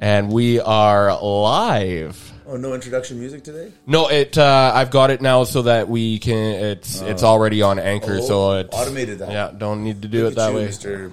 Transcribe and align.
and 0.00 0.32
we 0.32 0.58
are 0.60 1.16
live. 1.22 2.32
Oh, 2.46 2.56
no 2.56 2.74
introduction 2.74 3.20
music 3.20 3.44
today? 3.44 3.72
No, 3.86 4.08
it. 4.08 4.36
Uh, 4.36 4.72
I've 4.74 4.90
got 4.90 5.10
it 5.10 5.20
now 5.20 5.44
so 5.44 5.62
that 5.62 5.88
we 5.88 6.18
can. 6.18 6.54
It's 6.54 7.00
it's 7.00 7.22
already 7.22 7.62
on 7.62 7.78
Anchor, 7.78 8.16
Oh, 8.18 8.26
so 8.26 8.52
it's 8.58 8.74
automated 8.76 9.20
that. 9.20 9.30
Yeah, 9.30 9.52
don't 9.56 9.84
need 9.84 10.02
to 10.02 10.08
do 10.08 10.24
Look 10.24 10.32
it 10.32 10.36
that 10.36 10.48
at 10.48 10.52
you, 10.52 10.58
way. 10.58 10.68
Mr. 10.68 11.12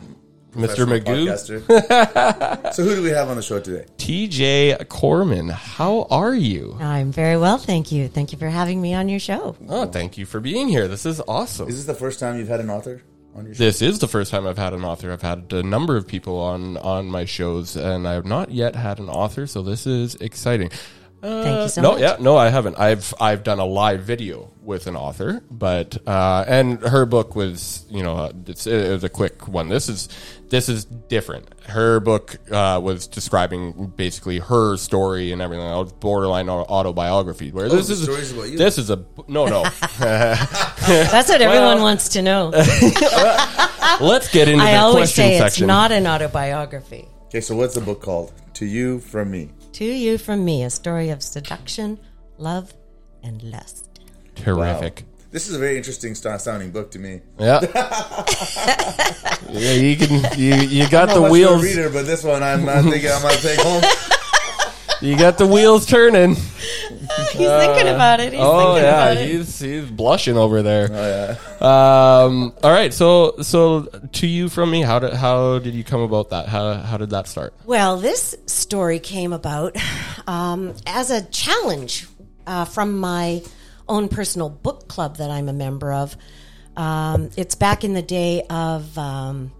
Mr. 0.56 0.88
Magoo? 0.88 1.28
podcaster. 1.62 2.74
so 2.74 2.84
who 2.84 2.96
do 2.96 3.04
we 3.04 3.10
have 3.10 3.30
on 3.30 3.36
the 3.36 3.44
show 3.44 3.60
today? 3.60 3.86
TJ 3.98 4.88
Corman, 4.88 5.50
how 5.50 6.08
are 6.10 6.34
you? 6.34 6.76
I'm 6.80 7.12
very 7.12 7.38
well, 7.38 7.60
thank 7.60 7.92
you. 7.92 8.08
Thank 8.08 8.32
you 8.32 8.40
for 8.40 8.50
having 8.50 8.82
me 8.82 8.96
on 8.96 9.08
your 9.08 9.20
show. 9.20 9.56
Oh, 9.70 9.86
thank 9.86 10.18
you 10.18 10.26
for 10.26 10.40
being 10.40 10.68
here. 10.70 10.88
This 10.88 11.06
is 11.06 11.22
awesome. 11.28 11.70
Is 11.70 11.76
this 11.76 11.86
the 11.86 12.00
first 12.00 12.20
time 12.20 12.40
you've 12.40 12.48
had 12.48 12.62
an 12.62 12.72
author 12.72 13.04
on 13.38 13.46
your 13.46 13.56
show? 13.56 13.64
This 13.64 13.82
is 13.82 14.00
the 14.00 14.08
first 14.08 14.32
time 14.32 14.48
I've 14.48 14.58
had 14.58 14.74
an 14.74 14.84
author. 14.84 15.12
I've 15.12 15.22
had 15.22 15.52
a 15.52 15.64
number 15.64 15.96
of 15.96 16.08
people 16.08 16.40
on 16.40 16.78
on 16.78 17.08
my 17.08 17.26
shows, 17.26 17.76
and 17.76 18.08
I 18.08 18.14
have 18.14 18.26
not 18.26 18.52
yet 18.52 18.76
had 18.76 19.00
an 19.00 19.10
author. 19.10 19.48
So 19.48 19.62
this 19.62 19.86
is 19.86 20.16
exciting. 20.16 20.72
Thank 21.22 21.64
you 21.64 21.70
so 21.70 21.82
no, 21.82 21.92
much. 21.94 22.02
yeah, 22.02 22.18
no, 22.20 22.38
I 22.38 22.50
haven't. 22.50 22.78
I've 22.80 23.14
I've 23.20 23.44
done 23.44 23.60
a 23.60 23.66
live 23.66 24.02
video 24.02 24.52
with 24.62 24.86
an 24.86 24.96
author, 24.96 25.42
but 25.50 25.98
uh, 26.08 26.46
and 26.48 26.80
her 26.82 27.06
book 27.06 27.36
was 27.36 27.86
you 27.90 28.04
know 28.04 28.16
uh, 28.18 28.32
it's, 28.46 28.68
it 28.68 28.92
was 28.92 29.04
a 29.04 29.10
quick 29.10 29.48
one. 29.48 29.68
This 29.68 29.90
is 29.90 30.10
this 30.50 30.70
is 30.70 30.86
different. 30.86 31.48
Her 31.64 32.00
book 32.00 32.38
uh, 32.52 32.80
was 32.84 33.08
describing 33.08 33.94
basically 33.96 34.40
her 34.40 34.78
story 34.78 35.32
and 35.32 35.42
everything. 35.42 35.66
else, 35.66 35.92
borderline 35.92 36.50
autobiography. 36.50 37.52
Where 37.52 37.68
this 37.68 37.88
the 37.88 37.94
is 37.94 38.32
about 38.32 38.50
you? 38.50 38.58
this 38.58 38.78
is 38.78 38.92
a 38.92 39.04
no 39.28 39.48
no. 39.48 39.64
That's 40.00 41.30
what 41.30 41.42
everyone 41.42 41.82
wants 41.82 42.10
to 42.10 42.22
know. 42.22 42.50
Let's 44.00 44.30
get 44.32 44.48
into 44.48 44.62
the 44.62 44.70
I 44.70 44.74
the 44.74 44.78
always 44.78 45.10
question 45.10 45.24
say 45.24 45.32
it's 45.38 45.40
section. 45.40 45.68
not 45.68 45.92
an 45.92 46.06
autobiography. 46.06 47.08
Okay, 47.28 47.42
so 47.42 47.56
what's 47.56 47.74
the 47.74 47.82
book 47.82 48.02
called? 48.02 48.34
To 48.54 48.66
You 48.66 49.00
From 49.00 49.32
Me. 49.32 49.50
To 49.78 49.86
you 49.86 50.18
from 50.18 50.44
me, 50.44 50.64
a 50.64 50.72
story 50.72 51.12
of 51.12 51.22
seduction, 51.22 52.00
love, 52.40 52.74
and 53.22 53.44
lust. 53.44 54.02
terrific. 54.34 55.04
This 55.30 55.48
is 55.48 55.54
a 55.56 55.60
very 55.60 55.78
interesting 55.78 56.16
st- 56.16 56.42
sounding 56.42 56.72
book 56.72 56.90
to 56.94 56.98
me. 56.98 57.22
Yeah. 57.38 57.60
yeah, 59.52 59.74
you 59.74 59.96
can 59.96 60.40
you 60.40 60.56
you 60.56 60.90
got 60.90 61.10
I'm 61.10 61.16
the 61.16 61.22
not 61.22 61.28
a 61.28 61.32
wheels 61.32 61.64
reader, 61.64 61.92
but 61.92 62.08
this 62.08 62.24
one 62.24 62.42
I'm 62.42 62.66
not 62.66 62.86
thinking 62.86 63.12
I'm 63.12 63.22
gonna 63.22 63.38
take 63.38 63.60
home. 63.60 63.84
you 65.02 65.18
got 65.18 65.38
the 65.38 65.48
wheels 65.48 65.86
turning. 65.86 66.36
He's 67.32 67.32
thinking 67.32 67.88
about 67.88 68.20
it. 68.20 68.34
He's 68.34 68.42
Oh 68.44 68.74
thinking 68.76 68.84
yeah, 68.84 69.04
about 69.12 69.18
it. 69.18 69.30
he's 69.30 69.60
he's 69.60 69.86
blushing 69.90 70.38
over 70.38 70.62
there. 70.62 70.90
Oh 70.92 71.38
yeah. 71.62 72.22
Um 72.24 72.54
all 72.64 72.72
right, 72.72 72.94
so 72.94 73.36
so 73.42 73.84
to 74.14 74.28
you 74.28 74.50
from 74.50 74.72
me, 74.72 74.82
how 74.82 75.00
did 75.00 75.14
how 75.14 75.60
did 75.60 75.74
you 75.74 75.84
come 75.84 76.02
about 76.02 76.32
that? 76.32 76.48
How 76.48 76.74
how 76.74 76.98
did 76.98 77.12
that 77.12 77.28
start? 77.28 77.54
Well, 77.66 77.98
this 77.98 78.36
story 78.48 79.00
came 79.00 79.34
about 79.34 79.76
um, 80.28 80.74
as 80.86 81.10
a 81.12 81.22
challenge 81.26 82.08
uh, 82.46 82.66
from 82.66 82.98
my 82.98 83.42
own 83.88 84.10
personal 84.10 84.50
book 84.50 84.88
club 84.88 85.18
that 85.18 85.30
I'm 85.32 85.48
a 85.50 85.54
member 85.54 85.94
of. 85.94 86.16
Um, 86.76 87.30
it's 87.38 87.56
back 87.56 87.84
in 87.84 87.94
the 87.94 88.02
day 88.02 88.44
of. 88.50 88.98
Um, 88.98 89.52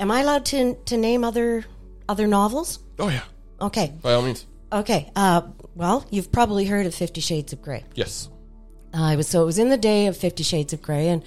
am 0.00 0.10
I 0.10 0.20
allowed 0.20 0.44
to 0.46 0.74
to 0.86 0.96
name 0.96 1.22
other 1.24 1.64
other 2.08 2.26
novels? 2.26 2.80
Oh 2.98 3.08
yeah. 3.08 3.22
Okay, 3.64 3.92
By 4.02 4.12
all 4.14 4.22
means. 4.22 4.46
okay. 4.72 5.10
Uh, 5.16 5.42
well, 5.74 6.04
you've 6.10 6.30
probably 6.30 6.64
heard 6.66 6.86
of 6.86 6.94
Fifty 6.94 7.20
Shades 7.20 7.52
of 7.52 7.62
Grey. 7.62 7.84
Yes. 7.94 8.28
Uh, 8.92 9.10
it 9.12 9.16
was 9.16 9.26
so 9.26 9.42
it 9.42 9.46
was 9.46 9.58
in 9.58 9.70
the 9.70 9.76
day 9.78 10.06
of 10.06 10.16
Fifty 10.16 10.42
Shades 10.44 10.72
of 10.72 10.80
Grey, 10.82 11.08
and 11.08 11.22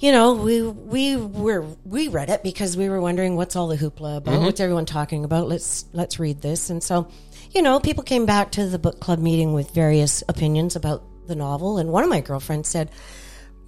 you 0.00 0.12
know 0.12 0.34
we 0.34 0.62
we 0.62 1.16
were 1.16 1.64
we 1.84 2.08
read 2.08 2.28
it 2.28 2.42
because 2.42 2.76
we 2.76 2.88
were 2.88 3.00
wondering 3.00 3.36
what's 3.36 3.56
all 3.56 3.68
the 3.68 3.76
hoopla 3.76 4.18
about, 4.18 4.42
what's 4.42 4.60
everyone 4.60 4.84
talking 4.84 5.24
about? 5.24 5.48
Let's 5.48 5.86
let's 5.92 6.18
read 6.18 6.42
this, 6.42 6.68
and 6.70 6.82
so 6.82 7.08
you 7.52 7.62
know 7.62 7.80
people 7.80 8.02
came 8.04 8.26
back 8.26 8.50
to 8.52 8.66
the 8.66 8.78
book 8.78 9.00
club 9.00 9.18
meeting 9.18 9.52
with 9.54 9.70
various 9.72 10.22
opinions 10.28 10.76
about 10.76 11.02
the 11.26 11.34
novel, 11.36 11.78
and 11.78 11.90
one 11.90 12.02
of 12.04 12.10
my 12.10 12.20
girlfriends 12.20 12.68
said, 12.68 12.90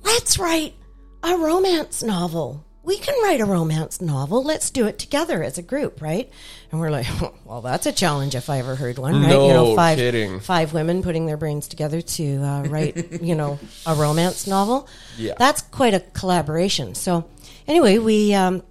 "Let's 0.02 0.38
write 0.38 0.74
a 1.22 1.36
romance 1.36 2.02
novel." 2.02 2.66
We 2.84 2.98
can 2.98 3.14
write 3.22 3.40
a 3.40 3.44
romance 3.44 4.00
novel. 4.00 4.42
Let's 4.42 4.68
do 4.70 4.86
it 4.86 4.98
together 4.98 5.42
as 5.44 5.56
a 5.56 5.62
group, 5.62 6.02
right? 6.02 6.28
And 6.72 6.80
we're 6.80 6.90
like, 6.90 7.06
well, 7.44 7.60
that's 7.60 7.86
a 7.86 7.92
challenge 7.92 8.34
if 8.34 8.50
I 8.50 8.58
ever 8.58 8.74
heard 8.74 8.98
one, 8.98 9.14
right? 9.22 9.30
you 9.30 9.36
No 9.36 9.48
know, 9.52 9.76
five 9.76 9.98
kidding. 9.98 10.40
five 10.40 10.72
women 10.72 11.02
putting 11.02 11.26
their 11.26 11.36
brains 11.36 11.68
together 11.68 12.00
to 12.02 12.36
uh, 12.42 12.62
write, 12.64 13.12
you 13.22 13.34
know, 13.36 13.60
a 13.86 13.94
romance 13.94 14.46
novel. 14.48 14.88
Yeah. 15.16 15.34
that's 15.38 15.62
quite 15.62 15.94
a 15.94 16.00
collaboration. 16.00 16.96
So, 16.96 17.28
anyway, 17.68 17.98
we 17.98 18.34
um, 18.34 18.64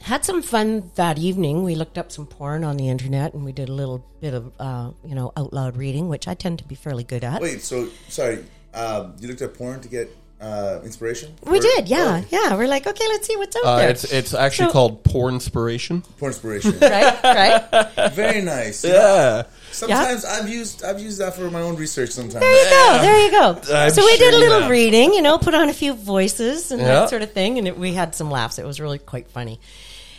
had 0.00 0.24
some 0.24 0.42
fun 0.42 0.90
that 0.96 1.16
evening. 1.18 1.62
We 1.62 1.76
looked 1.76 1.98
up 1.98 2.10
some 2.10 2.26
porn 2.26 2.64
on 2.64 2.76
the 2.76 2.88
internet, 2.88 3.34
and 3.34 3.44
we 3.44 3.52
did 3.52 3.68
a 3.68 3.72
little 3.72 4.04
bit 4.20 4.34
of, 4.34 4.52
uh, 4.58 4.90
you 5.06 5.14
know, 5.14 5.32
out 5.36 5.52
loud 5.52 5.76
reading, 5.76 6.08
which 6.08 6.26
I 6.26 6.34
tend 6.34 6.58
to 6.58 6.64
be 6.64 6.74
fairly 6.74 7.04
good 7.04 7.22
at. 7.22 7.40
Wait, 7.40 7.62
so 7.62 7.88
sorry. 8.08 8.44
Um, 8.74 9.14
you 9.20 9.28
looked 9.28 9.42
at 9.42 9.54
porn 9.54 9.80
to 9.80 9.88
get 9.88 10.10
uh, 10.42 10.80
inspiration? 10.84 11.32
we 11.46 11.58
Or- 11.58 11.62
did, 11.62 11.88
yeah, 11.88 12.22
oh, 12.22 12.26
yeah. 12.30 12.56
We're 12.56 12.66
like, 12.68 12.86
okay, 12.86 13.06
let's 13.08 13.26
see 13.26 13.36
what's 13.36 13.54
out 13.56 13.64
Uh, 13.64 13.76
there. 13.78 13.90
it's 13.90 14.04
it's 14.04 14.34
actually 14.34 14.66
So- 14.68 14.72
called 14.72 15.04
porn 15.04 15.34
inspiration. 15.34 16.02
porn 16.18 16.32
inspiration. 16.32 16.78
right, 16.80 17.22
right. 17.22 18.12
Very 18.12 18.42
nice. 18.42 18.84
Yeah. 18.84 19.44
Sometimes 19.70 20.24
I've 20.26 20.48
used 20.50 20.84
I've 20.84 21.00
used 21.00 21.18
that 21.20 21.34
for 21.34 21.50
my 21.50 21.62
own 21.62 21.76
research. 21.76 22.10
Sometimes. 22.10 22.40
There 22.40 22.64
you 22.64 22.70
go. 22.70 22.98
There 23.00 23.18
you 23.24 23.30
go. 23.30 23.74
I'm 23.74 23.90
so 23.90 24.04
we 24.04 24.16
sure 24.16 24.30
did 24.30 24.34
a 24.34 24.38
little 24.38 24.60
have. 24.62 24.70
reading, 24.70 25.14
you 25.14 25.22
know, 25.22 25.38
put 25.38 25.54
on 25.54 25.70
a 25.70 25.72
few 25.72 25.94
voices 25.94 26.70
and 26.72 26.80
Yeah. 26.82 26.88
that 26.88 27.08
sort 27.10 27.22
of 27.22 27.32
thing, 27.32 27.56
and 27.58 27.66
it, 27.66 27.78
we 27.78 27.94
had 27.94 28.14
some 28.14 28.30
laughs. 28.30 28.58
It 28.58 28.66
was 28.66 28.80
really 28.80 28.98
quite 28.98 29.30
funny, 29.30 29.60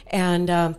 and 0.08 0.50
um, 0.50 0.76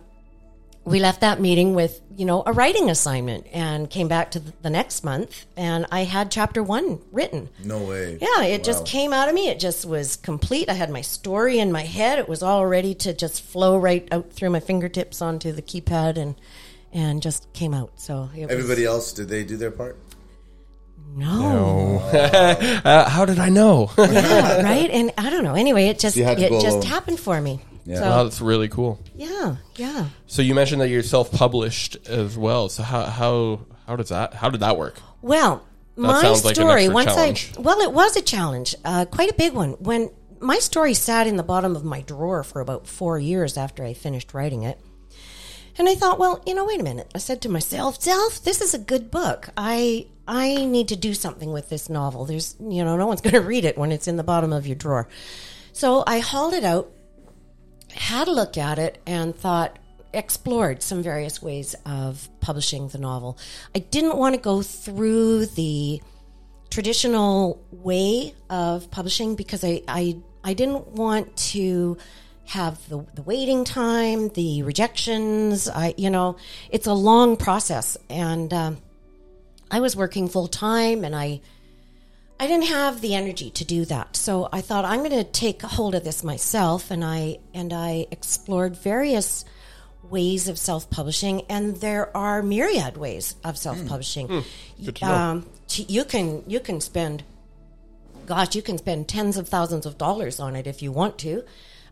we 0.85 0.99
left 0.99 1.21
that 1.21 1.41
meeting 1.41 1.73
with 1.73 2.01
you 2.15 2.25
know 2.25 2.43
a 2.45 2.53
writing 2.53 2.89
assignment, 2.89 3.47
and 3.51 3.89
came 3.89 4.07
back 4.07 4.31
to 4.31 4.39
the, 4.39 4.53
the 4.61 4.69
next 4.69 5.03
month, 5.03 5.45
and 5.57 5.85
I 5.91 6.03
had 6.03 6.31
chapter 6.31 6.63
one 6.63 6.99
written. 7.11 7.49
No 7.63 7.79
way. 7.79 8.17
Yeah, 8.21 8.43
it 8.43 8.63
just 8.63 8.85
came 8.85 9.11
out 9.11 9.27
of 9.27 9.35
me. 9.35 9.49
It 9.49 9.59
just 9.59 9.85
was 9.85 10.15
complete. 10.15 10.69
I 10.69 10.73
had 10.73 10.89
my 10.89 11.01
story 11.01 11.59
in 11.59 11.71
my 11.71 11.83
head. 11.83 12.19
It 12.19 12.29
was 12.29 12.41
all 12.43 12.65
ready 12.65 12.93
to 12.95 13.13
just 13.13 13.41
flow 13.41 13.77
right 13.77 14.07
out 14.11 14.31
through 14.31 14.51
my 14.51 14.59
fingertips 14.59 15.21
onto 15.21 15.51
the 15.51 15.61
keypad, 15.61 16.17
and 16.17 16.35
and 16.93 17.21
just 17.21 17.51
came 17.53 17.73
out. 17.73 17.91
So 17.99 18.29
it 18.35 18.43
was, 18.45 18.51
Everybody 18.51 18.85
else, 18.85 19.11
did 19.11 19.27
they 19.27 19.43
do 19.43 19.57
their 19.57 19.71
part? 19.71 19.97
no. 21.15 22.01
Uh, 22.85 23.09
how 23.09 23.25
did 23.25 23.39
I 23.39 23.49
know? 23.49 23.89
yeah, 23.97 24.61
right? 24.61 24.89
And 24.91 25.11
I 25.17 25.29
don't 25.29 25.43
know. 25.43 25.55
Anyway, 25.55 25.87
it 25.87 25.97
just 25.97 26.15
You 26.15 26.23
had 26.23 26.37
to 26.37 26.45
it 26.45 26.61
just 26.61 26.83
happened 26.83 27.19
for 27.19 27.39
me. 27.41 27.59
Yeah. 27.85 27.99
So 27.99 28.01
Wow, 28.01 28.23
that's 28.23 28.41
really 28.41 28.67
cool. 28.67 28.99
yeah, 29.15 29.57
yeah. 29.75 30.09
So 30.27 30.41
you 30.41 30.55
mentioned 30.55 30.81
that 30.81 30.89
you're 30.89 31.03
self-published 31.03 32.07
as 32.07 32.37
well. 32.37 32.67
So 32.69 32.83
how 32.83 33.03
how 33.05 33.59
how 33.87 33.95
does 33.95 34.09
that 34.09 34.33
how 34.33 34.49
did 34.49 34.61
that 34.61 34.77
work? 34.77 34.95
Well, 35.21 35.63
my 35.95 36.21
sounds 36.21 36.43
like 36.43 36.55
story 36.55 36.89
once 36.89 37.13
challenge. 37.13 37.53
I 37.57 37.61
well, 37.61 37.79
it 37.79 37.91
was 37.93 38.15
a 38.15 38.21
challenge, 38.21 38.75
uh, 38.83 39.05
quite 39.05 39.29
a 39.29 39.35
big 39.35 39.53
one. 39.53 39.71
When 39.73 40.09
my 40.39 40.59
story 40.59 40.93
sat 40.93 41.27
in 41.27 41.37
the 41.37 41.43
bottom 41.43 41.75
of 41.75 41.83
my 41.85 42.01
drawer 42.01 42.43
for 42.43 42.59
about 42.59 42.87
four 42.87 43.19
years 43.19 43.57
after 43.57 43.83
I 43.83 43.93
finished 43.93 44.33
writing 44.33 44.63
it. 44.63 44.79
And 45.77 45.89
I 45.89 45.95
thought, 45.95 46.19
well, 46.19 46.41
you 46.47 46.53
know, 46.53 46.63
wait 46.65 46.79
a 46.79 46.83
minute. 46.83 47.11
I 47.13 47.17
said 47.17 47.41
to 47.41 47.49
myself, 47.49 48.01
"Self, 48.01 48.41
this 48.43 48.61
is 48.61 48.73
a 48.73 48.79
good 48.79 49.11
book. 49.11 49.49
I 49.57 50.07
I 50.27 50.65
need 50.65 50.87
to 50.87 50.95
do 50.95 51.13
something 51.13 51.51
with 51.51 51.69
this 51.69 51.89
novel. 51.89 52.25
There's, 52.25 52.55
you 52.59 52.83
know, 52.85 52.95
no 52.97 53.05
one's 53.07 53.21
going 53.25 53.33
to 53.33 53.41
read 53.41 53.65
it 53.65 53.77
when 53.77 53.91
it's 53.91 54.07
in 54.07 54.15
the 54.15 54.23
bottom 54.23 54.53
of 54.53 54.65
your 54.65 54.75
drawer." 54.77 55.07
So 55.73 56.05
I 56.07 56.19
hauled 56.19 56.53
it 56.53 56.63
out, 56.63 56.89
had 57.95 58.27
a 58.27 58.31
look 58.31 58.57
at 58.57 58.77
it, 58.79 59.01
and 59.05 59.35
thought, 59.35 59.79
explored 60.13 60.81
some 60.81 61.03
various 61.03 61.41
ways 61.41 61.75
of 61.85 62.29
publishing 62.39 62.87
the 62.89 62.97
novel. 62.97 63.37
I 63.73 63.79
didn't 63.79 64.17
want 64.17 64.35
to 64.35 64.41
go 64.41 64.61
through 64.61 65.47
the 65.47 66.01
traditional 66.69 67.61
way 67.71 68.33
of 68.49 68.89
publishing 68.91 69.35
because 69.35 69.63
I, 69.63 69.81
I, 69.87 70.17
I 70.43 70.53
didn't 70.53 70.89
want 70.89 71.35
to 71.37 71.97
have 72.45 72.87
the, 72.89 73.05
the 73.13 73.21
waiting 73.23 73.63
time, 73.63 74.29
the 74.29 74.63
rejections. 74.63 75.67
I, 75.67 75.93
you 75.97 76.09
know, 76.09 76.37
it's 76.69 76.87
a 76.87 76.93
long 76.93 77.37
process. 77.37 77.97
And 78.09 78.53
um, 78.53 78.77
I 79.71 79.79
was 79.79 79.95
working 79.95 80.27
full 80.27 80.47
time 80.47 81.03
and 81.03 81.15
I, 81.15 81.41
I 82.39 82.47
didn't 82.47 82.65
have 82.67 83.01
the 83.01 83.15
energy 83.15 83.49
to 83.51 83.63
do 83.65 83.85
that. 83.85 84.15
So 84.15 84.49
I 84.51 84.61
thought 84.61 84.83
I'm 84.85 84.99
going 84.99 85.11
to 85.11 85.23
take 85.23 85.61
hold 85.61 85.95
of 85.95 86.03
this 86.03 86.23
myself 86.23 86.91
and 86.91 87.03
I 87.03 87.39
and 87.53 87.71
I 87.71 88.07
explored 88.11 88.75
various 88.75 89.45
ways 90.03 90.47
of 90.47 90.57
self-publishing 90.59 91.43
and 91.49 91.77
there 91.77 92.15
are 92.15 92.43
myriad 92.43 92.97
ways 92.97 93.35
of 93.43 93.57
self-publishing. 93.57 94.43
Good 94.83 94.95
to. 94.97 95.05
Um, 95.05 95.45
you 95.69 96.03
can 96.05 96.43
you 96.47 96.59
can 96.59 96.81
spend 96.81 97.23
gosh, 98.25 98.55
you 98.55 98.61
can 98.61 98.77
spend 98.77 99.07
tens 99.07 99.37
of 99.37 99.47
thousands 99.47 99.85
of 99.85 99.97
dollars 99.97 100.39
on 100.39 100.55
it 100.55 100.67
if 100.67 100.81
you 100.81 100.91
want 100.91 101.17
to. 101.19 101.43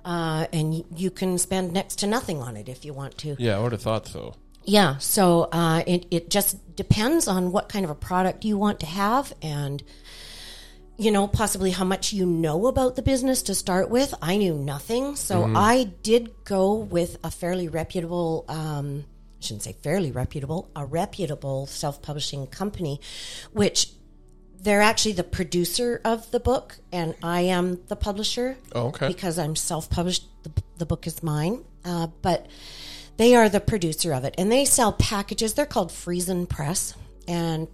Uh, 0.04 0.46
and 0.52 0.74
y- 0.74 0.84
you 0.98 1.10
can 1.10 1.38
spend 1.38 1.72
next 1.72 2.00
to 2.00 2.08
nothing 2.08 2.42
on 2.42 2.58
it 2.58 2.68
if 2.68 2.84
you 2.84 2.92
want 2.94 3.18
to. 3.20 3.36
Yeah, 3.40 3.56
I 3.58 3.60
would 3.62 3.72
have 3.72 3.82
thought 3.82 4.08
so. 4.08 4.36
Yeah, 4.66 4.98
so 4.98 5.44
uh, 5.52 5.84
it 5.88 6.06
it 6.12 6.30
just 6.30 6.76
depends 6.76 7.28
on 7.28 7.52
what 7.52 7.70
kind 7.70 7.86
of 7.86 7.92
a 7.92 7.96
product 7.96 8.44
you 8.46 8.58
want 8.58 8.80
to 8.82 8.86
have, 8.86 9.34
and 9.42 9.82
you 10.98 11.12
know 11.12 11.28
possibly 11.28 11.72
how 11.72 11.86
much 11.86 12.14
you 12.14 12.26
know 12.26 12.68
about 12.68 12.96
the 12.96 13.02
business 13.02 13.44
to 13.44 13.56
start 13.56 13.90
with. 13.90 14.14
I 14.22 14.38
knew 14.38 14.56
nothing, 14.56 15.16
so 15.16 15.52
I 15.56 15.86
did 16.04 16.44
go 16.46 16.76
with 16.76 17.18
a 17.24 17.32
fairly 17.32 17.68
reputable 17.68 18.46
um, 18.48 19.06
I 19.44 19.46
shouldn't 19.46 19.64
say 19.64 19.74
fairly 19.74 20.12
reputable, 20.12 20.70
a 20.74 20.86
reputable 20.86 21.68
self 21.68 22.02
publishing 22.02 22.48
company, 22.48 23.02
which 23.52 23.90
they're 24.58 24.82
actually 24.82 25.12
the 25.12 25.24
producer 25.26 26.00
of 26.06 26.32
the 26.32 26.40
book, 26.40 26.78
and 26.94 27.14
I 27.22 27.42
am 27.42 27.82
the 27.90 27.98
publisher. 27.98 28.56
Oh, 28.74 28.88
okay. 28.88 29.08
Because 29.08 29.38
I'm 29.38 29.58
self 29.58 29.90
published, 29.90 30.24
the, 30.44 30.52
the 30.78 30.86
book 30.86 31.06
is 31.08 31.22
mine. 31.22 31.66
Uh, 31.84 32.08
but 32.22 32.48
they 33.18 33.36
are 33.36 33.50
the 33.50 33.60
producer 33.60 34.14
of 34.14 34.24
it, 34.24 34.34
and 34.38 34.50
they 34.50 34.64
sell 34.64 34.94
packages. 34.94 35.56
They're 35.56 35.66
called 35.66 35.90
Friesen 35.90 36.48
Press, 36.48 36.94
and 37.28 37.68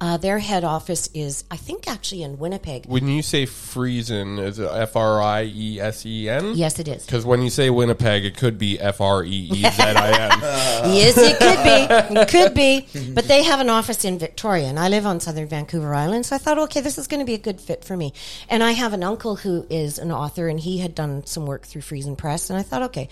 uh, 0.00 0.16
their 0.16 0.38
head 0.38 0.64
office 0.64 1.08
is, 1.14 1.44
I 1.50 1.56
think, 1.56 1.88
actually 1.88 2.22
in 2.22 2.38
Winnipeg. 2.38 2.86
When 2.86 3.08
you 3.08 3.22
say 3.22 3.44
Friesen, 3.44 4.42
is 4.42 4.58
it 4.58 4.68
F 4.70 4.96
R 4.96 5.20
I 5.20 5.44
E 5.44 5.80
S 5.80 6.06
E 6.06 6.28
N? 6.28 6.54
Yes, 6.54 6.78
it 6.78 6.88
is. 6.88 7.04
Because 7.04 7.26
when 7.26 7.42
you 7.42 7.50
say 7.50 7.70
Winnipeg, 7.70 8.24
it 8.24 8.36
could 8.36 8.58
be 8.58 8.80
F 8.80 9.00
R 9.00 9.24
E 9.24 9.28
E 9.28 9.62
Z 9.62 9.82
I 9.82 10.08
N. 10.08 10.40
yes, 10.94 11.16
it 11.18 11.38
could 11.38 11.62
be. 11.62 12.20
It 12.20 12.28
could 12.28 12.54
be. 12.54 13.12
But 13.12 13.28
they 13.28 13.42
have 13.42 13.60
an 13.60 13.68
office 13.68 14.04
in 14.04 14.18
Victoria, 14.18 14.66
and 14.66 14.78
I 14.78 14.88
live 14.88 15.06
on 15.06 15.20
southern 15.20 15.48
Vancouver 15.48 15.94
Island. 15.94 16.26
So 16.26 16.36
I 16.36 16.38
thought, 16.38 16.58
okay, 16.58 16.80
this 16.80 16.98
is 16.98 17.06
going 17.06 17.20
to 17.20 17.26
be 17.26 17.34
a 17.34 17.38
good 17.38 17.60
fit 17.60 17.84
for 17.84 17.96
me. 17.96 18.12
And 18.48 18.62
I 18.62 18.72
have 18.72 18.92
an 18.92 19.02
uncle 19.02 19.36
who 19.36 19.66
is 19.68 19.98
an 19.98 20.10
author, 20.10 20.48
and 20.48 20.58
he 20.58 20.78
had 20.78 20.94
done 20.94 21.26
some 21.26 21.46
work 21.46 21.66
through 21.66 21.82
Friesen 21.82 22.16
Press. 22.16 22.50
And 22.50 22.58
I 22.58 22.62
thought, 22.62 22.82
okay, 22.84 23.08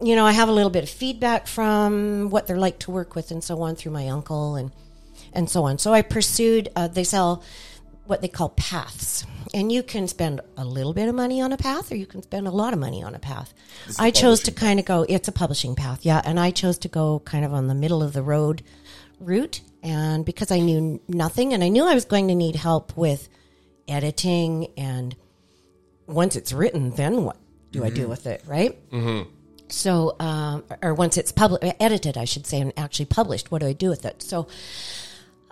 you 0.00 0.16
know, 0.16 0.26
I 0.26 0.32
have 0.32 0.48
a 0.48 0.52
little 0.52 0.70
bit 0.70 0.84
of 0.84 0.90
feedback 0.90 1.46
from 1.46 2.30
what 2.30 2.46
they're 2.46 2.58
like 2.58 2.80
to 2.80 2.90
work 2.90 3.14
with 3.14 3.30
and 3.30 3.42
so 3.42 3.60
on 3.62 3.76
through 3.76 3.92
my 3.92 4.08
uncle 4.08 4.56
and 4.56 4.70
and 5.34 5.48
so 5.48 5.64
on. 5.64 5.78
So 5.78 5.92
I 5.92 6.02
pursued. 6.02 6.68
Uh, 6.76 6.88
they 6.88 7.04
sell 7.04 7.42
what 8.06 8.20
they 8.20 8.28
call 8.28 8.50
paths, 8.50 9.24
and 9.54 9.72
you 9.72 9.82
can 9.82 10.06
spend 10.08 10.40
a 10.56 10.64
little 10.64 10.92
bit 10.92 11.08
of 11.08 11.14
money 11.14 11.40
on 11.40 11.52
a 11.52 11.56
path, 11.56 11.90
or 11.90 11.96
you 11.96 12.06
can 12.06 12.22
spend 12.22 12.46
a 12.46 12.50
lot 12.50 12.72
of 12.72 12.78
money 12.78 13.02
on 13.02 13.14
a 13.14 13.18
path. 13.18 13.54
I 13.98 14.10
chose 14.10 14.42
to 14.42 14.52
kind 14.52 14.78
of 14.78 14.84
go. 14.86 15.06
It's 15.08 15.28
a 15.28 15.32
publishing 15.32 15.74
path, 15.74 16.04
yeah, 16.04 16.20
and 16.24 16.38
I 16.38 16.50
chose 16.50 16.78
to 16.78 16.88
go 16.88 17.20
kind 17.20 17.44
of 17.44 17.54
on 17.54 17.66
the 17.66 17.74
middle 17.74 18.02
of 18.02 18.12
the 18.12 18.22
road 18.22 18.62
route, 19.20 19.60
and 19.82 20.24
because 20.24 20.50
I 20.50 20.58
knew 20.60 21.00
nothing, 21.08 21.54
and 21.54 21.64
I 21.64 21.68
knew 21.68 21.84
I 21.84 21.94
was 21.94 22.04
going 22.04 22.28
to 22.28 22.34
need 22.34 22.56
help 22.56 22.96
with 22.96 23.28
editing, 23.88 24.68
and 24.76 25.16
once 26.06 26.36
it's 26.36 26.52
written, 26.52 26.90
then 26.90 27.24
what 27.24 27.36
do 27.70 27.84
I 27.84 27.90
do 27.90 28.06
with 28.06 28.26
it, 28.26 28.42
right? 28.46 28.78
So, 29.68 30.14
um, 30.20 30.62
or 30.82 30.92
once 30.94 31.16
it's 31.16 31.32
public, 31.32 31.74
edited, 31.80 32.18
I 32.18 32.26
should 32.26 32.46
say, 32.46 32.60
and 32.60 32.72
actually 32.76 33.06
published, 33.06 33.50
what 33.50 33.62
do 33.62 33.66
I 33.66 33.72
do 33.72 33.88
with 33.88 34.04
it? 34.04 34.22
So, 34.22 34.46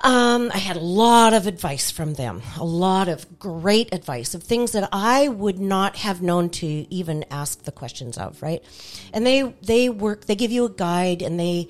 um, 0.03 0.51
I 0.53 0.59
had 0.59 0.77
a 0.77 0.81
lot 0.81 1.33
of 1.33 1.47
advice 1.47 1.91
from 1.91 2.15
them, 2.15 2.43
a 2.59 2.65
lot 2.65 3.09
of 3.09 3.39
great 3.39 3.95
advice 3.95 4.35
of 4.35 4.43
things 4.43 4.73
that 4.73 4.89
I 4.93 5.29
would 5.29 5.61
not 5.61 5.97
have 5.97 6.21
known 6.21 6.51
to 6.51 6.67
even 6.67 7.25
ask 7.31 7.63
the 7.63 7.73
questions 7.73 8.19
of, 8.19 8.43
right? 8.43 8.65
And 9.13 9.25
they 9.25 9.43
they 9.63 9.89
work, 9.89 10.25
they 10.25 10.35
give 10.35 10.51
you 10.51 10.65
a 10.65 10.71
guide, 10.71 11.23
and 11.23 11.39
they 11.39 11.69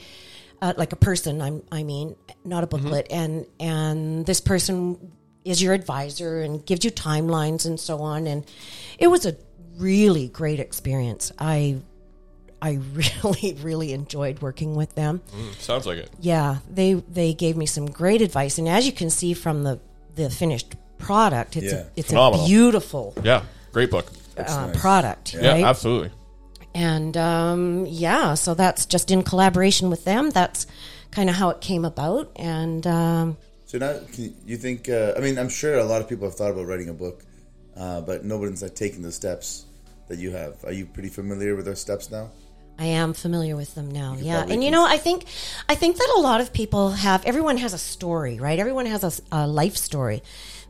uh, 0.62 0.72
like 0.76 0.92
a 0.92 0.96
person. 0.96 1.42
I'm, 1.42 1.62
I 1.70 1.82
mean, 1.82 2.16
not 2.44 2.64
a 2.64 2.66
booklet, 2.66 3.08
and 3.10 3.46
and 3.60 4.24
this 4.24 4.40
person 4.40 5.12
is 5.44 5.62
your 5.62 5.74
advisor 5.74 6.40
and 6.40 6.64
gives 6.64 6.84
you 6.84 6.90
timelines 6.90 7.66
and 7.66 7.78
so 7.78 7.98
on. 7.98 8.26
And 8.26 8.46
it 8.98 9.08
was 9.08 9.26
a 9.26 9.36
really 9.76 10.28
great 10.28 10.60
experience. 10.60 11.32
I 11.38 11.78
I 12.62 12.78
really 12.94 13.58
really 13.62 13.92
enjoyed 13.92 14.40
working 14.40 14.76
with 14.76 14.94
them. 14.94 15.20
Sounds 15.58 15.84
like 15.84 15.98
it. 15.98 16.10
Yeah, 16.20 16.58
they 16.70 16.94
they 16.94 17.34
gave 17.34 17.56
me 17.56 17.66
some 17.66 17.86
great 17.86 18.22
advice, 18.22 18.56
and 18.58 18.68
as 18.68 18.86
you 18.86 18.92
can 18.92 19.10
see 19.10 19.34
from 19.34 19.64
the 19.64 19.80
the 20.14 20.30
finished 20.30 20.74
product, 20.98 21.56
it's 21.56 21.72
Yeah. 21.72 21.80
a, 21.80 21.86
it's 21.96 22.08
Phenomenal. 22.08 22.44
a 22.44 22.48
beautiful 22.48 23.14
Yeah, 23.24 23.42
great 23.72 23.90
book. 23.90 24.06
uh, 24.38 24.42
nice. 24.42 24.80
product, 24.80 25.34
Yeah, 25.34 25.52
right? 25.52 25.64
absolutely. 25.64 26.10
And 26.74 27.16
um, 27.16 27.84
yeah, 27.86 28.34
so 28.34 28.54
that's 28.54 28.86
just 28.86 29.10
in 29.10 29.22
collaboration 29.24 29.90
with 29.90 30.04
them. 30.04 30.30
That's 30.30 30.66
kind 31.10 31.28
of 31.28 31.34
how 31.36 31.50
it 31.50 31.60
came 31.60 31.84
about, 31.84 32.30
and 32.36 32.86
um, 32.86 33.36
So 33.66 33.78
now, 33.78 33.98
can 34.12 34.34
you 34.46 34.56
think? 34.56 34.88
Uh, 34.88 35.12
I 35.16 35.20
mean, 35.20 35.36
I'm 35.38 35.48
sure 35.50 35.76
a 35.78 35.84
lot 35.84 36.00
of 36.00 36.08
people 36.08 36.26
have 36.28 36.36
thought 36.36 36.50
about 36.52 36.66
writing 36.66 36.88
a 36.88 36.94
book, 36.94 37.24
uh, 37.76 38.00
but 38.02 38.24
nobody's 38.24 38.62
like 38.62 38.74
taking 38.74 39.02
the 39.02 39.12
steps 39.12 39.64
that 40.08 40.18
you 40.18 40.30
have. 40.30 40.64
Are 40.64 40.72
you 40.72 40.86
pretty 40.86 41.08
familiar 41.10 41.56
with 41.56 41.64
those 41.66 41.80
steps 41.80 42.10
now? 42.10 42.30
I 42.82 42.86
am 42.86 43.12
familiar 43.14 43.54
with 43.56 43.74
them 43.76 43.88
now. 43.90 44.16
Yeah, 44.18 44.44
and 44.52 44.62
you 44.64 44.70
know, 44.70 44.84
I 44.84 44.98
think 44.98 45.24
I 45.72 45.74
think 45.76 45.96
that 45.96 46.10
a 46.16 46.20
lot 46.20 46.40
of 46.40 46.52
people 46.52 46.84
have. 47.06 47.24
Everyone 47.24 47.58
has 47.58 47.72
a 47.74 47.78
story, 47.78 48.34
right? 48.46 48.58
Everyone 48.58 48.86
has 48.86 49.22
a 49.30 49.46
life 49.46 49.76
story 49.76 50.20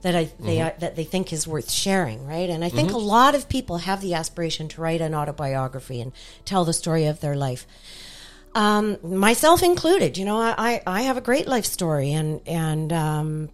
that 0.03 0.15
I 0.15 0.25
they 0.49 0.59
Mm-hmm. 0.59 0.67
are, 0.67 0.75
that 0.81 0.95
they 0.97 1.05
think 1.05 1.33
is 1.33 1.47
worth 1.47 1.71
sharing, 1.71 2.27
right? 2.27 2.51
And 2.51 2.65
I 2.65 2.71
think 2.71 2.93
a 2.93 2.99
lot 3.17 3.35
of 3.35 3.49
people 3.49 3.77
have 3.79 4.01
the 4.01 4.15
aspiration 4.15 4.69
to 4.69 4.81
write 4.83 5.01
an 5.01 5.15
autobiography 5.15 6.01
and 6.03 6.13
tell 6.45 6.65
the 6.65 6.73
story 6.73 7.07
of 7.07 7.21
their 7.21 7.37
life. 7.37 7.67
Um, 8.55 8.99
myself 9.03 9.63
included, 9.63 10.19
you 10.19 10.27
know, 10.27 10.39
I, 10.39 10.55
I, 10.59 10.83
I 10.99 11.03
have 11.09 11.17
a 11.17 11.23
great 11.23 11.47
life 11.47 11.65
story 11.65 12.13
and, 12.13 12.41
and, 12.47 12.93
um, 12.93 13.49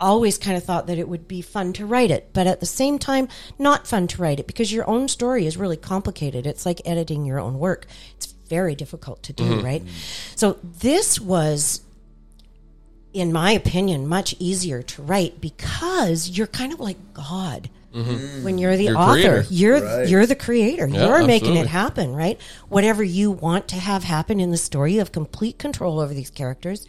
always 0.00 0.38
kind 0.38 0.56
of 0.56 0.64
thought 0.64 0.86
that 0.86 0.98
it 0.98 1.08
would 1.08 1.28
be 1.28 1.42
fun 1.42 1.72
to 1.74 1.86
write 1.86 2.10
it, 2.10 2.30
but 2.32 2.46
at 2.46 2.60
the 2.60 2.66
same 2.66 2.98
time, 2.98 3.28
not 3.58 3.86
fun 3.86 4.06
to 4.08 4.22
write 4.22 4.40
it 4.40 4.46
because 4.46 4.72
your 4.72 4.88
own 4.88 5.08
story 5.08 5.46
is 5.46 5.56
really 5.56 5.76
complicated. 5.76 6.46
It's 6.46 6.64
like 6.64 6.80
editing 6.84 7.24
your 7.24 7.38
own 7.38 7.58
work. 7.58 7.86
It's 8.16 8.26
very 8.26 8.74
difficult 8.74 9.22
to 9.24 9.32
do, 9.32 9.44
mm-hmm. 9.44 9.64
right? 9.64 9.82
So 10.34 10.58
this 10.62 11.20
was, 11.20 11.82
in 13.12 13.32
my 13.32 13.52
opinion, 13.52 14.08
much 14.08 14.34
easier 14.38 14.82
to 14.82 15.02
write 15.02 15.40
because 15.40 16.28
you're 16.30 16.46
kind 16.46 16.72
of 16.72 16.80
like 16.80 16.98
God. 17.14 17.70
Mm-hmm. 17.94 18.44
When 18.44 18.56
you're 18.58 18.76
the 18.76 18.84
You're 18.84 18.96
author, 18.96 19.42
creator. 19.42 19.46
you're 19.50 19.80
Right. 19.80 20.08
you're 20.08 20.24
the 20.24 20.36
creator. 20.36 20.86
Yeah, 20.86 21.06
you're 21.06 21.26
making 21.26 21.58
absolutely. 21.58 21.60
it 21.62 21.66
happen, 21.66 22.14
right? 22.14 22.40
Whatever 22.68 23.02
you 23.02 23.32
want 23.32 23.66
to 23.68 23.76
have 23.76 24.04
happen 24.04 24.38
in 24.38 24.52
the 24.52 24.56
story, 24.56 24.92
you 24.92 25.00
have 25.00 25.10
complete 25.10 25.58
control 25.58 25.98
over 25.98 26.14
these 26.14 26.30
characters, 26.30 26.86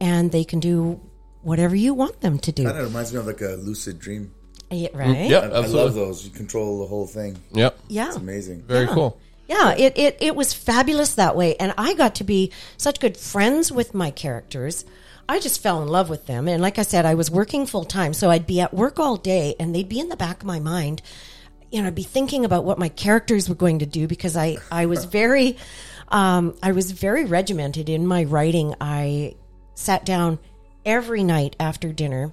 and 0.00 0.32
they 0.32 0.42
can 0.42 0.58
do 0.58 1.00
whatever 1.42 1.74
you 1.76 1.94
want 1.94 2.20
them 2.20 2.38
to 2.38 2.52
do. 2.52 2.64
Kind 2.64 2.78
of 2.78 2.86
reminds 2.86 3.12
me 3.12 3.18
of 3.18 3.26
like 3.26 3.40
a 3.40 3.56
lucid 3.56 3.98
dream. 3.98 4.32
Yeah, 4.70 4.88
right? 4.94 5.28
Yep, 5.28 5.42
I, 5.52 5.56
I 5.56 5.66
love 5.66 5.94
those. 5.94 6.24
You 6.24 6.30
control 6.30 6.80
the 6.80 6.86
whole 6.86 7.06
thing. 7.06 7.36
Yep. 7.52 7.78
Yeah. 7.88 8.08
It's 8.08 8.16
amazing. 8.16 8.62
Very 8.62 8.86
Yeah. 8.86 8.94
cool. 8.94 9.20
Yeah, 9.48 9.74
it, 9.76 9.98
it, 9.98 10.16
it 10.20 10.36
was 10.36 10.54
fabulous 10.54 11.14
that 11.16 11.36
way. 11.36 11.56
And 11.56 11.74
I 11.76 11.92
got 11.94 12.14
to 12.16 12.24
be 12.24 12.52
such 12.78 13.00
good 13.00 13.18
friends 13.18 13.70
with 13.70 13.92
my 13.92 14.10
characters. 14.10 14.86
I 15.28 15.40
just 15.40 15.60
fell 15.62 15.82
in 15.82 15.88
love 15.88 16.08
with 16.08 16.26
them. 16.26 16.48
And 16.48 16.62
like 16.62 16.78
I 16.78 16.82
said, 16.82 17.04
I 17.04 17.14
was 17.16 17.30
working 17.30 17.66
full 17.66 17.84
time. 17.84 18.14
So 18.14 18.30
I'd 18.30 18.46
be 18.46 18.60
at 18.62 18.72
work 18.72 18.98
all 18.98 19.16
day 19.16 19.54
and 19.60 19.74
they'd 19.74 19.88
be 19.88 20.00
in 20.00 20.08
the 20.08 20.16
back 20.16 20.40
of 20.40 20.46
my 20.46 20.58
mind. 20.58 21.02
You 21.70 21.82
know, 21.82 21.88
I'd 21.88 21.94
be 21.94 22.02
thinking 22.02 22.46
about 22.46 22.64
what 22.64 22.78
my 22.78 22.88
characters 22.88 23.48
were 23.48 23.54
going 23.54 23.80
to 23.80 23.86
do 23.86 24.06
because 24.08 24.36
I, 24.38 24.56
I 24.70 24.86
was 24.86 25.04
very, 25.20 25.58
um, 26.08 26.54
I 26.62 26.72
was 26.72 26.90
very 26.92 27.26
regimented 27.26 27.90
in 27.90 28.06
my 28.06 28.24
writing. 28.24 28.74
I 28.80 29.34
sat 29.74 30.06
down 30.06 30.38
every 30.84 31.22
night 31.24 31.56
after 31.60 31.92
dinner 31.92 32.32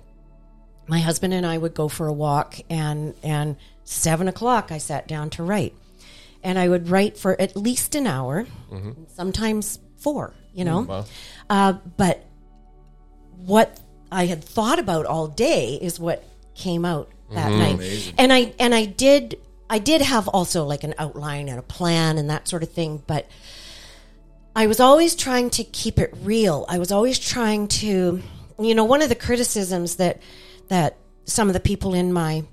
my 0.87 0.99
husband 0.99 1.33
and 1.35 1.45
I 1.45 1.55
would 1.55 1.75
go 1.75 1.87
for 1.87 2.07
a 2.07 2.13
walk, 2.13 2.55
and 2.67 3.13
and 3.21 3.57
seven 3.83 4.27
o'clock 4.27 4.71
I 4.71 4.79
sat 4.79 5.07
down 5.07 5.29
to 5.31 5.43
write, 5.43 5.75
and 6.41 6.57
I 6.57 6.67
would 6.67 6.89
write 6.89 7.15
for 7.15 7.39
at 7.39 7.55
least 7.55 7.93
an 7.93 8.07
hour, 8.07 8.47
sometimes 9.15 9.77
four. 9.97 10.33
You 10.51 10.65
know, 10.65 10.81
Wow. 10.81 11.05
uh, 11.47 11.73
but 11.95 12.25
what 13.45 13.79
I 14.11 14.25
had 14.25 14.43
thought 14.43 14.79
about 14.79 15.05
all 15.05 15.27
day 15.27 15.77
is 15.79 15.99
what 15.99 16.23
came 16.55 16.85
out 16.85 17.11
that 17.31 17.51
night, 17.51 17.75
Amazing. 17.75 18.15
and 18.17 18.33
I 18.33 18.53
and 18.57 18.73
I 18.73 18.85
did 18.85 19.37
I 19.69 19.77
did 19.77 20.01
have 20.01 20.27
also 20.27 20.65
like 20.65 20.83
an 20.83 20.95
outline 20.97 21.49
and 21.49 21.59
a 21.59 21.61
plan 21.61 22.17
and 22.17 22.31
that 22.31 22.47
sort 22.47 22.63
of 22.63 22.71
thing, 22.71 23.03
but. 23.05 23.27
I 24.55 24.65
was 24.67 24.79
always 24.79 25.15
trying 25.15 25.51
to 25.51 25.63
keep 25.63 25.99
it 25.99 26.13
real. 26.23 26.65
I 26.67 26.79
was 26.79 26.91
always 26.91 27.17
trying 27.19 27.67
to, 27.67 28.21
you 28.59 28.75
know, 28.75 28.83
one 28.85 29.01
of 29.01 29.09
the 29.09 29.15
criticisms 29.15 29.95
that 29.97 30.21
that 30.67 30.97
some 31.25 31.47
of 31.47 31.53
the 31.53 31.59
people 31.59 31.93
in 31.93 32.13
my 32.13 32.43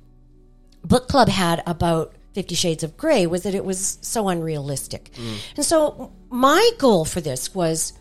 book 0.84 1.08
club 1.08 1.28
had 1.28 1.62
about 1.66 2.14
Fifty 2.32 2.54
Shades 2.54 2.82
of 2.84 2.96
Grey 2.96 3.26
was 3.26 3.42
that 3.42 3.54
it 3.54 3.64
was 3.64 3.98
so 4.02 4.28
unrealistic. 4.28 5.10
And 5.56 5.64
so 5.64 6.12
my 6.30 6.70
goal 6.78 7.04
for 7.04 7.20
this 7.20 7.54
was, 7.54 7.92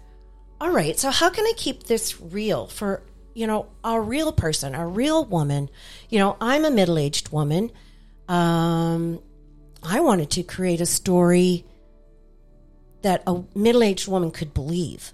all 0.60 0.72
right, 0.72 1.00
so 1.00 1.10
how 1.10 1.30
can 1.30 1.46
I 1.46 1.54
keep 1.56 1.84
this 1.84 2.20
real 2.22 2.68
for, 2.68 3.02
you 3.34 3.48
know, 3.48 3.68
a 3.84 4.00
real 4.00 4.32
person, 4.32 4.76
a 4.76 4.86
real 4.86 5.26
woman? 5.26 5.70
You 6.10 6.20
know, 6.20 6.38
I'm 6.42 6.66
a 6.66 6.72
middle-aged 6.72 7.30
woman. 7.32 7.72
Um, 8.28 9.22
I 9.82 10.02
wanted 10.02 10.32
to 10.32 10.44
create 10.44 10.82
a 10.82 10.86
story 10.86 11.64
that 13.04 13.24
a 13.28 13.44
middle-aged 13.56 14.08
woman 14.08 14.32
could 14.32 14.54
believe 14.54 15.14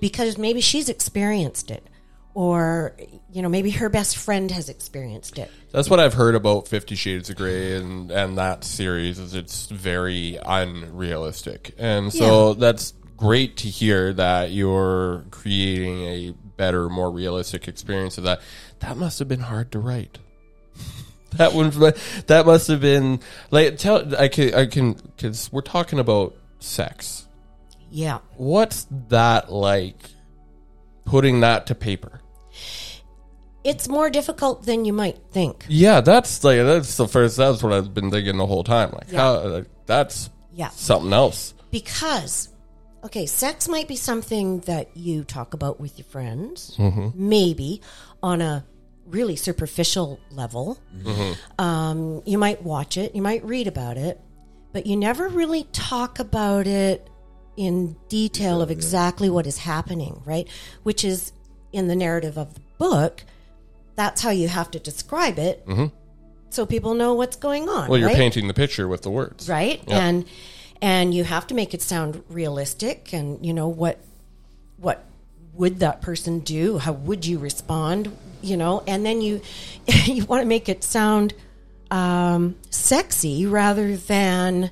because 0.00 0.36
maybe 0.38 0.60
she's 0.60 0.88
experienced 0.88 1.70
it 1.70 1.86
or 2.34 2.94
you 3.32 3.42
know 3.42 3.48
maybe 3.48 3.70
her 3.70 3.88
best 3.88 4.16
friend 4.16 4.50
has 4.50 4.68
experienced 4.68 5.38
it 5.38 5.50
That's 5.72 5.90
what 5.90 6.00
I've 6.00 6.14
heard 6.14 6.34
about 6.34 6.68
Fifty 6.68 6.94
Shades 6.94 7.30
of 7.30 7.36
Grey 7.36 7.76
and, 7.76 8.10
and 8.10 8.38
that 8.38 8.64
series 8.64 9.18
is 9.18 9.34
it's 9.34 9.66
very 9.66 10.38
unrealistic. 10.44 11.74
And 11.78 12.12
so 12.12 12.54
that's 12.54 12.92
great 13.16 13.58
to 13.58 13.68
hear 13.68 14.12
that 14.14 14.50
you're 14.50 15.24
creating 15.30 16.02
a 16.02 16.34
better, 16.56 16.88
more 16.88 17.10
realistic 17.10 17.68
experience 17.68 18.18
of 18.18 18.24
that. 18.24 18.40
That 18.80 18.96
must 18.96 19.18
have 19.18 19.28
been 19.28 19.40
hard 19.40 19.72
to 19.72 19.78
write. 19.78 20.18
that 21.32 21.52
one 21.52 21.70
that 21.70 22.42
must 22.46 22.68
have 22.68 22.80
been 22.80 23.20
like 23.50 23.78
tell 23.78 24.14
I 24.16 24.28
can 24.28 24.54
I 24.54 24.66
can 24.66 24.94
cuz 25.16 25.52
we're 25.52 25.60
talking 25.60 25.98
about 25.98 26.34
sex. 26.58 27.26
Yeah. 27.90 28.18
What's 28.36 28.86
that 29.08 29.52
like? 29.52 30.10
Putting 31.04 31.40
that 31.40 31.66
to 31.66 31.74
paper. 31.74 32.19
It's 33.62 33.88
more 33.88 34.08
difficult 34.10 34.64
than 34.64 34.84
you 34.84 34.92
might 34.92 35.18
think. 35.32 35.66
Yeah, 35.68 36.00
that's 36.00 36.42
like 36.44 36.58
that's 36.58 36.96
the 36.96 37.06
first. 37.06 37.36
That's 37.36 37.62
what 37.62 37.72
I've 37.72 37.92
been 37.92 38.10
thinking 38.10 38.38
the 38.38 38.46
whole 38.46 38.64
time. 38.64 38.90
Like, 38.92 39.12
Yeah. 39.12 39.18
how 39.18 39.40
like, 39.48 39.66
that's 39.86 40.30
Yeah. 40.54 40.70
something 40.70 41.12
else. 41.12 41.52
Because, 41.70 42.48
okay, 43.04 43.26
sex 43.26 43.68
might 43.68 43.86
be 43.86 43.96
something 43.96 44.60
that 44.60 44.96
you 44.96 45.24
talk 45.24 45.52
about 45.54 45.78
with 45.78 45.98
your 45.98 46.06
friends, 46.06 46.74
Mm-hmm. 46.78 47.08
maybe 47.14 47.82
on 48.22 48.40
a 48.40 48.64
really 49.06 49.36
superficial 49.36 50.18
level. 50.30 50.78
Mm-hmm. 50.96 51.60
Um, 51.62 52.22
you 52.24 52.38
might 52.38 52.62
watch 52.62 52.96
it, 52.96 53.14
you 53.14 53.22
might 53.22 53.44
read 53.44 53.66
about 53.66 53.96
it, 53.98 54.20
but 54.72 54.86
you 54.86 54.96
never 54.96 55.28
really 55.28 55.64
talk 55.72 56.18
about 56.18 56.66
it 56.66 57.08
in 57.56 57.96
detail 58.08 58.62
of 58.62 58.70
exactly 58.70 59.28
what 59.28 59.46
is 59.46 59.58
happening, 59.58 60.22
right? 60.24 60.48
Which 60.82 61.04
is 61.04 61.32
in 61.72 61.88
the 61.88 61.96
narrative 61.96 62.38
of 62.38 62.54
the 62.54 62.60
book. 62.78 63.24
That's 64.00 64.22
how 64.22 64.30
you 64.30 64.48
have 64.48 64.70
to 64.70 64.78
describe 64.78 65.38
it, 65.38 65.62
so 66.48 66.64
people 66.64 66.94
know 66.94 67.12
what's 67.14 67.36
going 67.36 67.68
on. 67.68 67.82
Mm-hmm. 67.82 67.90
Well, 67.90 67.98
you're 68.00 68.08
right? 68.08 68.16
painting 68.16 68.48
the 68.48 68.54
picture 68.54 68.88
with 68.88 69.02
the 69.02 69.10
words, 69.10 69.46
right 69.48 69.82
Yeah. 69.86 69.98
and 70.06 70.24
and 70.80 71.12
you 71.14 71.24
have 71.24 71.46
to 71.48 71.54
make 71.54 71.74
it 71.74 71.82
sound 71.82 72.22
realistic 72.30 73.12
and 73.12 73.44
you 73.44 73.52
know 73.52 73.68
what 73.68 73.98
what 74.78 75.04
would 75.52 75.80
that 75.80 76.00
person 76.00 76.40
do 76.40 76.78
how 76.78 76.92
would 76.92 77.26
you 77.26 77.38
respond 77.38 78.16
you 78.40 78.56
know 78.56 78.82
and 78.86 79.04
then 79.04 79.20
you 79.20 79.42
you 80.06 80.24
want 80.24 80.40
to 80.40 80.48
make 80.48 80.68
it 80.70 80.82
sound 80.82 81.34
um, 81.90 82.56
sexy 82.70 83.44
rather 83.46 83.96
than 83.96 84.70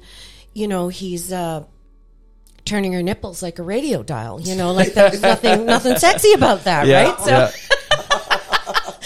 you 0.54 0.66
know 0.68 0.88
he's 0.88 1.30
uh 1.32 1.62
turning 2.64 2.92
her 2.94 3.02
nipples 3.02 3.42
like 3.42 3.58
a 3.58 3.62
radio 3.62 4.02
dial 4.02 4.40
you 4.40 4.54
know 4.54 4.72
like 4.72 4.94
there's 4.94 5.20
nothing 5.22 5.66
nothing 5.66 5.96
sexy 5.96 6.32
about 6.32 6.64
that 6.64 6.86
Yeah, 6.92 7.02
right 7.10 7.20
so 7.20 7.30
yeah. 7.30 7.50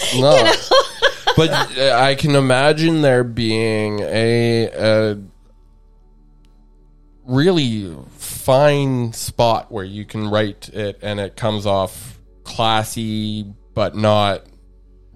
no. 0.19 0.53
but 1.37 1.49
uh, 1.77 1.97
I 1.99 2.15
can 2.15 2.35
imagine 2.35 3.01
there 3.01 3.23
being 3.23 3.99
a, 3.99 4.65
a 4.65 5.19
really 7.25 7.95
fine 8.17 9.13
spot 9.13 9.71
where 9.71 9.85
you 9.85 10.05
can 10.05 10.29
write 10.29 10.69
it 10.69 10.99
and 11.01 11.19
it 11.19 11.35
comes 11.35 11.65
off 11.65 12.19
classy, 12.43 13.45
but 13.73 13.95
not 13.95 14.45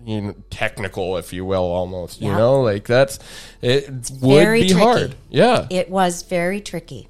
you 0.06 0.22
know, 0.22 0.36
technical, 0.50 1.18
if 1.18 1.34
you 1.34 1.44
will, 1.44 1.64
almost. 1.64 2.22
You 2.22 2.32
know, 2.32 2.62
like 2.62 2.86
that's 2.86 3.20
it 3.62 3.90
would 4.22 4.40
very 4.40 4.62
be 4.62 4.70
tricky. 4.70 4.82
hard. 4.82 5.16
Yeah, 5.30 5.68
it 5.70 5.90
was 5.90 6.22
very 6.24 6.62
tricky 6.62 7.10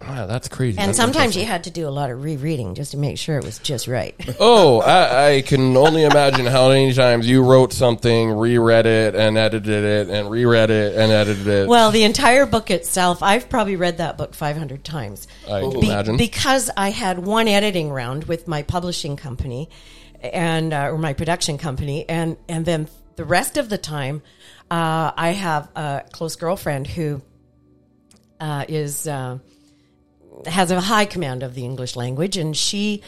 Wow, 0.00 0.26
that's 0.26 0.48
crazy. 0.48 0.78
and 0.78 0.90
That's 0.90 0.96
sometimes 0.96 1.36
you 1.36 1.44
had 1.44 1.64
to 1.64 1.70
do 1.70 1.88
a 1.88 1.90
lot 1.90 2.10
of 2.10 2.22
rereading 2.22 2.74
just 2.74 2.92
to 2.92 2.96
make 2.96 3.18
sure 3.18 3.36
it 3.36 3.44
was 3.44 3.58
just 3.58 3.88
right 3.88 4.14
Oh, 4.40 4.80
I, 4.80 5.34
I 5.34 5.42
can 5.42 5.76
only 5.76 6.04
imagine 6.04 6.46
how 6.46 6.68
many 6.68 6.92
times 6.92 7.28
you 7.28 7.42
wrote 7.42 7.72
something, 7.72 8.30
reread 8.30 8.86
it, 8.86 9.16
and 9.16 9.36
edited 9.36 9.84
it, 9.84 10.08
and 10.08 10.30
reread 10.30 10.70
it, 10.70 10.94
and 10.94 11.10
edited 11.10 11.46
it. 11.46 11.68
Well, 11.68 11.90
the 11.90 12.04
entire 12.04 12.46
book 12.46 12.70
itself, 12.70 13.22
I've 13.22 13.48
probably 13.48 13.76
read 13.76 13.98
that 13.98 14.16
book 14.16 14.34
500 14.34 14.84
times. 14.84 15.26
I 15.46 15.62
can 15.62 15.80
Be- 15.80 15.86
imagine. 15.86 16.16
Because 16.16 16.70
I 16.76 16.90
had 16.90 17.18
one 17.18 17.48
editing 17.48 17.90
round 17.90 18.24
with 18.24 18.46
my 18.46 18.62
publishing 18.62 19.16
company 19.16 19.68
and 20.20 20.72
uh, 20.72 20.90
or 20.90 20.98
my 20.98 21.12
production 21.12 21.58
company, 21.58 22.08
and 22.08 22.36
and 22.48 22.64
then 22.64 22.88
the 23.16 23.24
rest 23.24 23.56
of 23.56 23.68
the 23.68 23.78
time, 23.78 24.22
uh, 24.70 25.12
I 25.16 25.30
have 25.30 25.68
a 25.76 26.04
close 26.12 26.36
girlfriend 26.36 26.86
who 26.86 27.20
uh, 28.40 28.64
is 28.68 29.06
uh, 29.06 29.38
has 30.46 30.70
a 30.70 30.80
high 30.80 31.04
command 31.04 31.42
of 31.42 31.54
the 31.54 31.64
English 31.64 31.96
language, 31.96 32.36
and 32.36 32.56
she, 32.56 33.02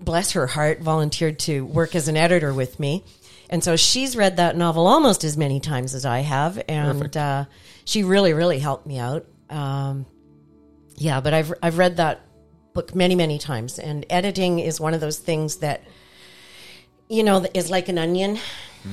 bless 0.00 0.32
her 0.32 0.46
heart, 0.46 0.80
volunteered 0.80 1.38
to 1.40 1.64
work 1.64 1.94
as 1.94 2.08
an 2.08 2.16
editor 2.16 2.52
with 2.52 2.78
me. 2.80 3.04
And 3.50 3.64
so 3.64 3.76
she's 3.76 4.16
read 4.16 4.36
that 4.36 4.56
novel 4.56 4.86
almost 4.86 5.24
as 5.24 5.36
many 5.36 5.60
times 5.60 5.94
as 5.94 6.04
I 6.04 6.20
have, 6.20 6.62
and 6.68 7.16
uh, 7.16 7.44
she 7.84 8.04
really, 8.04 8.34
really 8.34 8.58
helped 8.58 8.86
me 8.86 8.98
out. 8.98 9.26
Um, 9.48 10.04
yeah, 10.96 11.20
but 11.20 11.32
I've 11.32 11.54
I've 11.62 11.78
read 11.78 11.96
that 11.96 12.20
book 12.74 12.94
many, 12.94 13.14
many 13.14 13.38
times, 13.38 13.78
and 13.78 14.04
editing 14.10 14.58
is 14.58 14.80
one 14.80 14.92
of 14.92 15.00
those 15.00 15.18
things 15.18 15.56
that 15.56 15.82
you 17.08 17.22
know 17.22 17.46
is 17.54 17.70
like 17.70 17.88
an 17.88 17.96
onion. 17.98 18.38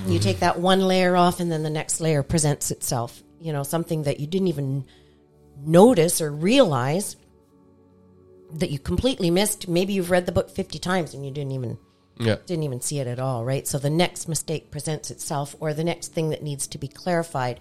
You 0.08 0.20
take 0.20 0.40
that 0.40 0.60
one 0.60 0.82
layer 0.82 1.16
off, 1.16 1.40
and 1.40 1.52
then 1.52 1.64
the 1.64 1.70
next 1.70 2.02
layer 2.02 2.24
presents 2.24 2.72
itself. 2.72 3.22
You 3.40 3.54
know, 3.54 3.64
something 3.64 4.04
that 4.04 4.20
you 4.20 4.28
didn't 4.28 4.48
even 4.48 4.86
notice 5.64 6.22
or 6.22 6.32
realize 6.32 7.16
that 8.54 8.70
you 8.70 8.80
completely 8.80 9.30
missed. 9.32 9.68
Maybe 9.68 9.94
you've 9.94 10.12
read 10.12 10.26
the 10.26 10.32
book 10.32 10.50
fifty 10.50 10.80
times 10.80 11.14
and 11.14 11.26
you 11.26 11.32
didn't 11.32 11.52
even 11.52 11.78
yeah. 12.18 12.36
didn't 12.46 12.64
even 12.64 12.82
see 12.82 13.00
it 13.00 13.08
at 13.08 13.20
all, 13.20 13.44
right? 13.44 13.68
So 13.68 13.78
the 13.78 13.90
next 13.90 14.28
mistake 14.28 14.72
presents 14.72 15.12
itself, 15.12 15.56
or 15.60 15.74
the 15.74 15.84
next 15.84 16.14
thing 16.14 16.30
that 16.30 16.42
needs 16.44 16.68
to 16.68 16.78
be 16.78 16.88
clarified, 16.88 17.60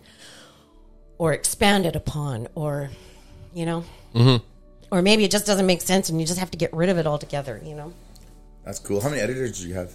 or 1.18 1.32
expanded 1.32 1.96
upon, 1.96 2.48
or 2.54 2.90
you 3.54 3.66
know, 3.66 3.84
Mm-hmm. 4.14 4.44
or 4.92 5.02
maybe 5.02 5.24
it 5.24 5.30
just 5.32 5.46
doesn't 5.46 5.66
make 5.66 5.80
sense 5.82 6.08
and 6.08 6.20
you 6.20 6.26
just 6.26 6.38
have 6.38 6.50
to 6.52 6.58
get 6.58 6.72
rid 6.72 6.88
of 6.88 6.98
it 6.98 7.06
altogether. 7.06 7.60
You 7.64 7.74
know, 7.74 7.92
That's 8.64 8.78
cool. 8.78 9.00
How 9.00 9.08
many 9.08 9.20
editors 9.22 9.58
did 9.58 9.66
you 9.68 9.74
have? 9.74 9.92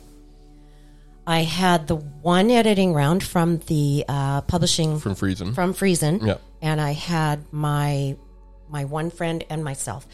I 1.27 1.43
had 1.43 1.87
the 1.87 1.95
one 1.95 2.49
editing 2.49 2.93
round 2.93 3.23
from 3.23 3.59
the 3.67 4.03
uh, 4.09 4.41
publishing 4.41 4.99
From 4.99 5.13
Friesen. 5.15 5.53
from 5.53 5.73
Friesen, 5.73 6.25
Yeah. 6.25 6.37
and 6.61 6.81
I 6.81 6.91
had 6.93 7.45
my 7.53 8.17
my 8.67 8.85
one 8.85 9.09
friend 9.09 9.43
and 9.49 9.63
myself. 9.63 10.05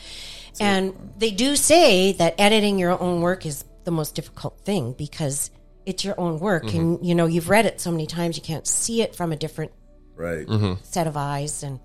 And 0.59 0.93
they 1.17 1.31
do 1.31 1.55
say 1.55 2.13
that 2.13 2.35
editing 2.39 2.79
your 2.79 2.99
own 3.01 3.21
work 3.21 3.45
is 3.45 3.63
the 3.83 3.91
most 3.91 4.15
difficult 4.15 4.59
thing 4.61 4.93
because 4.93 5.51
it's 5.85 6.03
your 6.03 6.19
own 6.19 6.39
work, 6.39 6.63
Mm-hmm. 6.65 6.77
and 6.79 7.05
you 7.05 7.13
know 7.15 7.25
you've 7.27 7.49
read 7.49 7.65
it 7.65 7.79
so 7.81 7.91
many 7.91 8.07
times 8.07 8.37
you 8.37 8.43
can't 8.43 8.65
see 8.67 9.01
it 9.01 9.15
from 9.15 9.31
a 9.31 9.35
different 9.35 9.71
Right. 10.15 10.47
Mm-hmm. 10.47 10.81
set 10.83 11.07
of 11.07 11.17
eyes. 11.17 11.61
And 11.61 11.79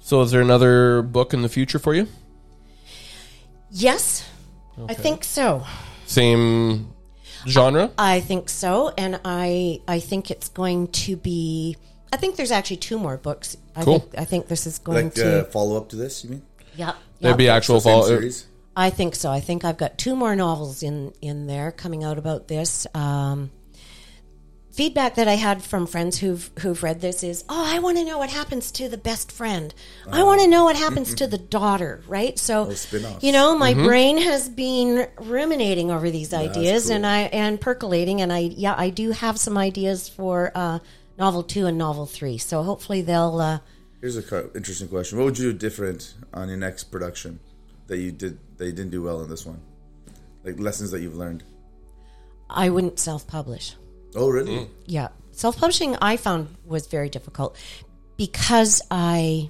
So, 0.00 0.22
is 0.22 0.30
there 0.30 0.40
another 0.40 1.02
book 1.02 1.34
in 1.34 1.42
the 1.42 1.48
future 1.48 1.78
for 1.78 1.94
you? 1.94 2.06
yes, 3.70 4.28
I 4.88 4.94
think 4.94 5.24
so. 5.24 5.64
Same 6.06 6.92
genre? 7.46 7.90
I 7.98 8.20
think 8.20 8.48
so, 8.48 8.92
and 8.96 9.20
I 9.24 9.80
I 9.88 10.00
think 10.00 10.30
it's 10.30 10.48
going 10.48 10.88
to 11.04 11.16
be. 11.16 11.76
I 12.12 12.16
think 12.16 12.36
there's 12.36 12.52
actually 12.52 12.76
two 12.76 12.98
more 12.98 13.16
books. 13.16 13.56
I 13.74 13.82
Cool. 13.82 13.98
think 13.98 14.18
I 14.18 14.24
think 14.24 14.46
this 14.48 14.66
is 14.66 14.78
going 14.78 15.06
Like 15.06 15.14
to. 15.14 15.40
uh, 15.40 15.44
follow 15.44 15.76
up 15.76 15.88
to 15.90 15.96
this, 15.96 16.24
you 16.24 16.30
mean? 16.30 16.42
Yeah, 16.76 16.94
There'd 17.20 17.36
be 17.36 17.48
actual 17.48 17.80
Same 17.80 17.92
follow. 17.92 18.06
series? 18.06 18.46
I 18.76 18.90
think 18.90 19.14
so. 19.14 19.30
I 19.30 19.40
think 19.40 19.64
I've 19.64 19.78
got 19.78 19.98
two 19.98 20.16
more 20.16 20.34
novels 20.34 20.82
in 20.82 21.12
in 21.22 21.46
there 21.46 21.70
coming 21.70 22.02
out 22.02 22.18
about 22.18 22.48
this. 22.48 22.86
Um, 22.94 23.50
feedback 24.72 25.14
that 25.14 25.28
I 25.28 25.34
had 25.34 25.62
from 25.62 25.86
friends 25.86 26.18
who've 26.18 26.50
who've 26.58 26.82
read 26.82 27.00
this 27.00 27.22
is, 27.22 27.44
oh, 27.48 27.64
I 27.64 27.78
want 27.78 27.98
to 27.98 28.04
know 28.04 28.18
what 28.18 28.30
happens 28.30 28.72
to 28.72 28.88
the 28.88 28.98
best 28.98 29.30
friend. 29.30 29.72
I 30.10 30.24
want 30.24 30.40
to 30.40 30.48
know 30.48 30.64
what 30.64 30.74
happens 30.74 31.14
to 31.14 31.28
the 31.28 31.38
daughter. 31.38 32.02
Right. 32.08 32.36
So, 32.36 32.70
spin-offs. 32.70 33.22
you 33.22 33.30
know, 33.30 33.56
my 33.56 33.74
brain 33.74 34.18
has 34.18 34.48
been 34.48 35.06
ruminating 35.18 35.92
over 35.92 36.10
these 36.10 36.34
ideas 36.34 36.86
cool. 36.86 36.96
and 36.96 37.06
I 37.06 37.20
and 37.22 37.60
percolating, 37.60 38.20
and 38.20 38.32
I 38.32 38.38
yeah, 38.38 38.74
I 38.76 38.90
do 38.90 39.12
have 39.12 39.38
some 39.38 39.56
ideas 39.56 40.08
for 40.08 40.50
uh, 40.54 40.80
novel 41.16 41.44
two 41.44 41.66
and 41.66 41.78
novel 41.78 42.06
three. 42.06 42.38
So 42.38 42.62
hopefully 42.64 43.02
they'll. 43.02 43.40
Uh, 43.40 43.58
Here's 44.04 44.18
a 44.18 44.22
co- 44.22 44.50
interesting 44.54 44.88
question. 44.88 45.16
What 45.16 45.24
would 45.24 45.38
you 45.38 45.50
do 45.50 45.58
different 45.58 46.12
on 46.34 46.48
your 46.48 46.58
next 46.58 46.84
production 46.92 47.40
that 47.86 47.96
you 47.96 48.12
did 48.12 48.38
that 48.58 48.66
you 48.66 48.72
didn't 48.72 48.90
do 48.90 49.00
well 49.00 49.22
in 49.22 49.30
this 49.30 49.46
one? 49.46 49.62
Like 50.44 50.60
lessons 50.60 50.90
that 50.90 51.00
you've 51.00 51.14
learned. 51.14 51.42
I 52.50 52.68
wouldn't 52.68 52.98
self 52.98 53.26
publish. 53.26 53.76
Oh, 54.14 54.28
really? 54.28 54.56
Mm. 54.56 54.68
Yeah. 54.84 55.08
Self 55.30 55.56
publishing 55.56 55.96
I 56.02 56.18
found 56.18 56.54
was 56.66 56.86
very 56.86 57.08
difficult 57.08 57.56
because 58.18 58.82
I 58.90 59.48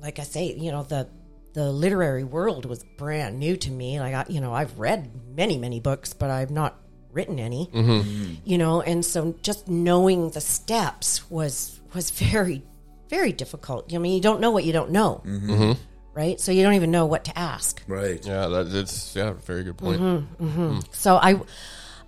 like 0.00 0.18
I 0.18 0.22
say, 0.22 0.54
you 0.54 0.72
know, 0.72 0.82
the 0.82 1.06
the 1.52 1.70
literary 1.70 2.24
world 2.24 2.64
was 2.64 2.82
brand 2.96 3.38
new 3.38 3.58
to 3.58 3.70
me. 3.70 4.00
Like 4.00 4.14
I, 4.14 4.24
you 4.32 4.40
know, 4.40 4.54
I've 4.54 4.78
read 4.78 5.10
many, 5.36 5.58
many 5.58 5.80
books, 5.80 6.14
but 6.14 6.30
I've 6.30 6.50
not 6.50 6.80
written 7.12 7.38
any. 7.38 7.66
Mm-hmm. 7.66 8.36
You 8.42 8.56
know, 8.56 8.80
and 8.80 9.04
so 9.04 9.34
just 9.42 9.68
knowing 9.68 10.30
the 10.30 10.40
steps 10.40 11.30
was 11.30 11.78
was 11.92 12.10
very 12.12 12.62
very 13.10 13.32
difficult. 13.32 13.92
I 13.92 13.98
mean, 13.98 14.14
you 14.14 14.22
don't 14.22 14.40
know 14.40 14.52
what 14.52 14.64
you 14.64 14.72
don't 14.72 14.90
know. 14.90 15.76
Right? 16.12 16.40
So 16.40 16.50
you 16.52 16.62
don't 16.62 16.74
even 16.74 16.90
know 16.90 17.06
what 17.06 17.24
to 17.26 17.38
ask. 17.38 17.82
Right. 17.86 18.24
Yeah, 18.26 18.48
that, 18.48 18.74
it's 18.74 19.14
yeah, 19.14 19.32
very 19.32 19.62
good 19.62 19.76
point. 19.76 20.00
Mm-hmm. 20.00 20.80
So 20.92 21.16
I, 21.16 21.40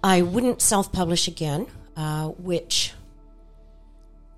I 0.03 0.23
wouldn't 0.23 0.61
self-publish 0.61 1.29
again, 1.29 1.67
uh, 1.97 2.29
which 2.29 2.93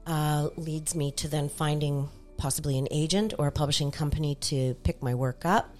uh, 0.07 0.51
leads 0.57 0.95
me 0.95 1.13
to 1.13 1.29
then 1.29 1.49
finding 1.49 2.09
possibly 2.37 2.79
an 2.79 2.89
agent 2.91 3.33
or 3.39 3.47
a 3.47 3.53
publishing 3.53 3.91
company 3.91 4.35
to 4.37 4.75
pick 4.85 5.03
my 5.03 5.15
work 5.15 5.47
up. 5.47 5.75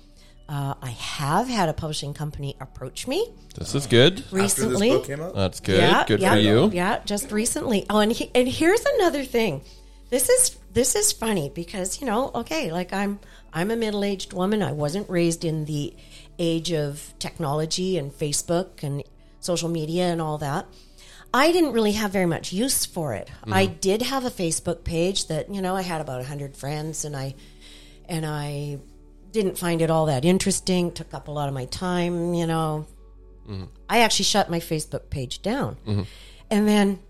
Uh, 0.49 0.75
I 0.83 0.91
have 0.91 1.49
had 1.49 1.69
a 1.69 1.73
publishing 1.73 2.13
company 2.15 2.55
approach 2.61 3.07
me 3.07 3.33
This 3.55 3.75
is 3.75 3.87
good. 3.87 4.21
After 4.21 4.37
recently. 4.37 4.91
this 4.91 4.99
book 4.99 5.07
came 5.07 5.21
out? 5.21 5.35
That's 5.35 5.61
good. 5.61 5.79
Yeah, 5.79 6.05
good 6.07 6.21
yeah, 6.21 6.33
for 6.33 6.39
you. 6.39 6.71
Yeah, 6.71 7.01
just 7.05 7.33
recently. 7.33 7.87
Oh, 7.89 8.01
and 8.01 8.13
he, 8.13 8.31
and 8.35 8.47
here's 8.49 8.85
another 8.97 9.25
thing 9.25 9.63
this 10.15 10.29
is 10.29 10.57
this 10.73 10.95
is 10.95 11.13
funny 11.13 11.51
because 11.53 12.01
you 12.01 12.07
know 12.07 12.31
okay 12.37 12.71
like 12.71 12.93
i'm 12.93 13.19
i'm 13.53 13.73
a 13.73 13.77
middle-aged 13.77 14.33
woman. 14.33 14.63
I 14.63 14.71
wasn't 14.71 15.11
raised 15.11 15.45
in 15.45 15.65
the 15.65 15.93
age 16.39 16.71
of 16.73 17.13
technology 17.19 17.99
and 17.99 18.13
facebook 18.13 18.85
and 18.85 19.03
social 19.41 19.69
media 19.69 20.05
and 20.05 20.23
all 20.23 20.39
that. 20.39 20.67
I 21.33 21.51
didn't 21.51 21.73
really 21.73 21.93
have 21.93 22.13
very 22.13 22.27
much 22.27 22.53
use 22.53 22.87
for 22.87 23.15
it. 23.15 23.27
Mm-hmm. 23.27 23.55
I 23.55 23.67
did 23.67 24.03
have 24.03 24.25
a 24.25 24.31
facebook 24.31 24.85
page 24.85 25.27
that 25.27 25.53
you 25.53 25.61
know 25.61 25.75
i 25.75 25.83
had 25.83 26.01
about 26.01 26.19
100 26.19 26.57
friends 26.57 27.05
and 27.05 27.17
i 27.17 27.35
and 28.09 28.25
i 28.25 28.79
didn't 29.33 29.59
find 29.59 29.83
it 29.83 29.91
all 29.91 30.07
that 30.07 30.25
interesting 30.25 30.93
took 30.93 31.13
up 31.13 31.27
a 31.27 31.33
lot 31.33 31.49
of 31.49 31.55
my 31.55 31.65
time 31.65 32.35
you 32.35 32.47
know. 32.47 32.87
Mm-hmm. 33.49 33.65
I 33.91 33.99
actually 34.01 34.27
shut 34.27 34.49
my 34.49 34.61
facebook 34.61 35.11
page 35.11 35.43
down. 35.43 35.77
Mm-hmm. 35.87 36.03
And 36.53 36.69
then 36.69 37.01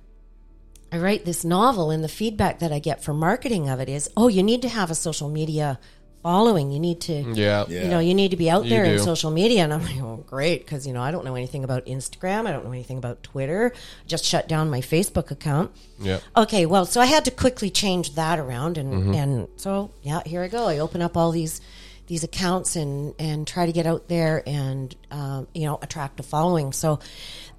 I 0.94 0.98
write 0.98 1.24
this 1.24 1.44
novel, 1.44 1.90
and 1.90 2.04
the 2.04 2.08
feedback 2.08 2.60
that 2.60 2.70
I 2.72 2.78
get 2.78 3.02
from 3.02 3.18
marketing 3.18 3.68
of 3.68 3.80
it 3.80 3.88
is, 3.88 4.08
"Oh, 4.16 4.28
you 4.28 4.42
need 4.42 4.62
to 4.62 4.68
have 4.68 4.90
a 4.90 4.94
social 4.94 5.28
media 5.28 5.78
following. 6.22 6.70
You 6.70 6.78
need 6.80 7.00
to, 7.02 7.12
Yeah. 7.34 7.66
you 7.68 7.88
know, 7.88 7.98
you 7.98 8.14
need 8.14 8.30
to 8.30 8.36
be 8.36 8.48
out 8.48 8.66
there 8.68 8.84
in 8.84 8.98
social 9.00 9.30
media." 9.30 9.64
And 9.64 9.74
I'm 9.74 9.82
like, 9.82 10.00
"Oh, 10.00 10.22
great," 10.26 10.60
because 10.64 10.86
you 10.86 10.92
know 10.92 11.02
I 11.02 11.10
don't 11.10 11.24
know 11.24 11.34
anything 11.34 11.64
about 11.64 11.84
Instagram. 11.86 12.46
I 12.46 12.52
don't 12.52 12.64
know 12.64 12.72
anything 12.72 12.96
about 12.98 13.22
Twitter. 13.22 13.72
Just 14.06 14.24
shut 14.24 14.48
down 14.48 14.70
my 14.70 14.80
Facebook 14.80 15.30
account. 15.30 15.72
Yeah. 16.00 16.20
Okay, 16.36 16.64
well, 16.64 16.86
so 16.86 17.00
I 17.00 17.06
had 17.06 17.24
to 17.26 17.30
quickly 17.30 17.70
change 17.70 18.14
that 18.14 18.38
around, 18.38 18.78
and 18.78 18.92
Mm-hmm. 18.94 19.14
and 19.14 19.48
so 19.56 19.90
yeah, 20.02 20.22
here 20.24 20.42
I 20.42 20.48
go. 20.48 20.68
I 20.68 20.78
open 20.78 21.02
up 21.02 21.16
all 21.16 21.30
these 21.32 21.60
these 22.06 22.22
accounts 22.22 22.76
and 22.76 23.14
and 23.18 23.46
try 23.46 23.66
to 23.66 23.72
get 23.72 23.86
out 23.86 24.08
there 24.08 24.42
and 24.46 24.94
um, 25.10 25.48
you 25.54 25.66
know 25.66 25.78
attract 25.82 26.20
a 26.20 26.22
following. 26.22 26.72
So 26.72 27.00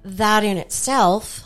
that 0.04 0.42
in 0.42 0.56
itself 0.56 1.44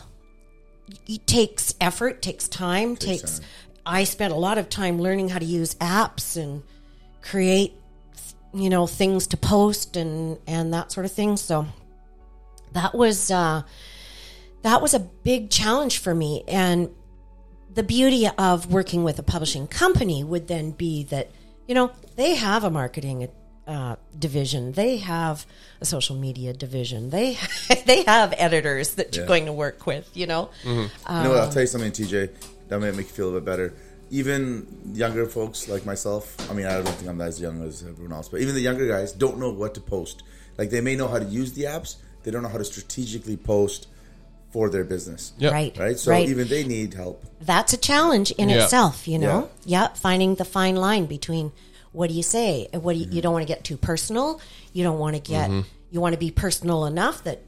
it 1.06 1.26
takes 1.26 1.74
effort, 1.80 2.22
takes 2.22 2.48
time, 2.48 2.96
takes. 2.96 3.38
time. 3.38 3.48
I 3.86 4.04
spent 4.04 4.32
a 4.32 4.36
lot 4.36 4.58
of 4.58 4.68
time 4.68 5.00
learning 5.00 5.30
how 5.30 5.38
to 5.38 5.44
use 5.44 5.74
apps 5.76 6.36
and 6.36 6.62
create, 7.22 7.74
you 8.52 8.70
know, 8.70 8.86
things 8.86 9.26
to 9.28 9.36
post 9.36 9.96
and 9.96 10.38
and 10.46 10.72
that 10.74 10.92
sort 10.92 11.06
of 11.06 11.12
thing. 11.12 11.36
So 11.36 11.66
that 12.72 12.94
was 12.94 13.30
uh, 13.30 13.62
that 14.62 14.82
was 14.82 14.94
a 14.94 15.00
big 15.00 15.50
challenge 15.50 15.98
for 15.98 16.14
me. 16.14 16.44
And 16.46 16.90
the 17.72 17.82
beauty 17.82 18.28
of 18.38 18.70
working 18.70 19.04
with 19.04 19.18
a 19.18 19.22
publishing 19.22 19.66
company 19.66 20.24
would 20.24 20.48
then 20.48 20.72
be 20.72 21.04
that 21.04 21.30
you 21.66 21.74
know 21.74 21.90
they 22.16 22.34
have 22.34 22.64
a 22.64 22.70
marketing 22.70 23.28
uh, 23.66 23.96
division, 24.18 24.72
they 24.72 24.96
have 24.98 25.46
a 25.80 25.84
social 25.84 26.16
media 26.16 26.52
division, 26.52 27.10
they 27.10 27.38
they 27.86 28.02
have 28.04 28.34
editors 28.36 28.94
that 28.94 29.14
you're 29.14 29.24
Yeah. 29.24 29.28
going 29.28 29.46
to 29.46 29.52
work 29.52 29.86
with. 29.86 30.08
You 30.14 30.26
know, 30.26 30.50
you 30.64 30.72
know 30.74 31.30
what? 31.30 31.38
I'll 31.38 31.50
tell 31.50 31.62
you 31.62 31.66
something, 31.68 31.92
TJ. 31.92 32.30
That 32.68 32.80
might 32.80 32.94
make 32.94 33.06
you 33.08 33.12
feel 33.14 33.30
a 33.30 33.32
bit 33.34 33.44
better. 33.44 33.74
Even 34.10 34.66
younger 34.92 35.26
folks 35.26 35.68
like 35.68 35.86
myself. 35.86 36.34
I 36.50 36.54
mean, 36.54 36.66
I 36.66 36.74
don't 36.74 36.88
think 36.88 37.08
I'm 37.08 37.20
as 37.20 37.40
young 37.40 37.62
as 37.62 37.82
everyone 37.84 38.12
else, 38.12 38.28
but 38.28 38.40
even 38.40 38.54
the 38.54 38.60
younger 38.60 38.88
guys 38.88 39.12
don't 39.12 39.38
know 39.38 39.50
what 39.50 39.74
to 39.74 39.80
post. 39.80 40.22
Like 40.58 40.70
they 40.70 40.80
may 40.80 40.96
know 40.96 41.06
how 41.08 41.18
to 41.20 41.24
use 41.24 41.52
the 41.52 41.64
apps, 41.64 41.96
they 42.22 42.30
don't 42.30 42.42
know 42.42 42.48
how 42.48 42.58
to 42.58 42.64
strategically 42.64 43.36
post 43.36 43.86
for 44.52 44.68
their 44.68 44.82
business. 44.82 45.32
Yeah. 45.38 45.50
right? 45.50 45.76
Right. 45.78 45.96
So 45.98 46.10
right. 46.10 46.28
even 46.28 46.48
they 46.48 46.64
need 46.64 46.94
help. 46.94 47.24
that's 47.40 47.72
a 47.72 47.76
challenge 47.76 48.32
in 48.32 48.48
Yeah. 48.48 48.64
itself, 48.64 49.06
you 49.06 49.18
know. 49.18 49.48
Yeah. 49.64 49.88
finding 49.94 50.34
the 50.34 50.44
fine 50.44 50.74
line 50.74 51.06
between 51.06 51.52
what 51.92 52.08
do 52.08 52.14
you 52.14 52.22
say, 52.22 52.68
and 52.72 52.82
what 52.82 52.94
do 52.94 53.00
you, 53.00 53.06
you 53.10 53.22
don't 53.22 53.32
want 53.32 53.46
to 53.46 53.52
get 53.52 53.64
too 53.64 53.76
personal. 53.76 54.40
You 54.72 54.84
don't 54.84 54.98
want 54.98 55.16
to 55.16 55.22
get 55.22 55.50
you 55.90 56.00
want 56.00 56.14
to 56.14 56.18
be 56.18 56.30
personal 56.30 56.86
enough 56.86 57.24
that 57.24 57.42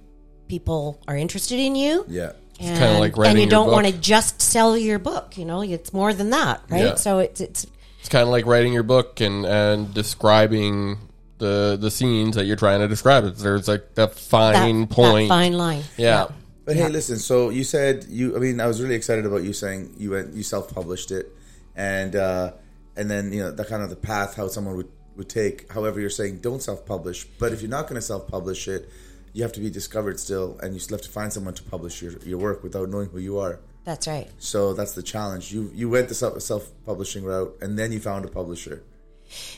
people 0.49 1.00
are 1.06 1.16
interested 1.16 1.58
in 1.58 1.75
you. 1.76 2.04
Yeah. 2.08 2.32
And, 2.61 2.78
kinda 2.78 2.99
like 2.99 3.16
writing 3.16 3.30
and 3.30 3.38
you 3.38 3.44
your 3.44 3.50
don't 3.50 3.66
book. 3.66 3.75
want 3.75 3.87
to 3.87 3.92
just 3.92 4.42
sell 4.42 4.76
your 4.76 4.99
book. 4.99 5.37
You 5.38 5.44
know, 5.44 5.62
it's 5.62 5.92
more 5.92 6.12
than 6.12 6.30
that, 6.30 6.62
right? 6.68 6.84
Yeah. 6.84 6.94
So 6.96 7.18
it's 7.20 7.40
it's 7.40 7.66
It's 8.00 8.08
kind 8.08 8.22
of 8.22 8.28
like 8.28 8.46
writing 8.46 8.72
your 8.72 8.82
book 8.82 9.20
and 9.20 9.44
and 9.46 9.92
describing 9.94 10.99
the 11.38 11.76
the 11.80 11.90
scenes 11.90 12.37
that 12.37 12.44
you're 12.44 12.56
trying 12.56 12.80
to 12.80 12.88
describe. 12.88 13.25
It's, 13.25 13.42
there's 13.42 13.66
like 13.66 13.94
that 13.94 14.14
that, 14.14 14.18
fine 14.18 14.86
point. 14.86 15.28
that 15.28 15.34
fine 15.34 15.54
line. 15.54 15.82
Yeah. 15.97 16.28
But 16.64 16.76
hey, 16.76 16.88
listen. 16.88 17.19
So 17.19 17.49
you 17.49 17.64
said 17.64 18.06
you. 18.08 18.36
I 18.36 18.38
mean, 18.38 18.60
I 18.60 18.67
was 18.67 18.80
really 18.80 18.95
excited 18.95 19.26
about 19.26 19.43
you 19.43 19.52
saying 19.52 19.95
you 19.99 20.10
went. 20.12 20.34
You 20.34 20.45
self 20.45 20.73
published 20.73 21.10
it, 21.10 21.34
and 21.75 22.14
uh, 22.14 22.52
and 22.97 23.11
then 23.11 23.33
you 23.33 23.41
know 23.43 23.50
that 23.50 23.69
kind 23.69 23.83
of 23.83 23.91
the 23.91 23.97
path 23.97 24.37
how 24.37 24.49
someone 24.49 24.76
would 24.76 24.89
would 25.17 25.28
take. 25.28 25.71
However, 25.73 26.00
you're 26.00 26.11
saying 26.11 26.39
don't 26.41 26.63
self 26.63 26.87
publish. 26.87 27.25
But 27.39 27.52
if 27.52 27.61
you're 27.63 27.71
not 27.71 27.83
going 27.89 27.97
to 28.00 28.07
self 28.07 28.28
publish 28.28 28.69
it, 28.69 28.89
you 29.33 29.43
have 29.43 29.52
to 29.52 29.61
be 29.61 29.71
discovered 29.71 30.19
still, 30.21 30.59
and 30.63 30.75
you 30.75 30.81
still 30.81 30.97
have 30.97 31.05
to 31.05 31.11
find 31.11 31.33
someone 31.33 31.55
to 31.55 31.63
publish 31.63 32.02
your, 32.02 32.13
your 32.25 32.39
work 32.39 32.63
without 32.63 32.89
knowing 32.89 33.09
who 33.09 33.19
you 33.19 33.39
are. 33.39 33.61
That's 33.85 34.07
right. 34.07 34.28
So 34.39 34.75
that's 34.75 34.93
the 34.93 35.02
challenge. 35.02 35.52
You 35.52 35.71
you 35.75 35.89
went 35.91 36.09
the 36.09 36.15
self 36.15 36.71
publishing 36.87 37.25
route, 37.25 37.57
and 37.61 37.78
then 37.78 37.93
you 37.93 38.00
found 38.00 38.25
a 38.25 38.28
publisher. 38.28 38.83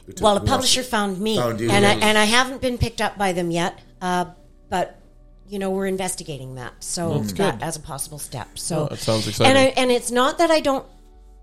took- 0.07 0.21
Well, 0.21 0.37
a 0.37 0.41
publisher 0.41 0.83
to- 0.83 0.89
found 0.89 1.21
me, 1.21 1.37
Found 1.37 1.61
you, 1.61 1.71
and 1.71 1.85
I, 1.85 1.95
and 1.95 2.17
I 2.17 2.25
haven't 2.25 2.61
been 2.61 2.79
picked 2.79 3.01
up 3.01 3.19
by 3.19 3.33
them 3.33 3.51
yet. 3.51 3.79
Uh, 4.01 4.27
but 4.71 4.99
you 5.47 5.59
know, 5.59 5.71
we're 5.71 5.87
investigating 5.87 6.55
that, 6.55 6.73
so 6.83 7.21
that 7.21 7.63
as 7.63 7.77
a 7.77 7.81
possible 7.81 8.19
step. 8.19 8.59
So 8.59 8.85
Oh, 8.85 8.87
that 8.89 8.99
sounds 8.99 9.29
exciting. 9.29 9.51
And 9.51 9.59
I, 9.59 9.81
and 9.81 9.91
it's 9.93 10.11
not 10.11 10.39
that 10.39 10.51
I 10.51 10.61
don't 10.61 10.87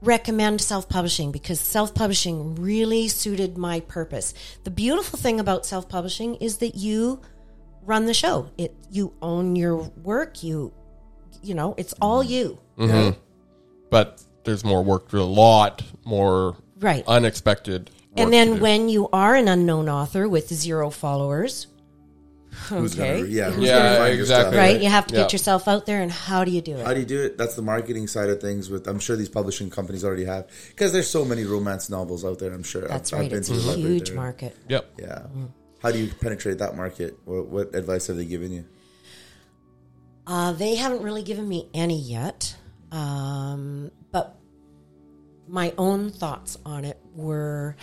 recommend 0.02 0.62
self 0.62 0.90
publishing 0.90 1.32
because 1.32 1.60
self 1.60 1.94
publishing 1.94 2.56
really 2.56 3.08
suited 3.08 3.58
my 3.58 3.80
purpose. 3.82 4.34
The 4.64 4.72
beautiful 4.72 5.18
thing 5.20 5.40
about 5.40 5.66
self 5.66 5.88
publishing 5.88 6.36
is 6.36 6.58
that 6.58 6.76
you 6.76 7.22
run 7.84 8.06
the 8.06 8.14
show. 8.14 8.50
It 8.58 8.76
you 8.90 9.14
own 9.22 9.56
your 9.56 9.76
work. 10.04 10.44
You 10.44 10.74
you 11.42 11.54
know, 11.54 11.74
it's 11.78 11.94
all 12.02 12.24
you. 12.24 12.60
Mm-hmm. 12.78 13.20
But 13.90 14.24
there's 14.44 14.64
more 14.64 14.84
work, 14.84 15.12
a 15.14 15.20
lot 15.20 15.84
more 16.06 16.56
Right. 16.80 17.04
unexpected. 17.08 17.92
And 18.18 18.34
then 18.34 18.60
when 18.60 18.90
you 18.90 19.08
are 19.14 19.36
an 19.36 19.48
unknown 19.48 19.88
author 19.88 20.28
with 20.28 20.54
zero 20.54 20.90
followers, 20.90 21.68
Who's 22.68 23.00
okay. 23.00 23.20
gonna, 23.22 23.30
yeah, 23.30 23.50
who's 23.50 23.66
Yeah, 23.66 23.98
gonna 23.98 24.10
exactly. 24.12 24.26
stuff, 24.26 24.54
right? 24.56 24.82
You 24.82 24.90
have 24.90 25.08
to 25.08 25.16
Yeah. 25.16 25.22
get 25.22 25.32
yourself 25.34 25.68
out 25.68 25.86
there, 25.86 26.02
and 26.02 26.12
how 26.12 26.44
do 26.44 26.52
you 26.52 26.62
do 26.62 26.76
it? 26.76 26.86
How 26.86 26.94
do 26.94 27.00
you 27.00 27.06
do 27.06 27.22
it? 27.22 27.38
That's 27.38 27.56
the 27.56 27.62
marketing 27.62 28.08
side 28.08 28.30
of 28.30 28.42
things. 28.42 28.70
With 28.70 28.88
I'm 28.88 29.00
sure 29.00 29.16
these 29.16 29.30
publishing 29.30 29.70
companies 29.70 30.04
already 30.04 30.26
have 30.26 30.48
because 30.70 30.92
there's 30.92 31.10
so 31.10 31.24
many 31.24 31.44
romance 31.46 31.90
novels 31.90 32.26
out 32.26 32.40
there. 32.40 32.54
I'm 32.54 32.64
sure 32.64 32.82
That's 32.88 33.14
I've, 33.14 33.18
I've 33.18 33.22
right. 33.24 33.30
been 33.30 33.40
It's 33.40 33.48
to 33.50 33.54
a 33.72 33.76
huge 33.76 34.08
there. 34.10 34.16
market. 34.16 34.56
Yep. 34.68 34.94
Yeah. 35.00 35.22
How 35.82 35.92
do 35.92 35.98
you 36.00 36.12
penetrate 36.14 36.58
that 36.60 36.76
market? 36.76 37.18
What, 37.26 37.48
what 37.48 37.74
advice 37.76 38.08
have 38.08 38.18
they 38.18 38.26
given 38.26 38.52
you? 38.52 38.66
Uh, 40.28 40.52
they 40.54 40.76
haven't 40.76 41.02
really 41.02 41.24
given 41.24 41.48
me 41.48 41.68
any 41.74 42.00
yet, 42.00 42.56
um, 42.92 43.92
but 44.12 44.38
my 45.48 45.74
own 45.78 46.12
thoughts 46.12 46.58
on 46.66 46.86
it 46.86 47.00
were 47.16 47.76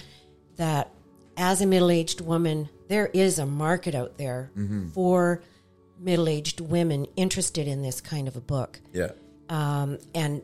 that 0.56 0.92
as 1.36 1.60
a 1.60 1.66
middle-aged 1.66 2.20
woman, 2.20 2.68
there 2.88 3.06
is 3.12 3.38
a 3.38 3.46
market 3.46 3.94
out 3.94 4.18
there 4.18 4.50
for 4.94 5.42
middle-aged 6.00 6.60
women 6.60 7.06
interested 7.16 7.66
in 7.68 7.82
this 7.82 8.00
kind 8.00 8.28
of 8.28 8.36
a 8.36 8.40
book. 8.40 8.80
Yeah. 8.92 9.10
um, 9.50 9.98
and 10.14 10.42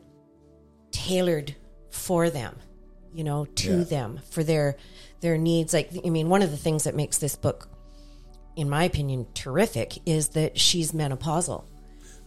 tailored 0.91 1.55
for 1.91 2.29
them, 2.29 2.55
you 3.13 3.23
know, 3.23 3.45
to 3.45 3.77
Yeah. 3.79 3.83
them 3.83 4.19
for 4.29 4.43
their 4.43 4.77
their 5.21 5.37
needs. 5.37 5.73
Like, 5.73 5.89
I 6.05 6.09
mean, 6.09 6.29
one 6.29 6.41
of 6.43 6.51
the 6.51 6.57
things 6.57 6.83
that 6.83 6.93
makes 6.95 7.17
this 7.17 7.35
book, 7.35 7.67
in 8.55 8.69
my 8.69 8.83
opinion, 8.83 9.25
terrific 9.33 9.97
is 10.07 10.29
that 10.29 10.59
she's 10.59 10.91
menopausal. 10.91 11.63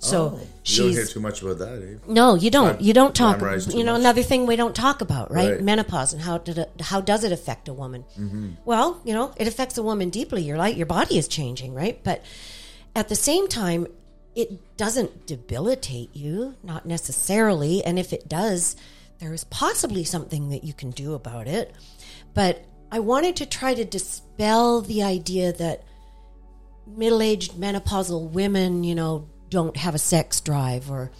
So 0.00 0.38
Oh, 0.40 0.46
you 0.64 0.82
don't 0.84 0.92
hear 0.92 1.04
too 1.06 1.18
much 1.20 1.42
about 1.42 1.58
that, 1.58 1.82
eh? 1.82 1.98
no, 2.06 2.36
you 2.36 2.50
don't. 2.50 2.74
Glam- 2.74 2.80
You 2.86 2.92
don't 2.92 3.14
talk. 3.16 3.38
glamorized 3.38 3.72
too 3.72 3.78
You 3.78 3.84
know, 3.84 3.92
much. 3.94 4.00
another 4.00 4.22
thing 4.22 4.46
we 4.46 4.54
don't 4.54 4.74
talk 4.74 5.00
about, 5.00 5.32
right? 5.32 5.52
Right. 5.54 5.60
Menopause 5.62 6.12
and 6.12 6.22
how 6.22 6.38
did 6.38 6.56
it, 6.58 6.70
how 6.80 7.00
does 7.00 7.24
it 7.24 7.32
affect 7.32 7.66
a 7.68 7.72
woman? 7.72 8.04
Mm-hmm. 8.18 8.50
Well, 8.64 9.00
you 9.04 9.12
know, 9.12 9.32
it 9.36 9.48
affects 9.48 9.76
a 9.76 9.82
woman 9.82 10.10
deeply. 10.10 10.42
Your 10.42 10.56
light, 10.56 10.76
your 10.76 10.86
body 10.86 11.18
is 11.18 11.26
changing, 11.26 11.74
right? 11.74 11.98
But 12.04 12.22
at 12.94 13.08
the 13.08 13.16
same 13.16 13.48
time, 13.48 13.88
it 14.36 14.76
doesn't 14.76 15.26
debilitate 15.26 16.14
you, 16.14 16.54
not 16.62 16.86
necessarily. 16.86 17.82
And 17.84 17.98
if 17.98 18.12
it 18.12 18.28
does, 18.28 18.76
there 19.18 19.32
is 19.34 19.42
possibly 19.44 20.04
something 20.04 20.50
that 20.50 20.62
you 20.62 20.72
can 20.74 20.92
do 20.92 21.14
about 21.14 21.48
it. 21.48 21.74
But 22.34 22.64
I 22.92 23.00
wanted 23.00 23.34
to 23.36 23.46
try 23.46 23.74
to 23.74 23.84
dispel 23.84 24.80
the 24.80 25.02
idea 25.02 25.52
that 25.54 25.82
middle-aged 26.86 27.52
menopausal 27.54 28.30
women, 28.30 28.84
you 28.84 28.94
know, 28.94 29.28
don't 29.48 29.76
have 29.76 29.94
a 29.94 29.98
sex 29.98 30.40
drive 30.40 30.90
or, 30.90 31.10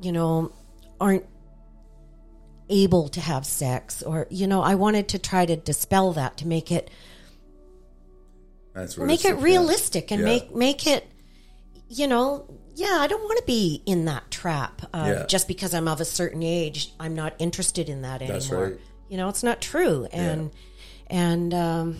you 0.00 0.12
know, 0.12 0.52
aren't 1.00 1.24
able 2.68 3.08
to 3.10 3.20
have 3.20 3.46
sex 3.46 4.02
or, 4.02 4.26
you 4.30 4.46
know, 4.46 4.62
I 4.62 4.74
wanted 4.74 5.08
to 5.08 5.18
try 5.18 5.46
to 5.46 5.56
dispel 5.56 6.12
that 6.14 6.38
to 6.38 6.46
make 6.48 6.72
it 6.72 6.90
That's 8.74 8.96
make 8.98 9.24
it 9.24 9.36
yeah. 9.36 9.42
realistic 9.42 10.10
and 10.10 10.20
Yeah. 10.20 10.26
make 10.26 10.54
make 10.54 10.86
it 10.86 11.06
you 11.88 12.08
know, 12.08 12.44
yeah, 12.74 12.96
I 12.98 13.06
don't 13.06 13.22
want 13.22 13.38
to 13.38 13.44
be 13.46 13.80
in 13.86 14.06
that 14.06 14.28
trap 14.30 14.82
of 14.92 15.06
Yeah. 15.06 15.26
just 15.26 15.46
because 15.46 15.72
I'm 15.72 15.86
of 15.86 16.00
a 16.00 16.04
certain 16.04 16.42
age, 16.42 16.92
I'm 16.98 17.14
not 17.14 17.34
interested 17.38 17.88
in 17.88 18.02
that 18.02 18.22
anymore. 18.22 18.64
right. 18.70 18.80
You 19.08 19.16
know, 19.18 19.28
it's 19.28 19.44
not 19.44 19.60
true. 19.60 20.08
And 20.12 20.50
and 21.08 21.54
um 21.54 21.98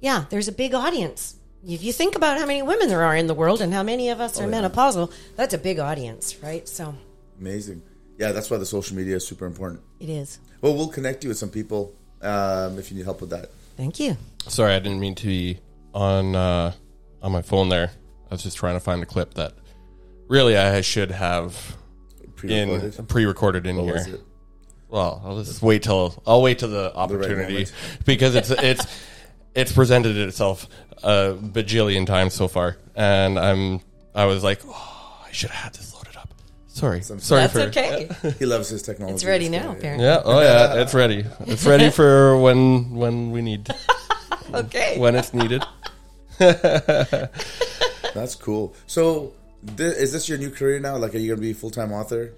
yeah, 0.00 0.26
there's 0.30 0.46
a 0.46 0.52
big 0.52 0.74
audience. 0.74 1.35
If 1.64 1.82
you 1.82 1.92
think 1.92 2.14
about 2.14 2.38
how 2.38 2.46
many 2.46 2.62
women 2.62 2.88
there 2.88 3.02
are 3.02 3.16
in 3.16 3.26
the 3.26 3.34
world 3.34 3.60
and 3.60 3.72
how 3.72 3.82
many 3.82 4.08
of 4.10 4.20
us 4.20 4.38
are 4.40 4.44
Oh, 4.44 4.48
yeah. 4.48 4.62
menopausal, 4.62 5.12
that's 5.36 5.54
a 5.54 5.58
big 5.58 5.78
audience, 5.78 6.36
right? 6.42 6.68
So 6.68 6.94
Amazing. 7.40 7.82
yeah, 8.18 8.32
that's 8.32 8.50
why 8.50 8.56
the 8.58 8.66
social 8.66 8.96
media 8.96 9.16
is 9.16 9.26
super 9.26 9.46
important. 9.46 9.80
It 10.00 10.08
is. 10.08 10.38
Well, 10.60 10.74
we'll 10.74 10.88
connect 10.88 11.24
you 11.24 11.28
with 11.28 11.38
some 11.38 11.50
people 11.50 11.92
um, 12.22 12.78
if 12.78 12.90
you 12.90 12.96
need 12.96 13.04
help 13.04 13.20
with 13.20 13.30
that. 13.30 13.50
Thank 13.76 13.98
you. 14.00 14.16
Sorry, 14.46 14.72
I 14.74 14.78
didn't 14.78 15.00
mean 15.00 15.14
to 15.16 15.26
be 15.26 15.58
on 15.92 16.34
uh, 16.36 16.72
on 17.22 17.32
my 17.32 17.42
phone 17.42 17.68
there. 17.68 17.90
I 18.30 18.34
was 18.34 18.42
just 18.42 18.56
trying 18.56 18.74
to 18.74 18.80
find 18.80 19.02
a 19.02 19.06
clip 19.06 19.34
that 19.34 19.52
really 20.28 20.56
I 20.56 20.80
should 20.80 21.10
have 21.10 21.76
in 22.22 22.68
Pre-recorded. 22.68 23.08
pre-recorded 23.08 23.66
in 23.66 23.76
What 23.76 23.84
here. 23.86 23.94
was 23.94 24.06
it? 24.06 24.20
Well, 24.88 25.20
I'll 25.24 25.42
just 25.42 25.62
wait 25.62 25.82
till 25.82 26.22
I'll 26.26 26.42
wait 26.42 26.58
till 26.60 26.70
the 26.70 26.94
opportunity 26.94 27.52
moment. 27.54 27.72
because 28.06 28.34
it's 28.36 28.50
it's 28.50 28.86
it's 29.56 29.72
presented 29.72 30.16
itself 30.16 30.68
a 31.02 31.34
bajillion 31.40 32.06
times 32.06 32.34
so 32.34 32.46
far, 32.46 32.76
and 32.94 33.38
I'm 33.38 33.80
I 34.14 34.26
was 34.26 34.44
like, 34.44 34.60
oh, 34.66 35.22
I 35.26 35.32
should 35.32 35.50
have 35.50 35.64
had 35.64 35.74
this 35.74 35.92
loaded 35.94 36.16
up. 36.16 36.28
Sorry, 36.68 37.02
sorry 37.02 37.18
That's 37.18 37.52
for 37.52 37.60
okay. 37.60 38.08
He 38.38 38.46
loves 38.46 38.68
his 38.68 38.82
technology. 38.82 39.14
It's 39.14 39.24
ready 39.24 39.48
now, 39.48 39.70
yeah. 39.72 39.72
apparently. 39.72 40.06
yeah. 40.06 40.22
Oh 40.24 40.40
yeah, 40.40 40.82
it's 40.82 40.94
ready. 40.94 41.24
It's 41.46 41.64
ready 41.66 41.90
for 41.90 42.38
when 42.38 42.94
when 42.94 43.30
we 43.32 43.42
need 43.42 43.68
Okay. 44.54 44.98
when 44.98 45.16
it's 45.16 45.32
needed. 45.34 45.64
That's 48.14 48.34
cool. 48.36 48.74
So, 48.86 49.32
thi- 49.76 49.84
is 49.84 50.12
this 50.12 50.28
your 50.28 50.38
new 50.38 50.50
career 50.50 50.78
now? 50.80 50.96
Like, 50.96 51.14
are 51.14 51.18
you 51.18 51.28
going 51.28 51.38
to 51.38 51.42
be 51.42 51.50
a 51.50 51.54
full 51.54 51.70
time 51.70 51.92
author? 51.92 52.32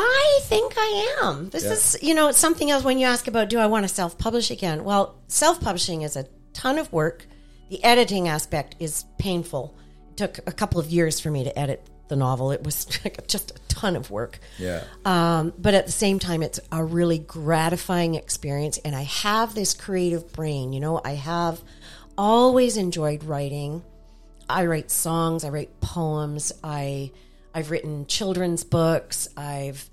I 0.00 0.40
think 0.44 0.74
I 0.76 1.16
am. 1.22 1.50
This 1.50 1.64
Yeah. 1.64 1.72
is, 1.72 1.98
you 2.00 2.14
know, 2.14 2.28
it's 2.28 2.38
something 2.38 2.70
else 2.70 2.84
when 2.84 2.98
you 2.98 3.06
ask 3.06 3.26
about 3.26 3.48
do 3.48 3.58
I 3.58 3.66
want 3.66 3.86
to 3.86 3.92
self 3.92 4.16
publish 4.18 4.50
again? 4.50 4.84
Well, 4.84 5.16
self 5.28 5.60
publishing 5.60 6.02
is 6.02 6.16
a 6.16 6.26
ton 6.52 6.78
of 6.78 6.92
work. 6.92 7.26
The 7.70 7.82
editing 7.84 8.28
aspect 8.28 8.76
is 8.78 9.04
painful. 9.18 9.74
It 10.12 10.16
took 10.16 10.38
a 10.46 10.52
couple 10.52 10.80
of 10.80 10.88
years 10.90 11.20
for 11.20 11.30
me 11.30 11.44
to 11.44 11.58
edit 11.58 11.86
the 12.08 12.16
novel. 12.16 12.50
It 12.52 12.62
was 12.64 12.84
just 13.26 13.50
a 13.50 13.58
ton 13.68 13.96
of 13.96 14.10
work. 14.10 14.38
Yeah. 14.58 14.84
Um, 15.04 15.52
but 15.58 15.74
at 15.74 15.86
the 15.86 15.92
same 15.92 16.18
time, 16.18 16.42
it's 16.42 16.60
a 16.72 16.82
really 16.82 17.18
gratifying 17.18 18.14
experience. 18.14 18.78
And 18.78 18.94
I 18.96 19.02
have 19.02 19.54
this 19.54 19.74
creative 19.74 20.32
brain. 20.32 20.72
You 20.72 20.80
know, 20.80 21.00
I 21.04 21.14
have 21.16 21.60
always 22.16 22.76
enjoyed 22.76 23.24
writing. 23.24 23.82
I 24.48 24.64
write 24.64 24.90
songs, 24.90 25.44
I 25.44 25.50
write 25.50 25.78
poems, 25.82 26.52
I 26.64 27.10
I've 27.54 27.70
written 27.70 28.06
children's 28.06 28.64
books, 28.64 29.28
I've 29.36 29.88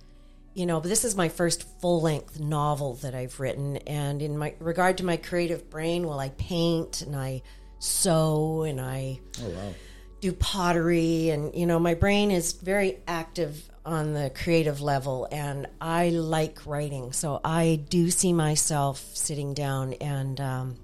you 0.54 0.66
know, 0.66 0.80
but 0.80 0.88
this 0.88 1.04
is 1.04 1.18
my 1.18 1.28
first 1.28 1.66
full 1.82 2.02
length 2.02 2.40
novel 2.40 2.94
that 2.96 3.14
I've 3.14 3.42
written. 3.42 3.76
And 3.76 4.22
in 4.22 4.38
my 4.38 4.56
regard 4.60 5.00
to 5.00 5.04
my 5.06 5.18
creative 5.18 5.70
brain, 5.70 6.08
well 6.08 6.20
I 6.20 6.30
paint 6.30 7.02
and 7.02 7.14
I 7.16 7.42
sew 7.80 8.64
and 8.64 8.80
I 8.80 9.20
Oh, 9.44 9.50
wow. 9.50 9.74
do 10.22 10.32
pottery. 10.32 11.30
And 11.30 11.54
you 11.54 11.66
know 11.66 11.78
my 11.80 11.94
brain 11.94 12.32
is 12.32 12.54
very 12.54 13.00
active 13.08 13.70
on 13.86 14.14
the 14.14 14.32
creative 14.34 14.82
level 14.82 15.28
and 15.32 15.68
i 15.80 16.10
like 16.10 16.66
writing. 16.66 17.12
So 17.12 17.40
i 17.44 17.84
do 17.90 18.10
see 18.10 18.32
myself 18.34 18.98
sitting 19.14 19.54
down 19.54 19.94
and 19.94 20.40
um, 20.42 20.76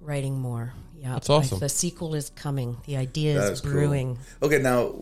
writing 0.00 0.40
more 0.40 0.72
yeah 0.98 1.12
That's 1.14 1.28
awesome. 1.30 1.58
the 1.60 1.68
sequel 1.68 2.14
is 2.14 2.30
coming 2.30 2.76
the 2.86 2.96
idea 2.96 3.34
That 3.34 3.52
is 3.52 3.58
is 3.58 3.60
cool. 3.60 3.72
brewing 3.72 4.18
Okay, 4.42 4.58
now, 4.58 4.92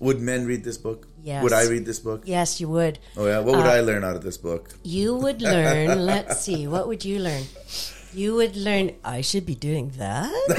would 0.00 0.20
men 0.20 0.46
read 0.46 0.64
this 0.64 0.78
book? 0.78 1.06
Yes. 1.22 1.42
Would 1.42 1.52
I 1.52 1.64
read 1.68 1.84
this 1.86 1.98
book? 2.00 2.22
yes 2.24 2.60
you 2.60 2.68
would 2.68 2.98
Oh, 3.16 3.26
yeah. 3.26 3.38
What 3.40 3.56
would 3.56 3.66
Uh, 3.66 3.78
I 3.78 3.80
learn 3.80 4.02
out 4.04 4.16
of 4.16 4.22
this 4.22 4.36
book? 4.38 4.70
you 4.82 5.14
would 5.14 5.40
learn 5.42 6.06
let's 6.12 6.40
see 6.40 6.66
what 6.66 6.86
would 6.88 7.04
you 7.04 7.18
learn 7.20 7.44
you 8.14 8.34
would 8.34 8.56
learn 8.56 8.90
i 9.04 9.20
should 9.20 9.44
be 9.44 9.54
doing 9.54 9.92
that 9.98 10.32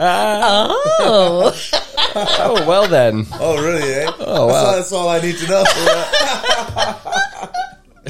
oh 0.00 1.52
Oh 2.38 2.64
well 2.66 2.88
then. 2.88 3.26
Oh, 3.34 3.60
really, 3.62 3.92
eh? 3.92 4.10
Oh, 4.20 4.46
That's, 4.48 4.52
wow. 4.52 4.64
all, 4.64 4.72
that's 4.76 4.92
all 4.92 5.08
I 5.10 5.20
need 5.20 5.36
to 5.36 5.46
know. 5.52 5.64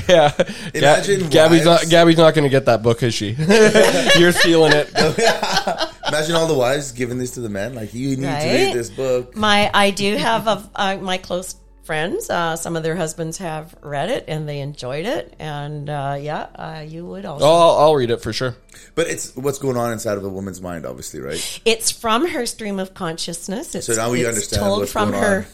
Yeah, 0.09 0.33
Imagine 0.75 1.21
Ga- 1.23 1.29
Gabby's 1.29 1.65
not 1.65 1.89
Gabby's 1.89 2.17
not 2.17 2.35
going 2.35 2.45
to 2.45 2.49
get 2.51 2.67
that 2.67 2.83
book, 2.83 3.03
is 3.03 3.13
she? 3.15 3.31
You're 4.19 4.33
stealing 4.33 4.73
it. 4.75 4.91
Imagine 6.09 6.35
all 6.37 6.47
the 6.47 6.55
wives 6.57 6.93
giving 6.93 7.19
this 7.19 7.33
to 7.33 7.41
the 7.41 7.49
men. 7.49 7.75
Like, 7.75 7.93
you 7.95 8.11
need 8.11 8.23
to 8.23 8.27
Right? 8.29 8.45
read 8.67 8.75
this 8.75 8.91
book. 8.91 9.35
My, 9.37 9.71
I 9.75 9.91
do 9.91 10.17
have 10.17 10.47
a, 10.47 10.71
uh, 10.77 10.97
my 10.99 11.19
close 11.19 11.57
friends. 11.83 12.29
Uh, 12.31 12.57
some 12.57 12.77
of 12.77 12.83
their 12.83 12.95
husbands 12.97 13.39
have 13.39 13.75
read 13.83 14.11
it 14.11 14.25
and 14.29 14.49
they 14.49 14.61
enjoyed 14.61 15.07
it. 15.07 15.35
And 15.39 15.89
uh, 15.91 16.17
yeah, 16.21 16.43
uh, 16.55 16.85
you 16.87 17.05
would 17.07 17.25
also. 17.25 17.45
Oh, 17.45 17.49
I'll, 17.53 17.79
I'll 17.87 17.95
read 17.97 18.11
it 18.11 18.21
for 18.23 18.33
sure. 18.33 18.57
But 18.95 19.09
it's 19.09 19.35
what's 19.37 19.59
going 19.59 19.77
on 19.77 19.93
inside 19.93 20.19
of 20.19 20.25
a 20.25 20.29
woman's 20.29 20.61
mind, 20.61 20.87
obviously, 20.87 21.21
right? 21.21 21.61
It's 21.65 21.91
from 21.91 22.29
her 22.29 22.47
stream 22.47 22.79
of 22.79 22.95
consciousness. 22.95 23.75
It's, 23.75 23.87
So 23.87 23.95
now 23.95 24.11
we 24.11 24.21
it's 24.21 24.29
understand 24.29 24.63
told 24.63 24.81
what's 24.81 24.93
from 24.93 25.11
going 25.11 25.23
her, 25.23 25.39
on. 25.39 25.47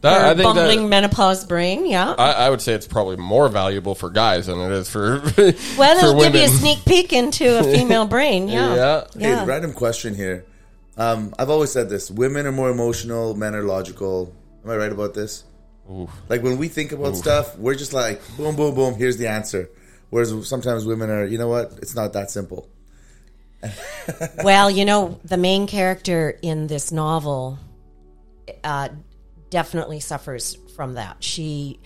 That, 0.00 0.26
I 0.26 0.34
think 0.34 0.44
bumbling 0.44 0.82
that, 0.82 0.88
menopause 0.88 1.44
brain. 1.44 1.84
Yeah. 1.84 2.14
I, 2.16 2.32
I 2.32 2.50
would 2.50 2.60
say 2.60 2.74
it's 2.74 2.86
probably 2.86 3.16
more 3.16 3.48
valuable 3.48 3.96
for 3.96 4.10
guys 4.10 4.46
than 4.46 4.60
it 4.60 4.70
is 4.70 4.88
for 4.88 5.20
well, 5.36 6.00
for 6.00 6.06
it'll 6.06 6.20
give 6.20 6.36
you 6.36 6.42
a 6.42 6.48
sneak 6.48 6.84
peek 6.84 7.12
into 7.12 7.58
a 7.58 7.64
female 7.76 8.06
brain. 8.06 8.46
Yeah. 8.46 8.74
Yeah. 8.74 9.06
Yeah. 9.16 9.40
Hey, 9.40 9.44
random 9.44 9.72
question 9.72 10.14
here. 10.14 10.44
Um, 10.96 11.34
I've 11.38 11.50
always 11.50 11.72
said 11.72 11.88
this: 11.88 12.10
women 12.12 12.46
are 12.46 12.52
more 12.52 12.70
emotional, 12.70 13.34
men 13.34 13.56
are 13.56 13.62
logical. 13.62 14.32
Am 14.64 14.70
I 14.70 14.76
right 14.76 14.92
about 14.92 15.14
this? 15.14 15.44
Like 16.28 16.42
when 16.42 16.58
we 16.58 16.68
think 16.68 16.92
about 16.92 17.16
stuff, 17.16 17.56
we're 17.58 17.74
just 17.74 17.94
like 17.94 18.20
boom, 18.36 18.56
boom, 18.56 18.74
boom. 18.74 18.94
Here's 18.94 19.16
the 19.16 19.28
answer. 19.28 19.70
Whereas 20.10 20.48
sometimes 20.48 20.84
women 20.84 21.10
are, 21.10 21.24
you 21.24 21.38
know 21.38 21.48
what? 21.48 21.72
It's 21.82 21.94
not 21.94 22.12
that 22.12 22.30
simple. 22.30 22.68
well, 24.44 24.70
you 24.70 24.84
know, 24.84 25.18
the 25.24 25.36
main 25.36 25.66
character 25.66 26.38
in 26.42 26.66
this 26.66 26.92
novel 26.92 27.58
uh, 28.64 28.88
definitely 29.50 30.00
suffers 30.00 30.56
from 30.76 30.94
that. 30.94 31.22
She 31.22 31.80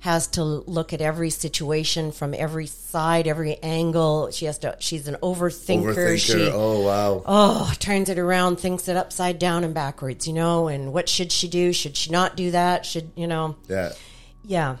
has 0.00 0.28
to 0.28 0.44
look 0.44 0.92
at 0.92 1.00
every 1.00 1.28
situation 1.30 2.12
from 2.12 2.32
every 2.32 2.66
side, 2.66 3.26
every 3.26 3.56
angle. 3.62 4.30
She 4.30 4.44
has 4.44 4.58
to. 4.58 4.76
She's 4.78 5.08
an 5.08 5.16
overthinker. 5.22 5.92
Overthinker. 5.94 6.18
She 6.18 6.50
oh 6.52 6.82
wow. 6.82 7.22
oh 7.26 7.72
turns 7.80 8.08
it 8.08 8.18
around, 8.18 8.60
thinks 8.60 8.86
it 8.88 8.96
upside 8.96 9.38
down 9.40 9.64
and 9.64 9.74
backwards. 9.74 10.28
You 10.28 10.34
know, 10.34 10.68
and 10.68 10.92
what 10.92 11.08
should 11.08 11.32
she 11.32 11.48
do? 11.48 11.72
Should 11.72 11.96
she 11.96 12.10
not 12.10 12.36
do 12.36 12.52
that? 12.52 12.86
Should 12.86 13.10
you 13.16 13.26
know? 13.26 13.56
Yeah, 13.68 13.92
Yeah. 14.44 14.76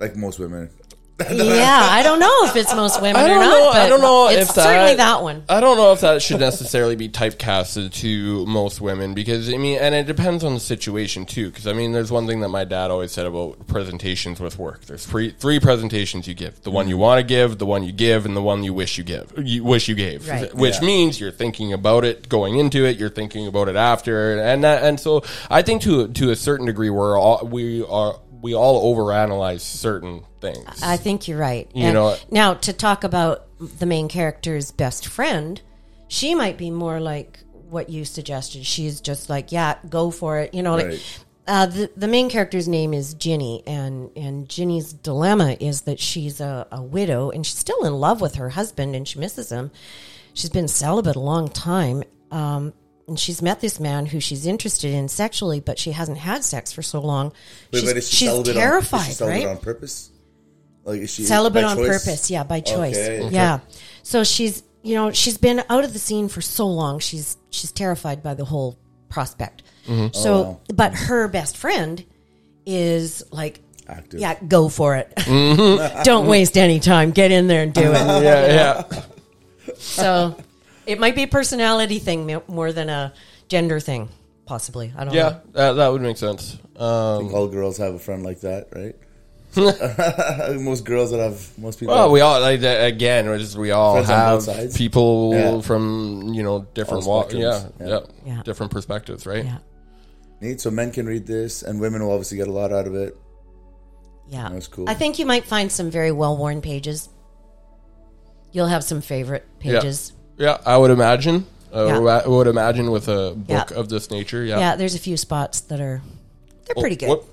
like 0.00 0.16
most 0.16 0.38
women. 0.40 0.70
Yeah, 1.30 1.78
I 1.90 2.02
don't 2.02 2.18
know 2.20 2.44
if 2.44 2.56
it's 2.56 2.74
most 2.74 3.00
women 3.00 3.16
I 3.20 3.24
or 3.24 3.28
don't 3.28 3.40
not. 3.40 3.50
know. 3.50 3.70
But 3.72 3.80
I 3.80 3.88
don't 3.88 4.00
know 4.00 4.28
It's 4.28 4.48
if 4.50 4.54
that, 4.54 4.62
certainly 4.64 4.94
that 4.96 5.22
one. 5.22 5.44
I 5.48 5.60
don't 5.60 5.76
know 5.76 5.92
if 5.92 6.00
that 6.00 6.22
should 6.22 6.40
necessarily 6.40 6.96
be 6.96 7.08
typecasted 7.08 7.92
to 7.94 8.46
most 8.46 8.80
women 8.80 9.14
because 9.14 9.52
I 9.52 9.56
mean, 9.56 9.78
and 9.78 9.94
it 9.94 10.06
depends 10.06 10.44
on 10.44 10.54
the 10.54 10.60
situation 10.60 11.26
too. 11.26 11.50
Because 11.50 11.66
I 11.66 11.72
mean, 11.72 11.92
there's 11.92 12.10
one 12.10 12.26
thing 12.26 12.40
that 12.40 12.48
my 12.48 12.64
dad 12.64 12.90
always 12.90 13.12
said 13.12 13.26
about 13.26 13.66
presentations 13.66 14.40
with 14.40 14.58
work. 14.58 14.84
There's 14.86 15.04
three 15.06 15.30
three 15.30 15.60
presentations 15.60 16.26
you 16.28 16.34
give: 16.34 16.62
the 16.62 16.70
one 16.70 16.88
you 16.88 16.96
mm. 16.96 17.00
want 17.00 17.18
to 17.20 17.24
give, 17.26 17.58
the 17.58 17.66
one 17.66 17.82
you 17.82 17.92
give, 17.92 18.26
and 18.26 18.36
the 18.36 18.42
one 18.42 18.62
you 18.62 18.72
wish 18.74 18.98
you 18.98 19.04
give, 19.04 19.32
you 19.36 19.64
wish 19.64 19.88
you 19.88 19.94
gave. 19.94 20.28
Right. 20.28 20.54
Which 20.54 20.76
Yeah. 20.80 20.86
means 20.86 21.20
you're 21.20 21.30
thinking 21.30 21.72
about 21.72 22.04
it 22.04 22.28
going 22.28 22.58
into 22.58 22.84
it, 22.84 22.96
you're 22.96 23.10
thinking 23.10 23.46
about 23.46 23.68
it 23.68 23.76
after, 23.76 24.38
and 24.38 24.64
that, 24.64 24.82
and 24.82 24.98
so 24.98 25.22
I 25.50 25.62
think 25.62 25.82
to 25.82 26.08
to 26.08 26.30
a 26.30 26.36
certain 26.36 26.66
degree 26.66 26.90
we're 26.90 27.18
all 27.18 27.46
we 27.46 27.84
are 27.84 28.16
we 28.42 28.54
all 28.54 28.94
overanalyze 28.94 29.60
certain 29.60 30.22
things. 30.40 30.82
I 30.82 30.96
think 30.96 31.28
you're 31.28 31.38
right. 31.38 31.70
You 31.74 31.84
And 31.86 31.94
know- 31.94 32.16
now 32.30 32.54
to 32.54 32.72
talk 32.72 33.04
about 33.04 33.46
the 33.78 33.86
main 33.86 34.08
character's 34.08 34.70
best 34.70 35.06
friend, 35.06 35.60
she 36.08 36.34
might 36.34 36.56
be 36.56 36.70
more 36.70 37.00
like 37.00 37.40
what 37.68 37.88
you 37.90 38.04
suggested. 38.04 38.64
She's 38.66 39.00
just 39.00 39.28
like, 39.30 39.52
yeah, 39.52 39.76
go 39.88 40.10
for 40.10 40.38
it. 40.38 40.54
You 40.54 40.62
know, 40.62 40.76
like 40.76 41.00
uh, 41.46 41.66
the 41.66 41.90
the 41.96 42.08
main 42.08 42.30
character's 42.30 42.66
name 42.68 42.94
is 42.94 43.14
Ginny, 43.14 43.62
and 43.66 44.10
and 44.16 44.48
Ginny's 44.48 44.92
dilemma 44.92 45.56
is 45.60 45.82
that 45.82 46.00
she's 46.00 46.40
a, 46.40 46.66
a 46.72 46.82
widow 46.82 47.30
and 47.30 47.44
she's 47.46 47.58
still 47.58 47.84
in 47.84 47.94
love 47.94 48.20
with 48.20 48.36
her 48.36 48.50
husband 48.50 48.94
and 48.96 49.06
she 49.06 49.18
misses 49.18 49.50
him. 49.50 49.70
She's 50.34 50.50
been 50.50 50.68
celibate 50.68 51.16
a 51.16 51.20
long 51.20 51.48
time. 51.48 52.02
Um, 52.30 52.72
and 53.10 53.18
she's 53.20 53.42
met 53.42 53.60
this 53.60 53.78
man 53.78 54.06
who 54.06 54.20
she's 54.20 54.46
interested 54.46 54.94
in 54.94 55.08
sexually, 55.08 55.60
but 55.60 55.78
she 55.78 55.90
hasn't 55.92 56.16
had 56.18 56.44
sex 56.44 56.72
for 56.72 56.80
so 56.80 57.00
long. 57.00 57.32
Wait, 57.72 57.80
she's 57.82 58.08
she 58.08 58.16
she's 58.16 58.28
celibate 58.30 58.54
terrified, 58.54 58.98
on, 58.98 59.02
is 59.02 59.08
she 59.08 59.14
celibate 59.16 59.44
right? 59.44 59.50
on 59.50 59.58
purpose? 59.58 60.10
Like 60.84 61.00
is 61.02 61.10
she 61.12 61.24
celibate 61.24 61.64
on 61.64 61.76
choice? 61.76 62.04
purpose 62.04 62.30
yeah 62.30 62.42
by 62.44 62.60
choice 62.60 62.96
Okay. 62.96 63.20
Okay. 63.24 63.34
yeah 63.34 63.58
so 64.02 64.24
she's 64.24 64.62
you 64.82 64.94
know 64.94 65.12
she's 65.12 65.36
been 65.36 65.62
out 65.68 65.84
of 65.84 65.92
the 65.92 65.98
scene 65.98 66.28
for 66.28 66.40
so 66.40 66.66
long 66.66 67.00
she's 67.00 67.36
she's 67.50 67.70
terrified 67.70 68.22
by 68.22 68.32
the 68.32 68.46
whole 68.46 68.78
prospect 69.10 69.62
Mm-hmm. 69.86 70.14
so 70.14 70.32
Oh, 70.34 70.42
wow. 70.42 70.60
but 70.74 70.94
her 70.94 71.28
best 71.28 71.56
friend 71.58 72.02
is 72.64 73.22
like 73.30 73.60
Active. 73.88 74.20
yeah 74.20 74.36
go 74.42 74.68
for 74.70 74.96
it 74.96 75.12
Mm-hmm. 75.16 76.02
don't 76.02 76.26
waste 76.26 76.56
any 76.56 76.80
time 76.80 77.10
get 77.10 77.30
in 77.30 77.46
there 77.46 77.62
and 77.62 77.74
do 77.74 77.82
it 77.82 77.92
yeah, 78.22 78.84
yeah. 78.88 79.02
so 79.76 80.34
it 80.90 80.98
might 80.98 81.14
be 81.14 81.22
a 81.24 81.28
personality 81.28 81.98
thing 81.98 82.40
more 82.48 82.72
than 82.72 82.88
a 82.88 83.12
gender 83.48 83.78
thing 83.80 84.08
possibly 84.46 84.92
i 84.96 85.04
don't 85.04 85.14
Yeah, 85.14 85.28
know 85.28 85.40
that, 85.52 85.72
that 85.74 85.88
would 85.92 86.02
make 86.02 86.16
sense. 86.18 86.58
Um, 86.76 87.34
All 87.34 87.46
girls 87.48 87.76
have 87.78 87.94
a 87.94 87.98
friend 87.98 88.22
like 88.22 88.40
that, 88.40 88.68
right? 88.74 88.96
most 90.60 90.84
girls 90.84 91.10
that 91.10 91.18
have 91.18 91.58
most 91.58 91.78
people. 91.80 91.92
well, 91.94 92.04
have- 92.04 92.12
we 92.12 92.20
all 92.20 92.40
like 92.40 92.60
that- 92.60 92.86
again. 92.86 93.26
we're 93.26 93.38
just 93.38 93.56
we 93.56 93.70
all 93.72 94.02
have 94.02 94.46
people 94.76 95.30
Yeah. 95.34 95.60
from 95.60 96.32
you 96.34 96.42
know 96.42 96.66
different 96.74 97.04
All 97.06 97.20
wa- 97.20 97.28
yeah, 97.30 97.66
yeah, 97.80 97.86
Yeah. 97.86 97.98
Yeah. 98.26 98.42
different 98.44 98.72
perspectives, 98.72 99.26
right? 99.26 99.44
yeah 99.44 99.58
Neat. 100.40 100.60
So 100.60 100.70
men 100.70 100.90
can 100.90 101.04
read 101.06 101.26
this, 101.26 101.62
and 101.62 101.80
women 101.80 102.02
will 102.02 102.12
obviously 102.12 102.38
get 102.38 102.48
a 102.48 102.52
lot 102.52 102.72
out 102.72 102.86
of 102.86 102.94
it. 102.94 103.14
Yeah. 104.28 104.48
That's 104.52 104.68
cool. 104.68 104.88
I 104.88 104.94
think 104.94 105.18
you 105.18 105.26
might 105.26 105.44
find 105.44 105.70
some 105.70 105.90
very 105.90 106.12
well 106.12 106.36
worn 106.36 106.62
pages. 106.62 107.08
You'll 108.52 108.68
have 108.68 108.82
some 108.84 109.00
favorite 109.02 109.44
pages. 109.58 110.12
Yeah, 110.40 110.56
I 110.64 110.76
would 110.78 110.90
imagine. 110.90 111.46
Uh, 111.72 111.84
Yeah. 112.02 112.22
I 112.24 112.26
would 112.26 112.46
imagine 112.46 112.90
with 112.90 113.08
a 113.08 113.34
book 113.36 113.70
Yeah. 113.70 113.76
of 113.78 113.90
this 113.90 114.10
nature. 114.10 114.42
Yeah. 114.42 114.58
Yeah, 114.58 114.74
there's 114.76 114.94
a 114.94 114.98
few 114.98 115.16
spots 115.18 115.60
that 115.60 115.80
are 115.80 116.00
they're 116.64 116.74
Oh, 116.76 116.80
pretty 116.80 116.96
good. 116.96 117.08
what- 117.10 117.24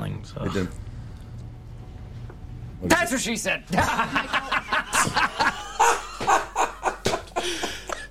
It 0.00 0.52
didn't- 0.52 0.70
That's 2.84 3.12
what 3.12 3.20
she 3.20 3.36
said. 3.36 3.62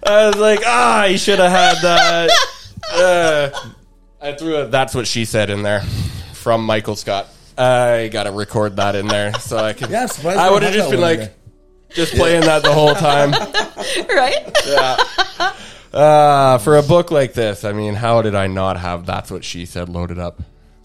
I 0.09 0.27
was 0.27 0.35
like, 0.37 0.61
ah, 0.65 0.99
I 1.01 1.15
should 1.17 1.39
have 1.39 1.51
had 1.51 1.77
that. 1.83 2.29
Uh, 2.89 3.49
I 4.21 4.31
threw 4.31 4.55
a 4.55 4.65
"That's 4.65 4.95
what 4.95 5.07
she 5.07 5.25
said" 5.25 5.49
in 5.49 5.61
there 5.61 5.81
from 6.33 6.63
Michael 6.65 6.95
Scott. 6.95 7.27
I 7.57 8.09
gotta 8.11 8.31
record 8.31 8.77
that 8.77 8.95
in 8.95 9.07
there 9.09 9.33
so 9.33 9.57
I 9.57 9.73
can. 9.73 9.91
Yeah, 9.91 10.03
I'm 10.03 10.07
surprised 10.07 10.39
I 10.39 10.47
we 10.47 10.53
would 10.53 10.63
have 10.63 10.73
have 10.73 10.79
just 10.79 10.89
that 10.89 10.95
been 10.95 11.01
one 11.01 11.11
in 11.15 11.19
like, 11.19 11.33
just 11.97 12.13
playing 12.13 12.41
that 12.41 12.63
the 12.63 12.71
whole 12.71 12.93
time. 12.93 13.31
right? 14.09 14.53
Uh, 15.93 16.57
for 16.59 16.77
a 16.77 16.83
book 16.83 17.09
like 17.09 17.33
this, 17.33 17.63
I 17.63 17.73
mean, 17.73 17.95
how 17.95 18.21
did 18.21 18.35
I 18.35 18.47
not 18.47 18.77
have 18.77 19.05
"That's 19.05 19.31
what 19.31 19.43
she 19.43 19.65
said" 19.65 19.89
loaded 19.89 20.19
up? 20.19 20.41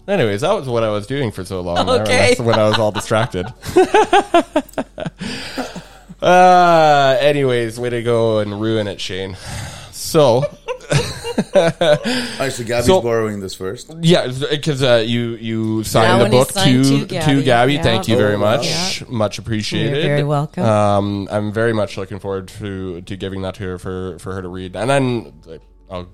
Anyways, 0.07 0.41
that 0.41 0.53
was 0.53 0.67
what 0.67 0.83
I 0.83 0.89
was 0.89 1.07
doing 1.07 1.31
for 1.31 1.45
so 1.45 1.61
long. 1.61 1.85
there, 1.85 2.01
Okay. 2.01 2.29
That's 2.29 2.39
when 2.41 2.59
I 2.59 2.67
was 2.67 2.77
all 2.79 2.91
distracted. 2.91 3.45
uh, 6.21 7.17
anyways, 7.21 7.79
way 7.79 7.89
to 7.91 8.03
go 8.03 8.39
and 8.39 8.59
ruin 8.59 8.87
it, 8.87 8.99
Shane. 8.99 9.37
So, 10.13 10.43
Actually, 12.39 12.65
Gabby's 12.65 12.85
So- 12.85 13.01
borrowing 13.01 13.39
this 13.39 13.55
first. 13.55 13.91
Yeah, 14.01 14.27
because 14.51 14.83
uh, 14.83 15.03
you 15.05 15.31
you 15.35 15.83
signed 15.83 16.21
the 16.21 16.25
one 16.25 16.33
is 16.33 16.39
book 16.45 16.51
signed 16.51 16.83
to 16.85 16.91
to 16.91 16.99
to 16.99 17.05
Gabby. 17.07 17.43
Gabby. 17.43 17.73
Yeah. 17.73 17.81
Thank 17.83 18.07
you 18.07 18.15
very 18.17 18.35
Oh, 18.35 18.39
wow. 18.39 18.57
much, 18.57 19.07
much 19.07 19.39
appreciated. 19.39 19.93
You're 19.93 20.03
very 20.03 20.23
welcome. 20.23 20.63
Um, 20.63 21.27
I'm 21.31 21.51
very 21.51 21.73
much 21.73 21.97
looking 21.97 22.19
forward 22.19 22.47
to 22.59 23.01
to 23.01 23.15
giving 23.17 23.41
that 23.41 23.55
to 23.55 23.63
her 23.63 23.79
for 23.79 24.19
for 24.19 24.33
her 24.35 24.41
to 24.43 24.47
read, 24.47 24.75
and 24.75 24.87
then 24.89 25.33
like, 25.45 25.61
I'll 25.89 26.07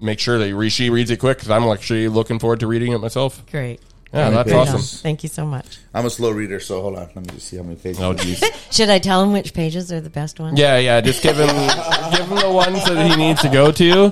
make 0.00 0.18
sure 0.18 0.36
that 0.38 0.54
re- 0.54 0.68
she 0.68 0.90
reads 0.90 1.10
it 1.10 1.16
quick 1.18 1.38
because 1.38 1.50
I'm 1.50 1.64
actually 1.64 2.08
looking 2.08 2.38
forward 2.38 2.60
to 2.60 2.66
reading 2.66 2.92
it 2.92 2.98
myself. 2.98 3.42
Great. 3.50 3.80
Yeah, 4.12 4.30
that's 4.30 4.50
pages? 4.50 4.74
awesome. 4.74 5.02
Thank 5.02 5.22
you 5.24 5.28
so 5.28 5.44
much. 5.44 5.78
I'm 5.92 6.06
a 6.06 6.10
slow 6.10 6.30
reader, 6.30 6.60
so 6.60 6.80
hold 6.80 6.96
on. 6.96 7.06
Let 7.14 7.16
me 7.16 7.26
just 7.34 7.48
see 7.48 7.56
how 7.56 7.64
many 7.64 7.76
pages. 7.76 8.00
Oh 8.00 8.14
jeez. 8.14 8.42
Should 8.72 8.88
I 8.88 8.98
tell 8.98 9.22
him 9.22 9.32
which 9.32 9.52
pages 9.52 9.92
are 9.92 10.00
the 10.00 10.10
best 10.10 10.38
ones? 10.40 10.58
Yeah, 10.58 10.78
yeah. 10.78 11.00
Just 11.00 11.22
give 11.22 11.36
him 11.36 11.46
give 12.12 12.26
him 12.26 12.38
the 12.38 12.50
ones 12.52 12.84
that 12.84 13.10
he 13.10 13.16
needs 13.16 13.42
to 13.42 13.48
go 13.48 13.72
to. 13.72 14.10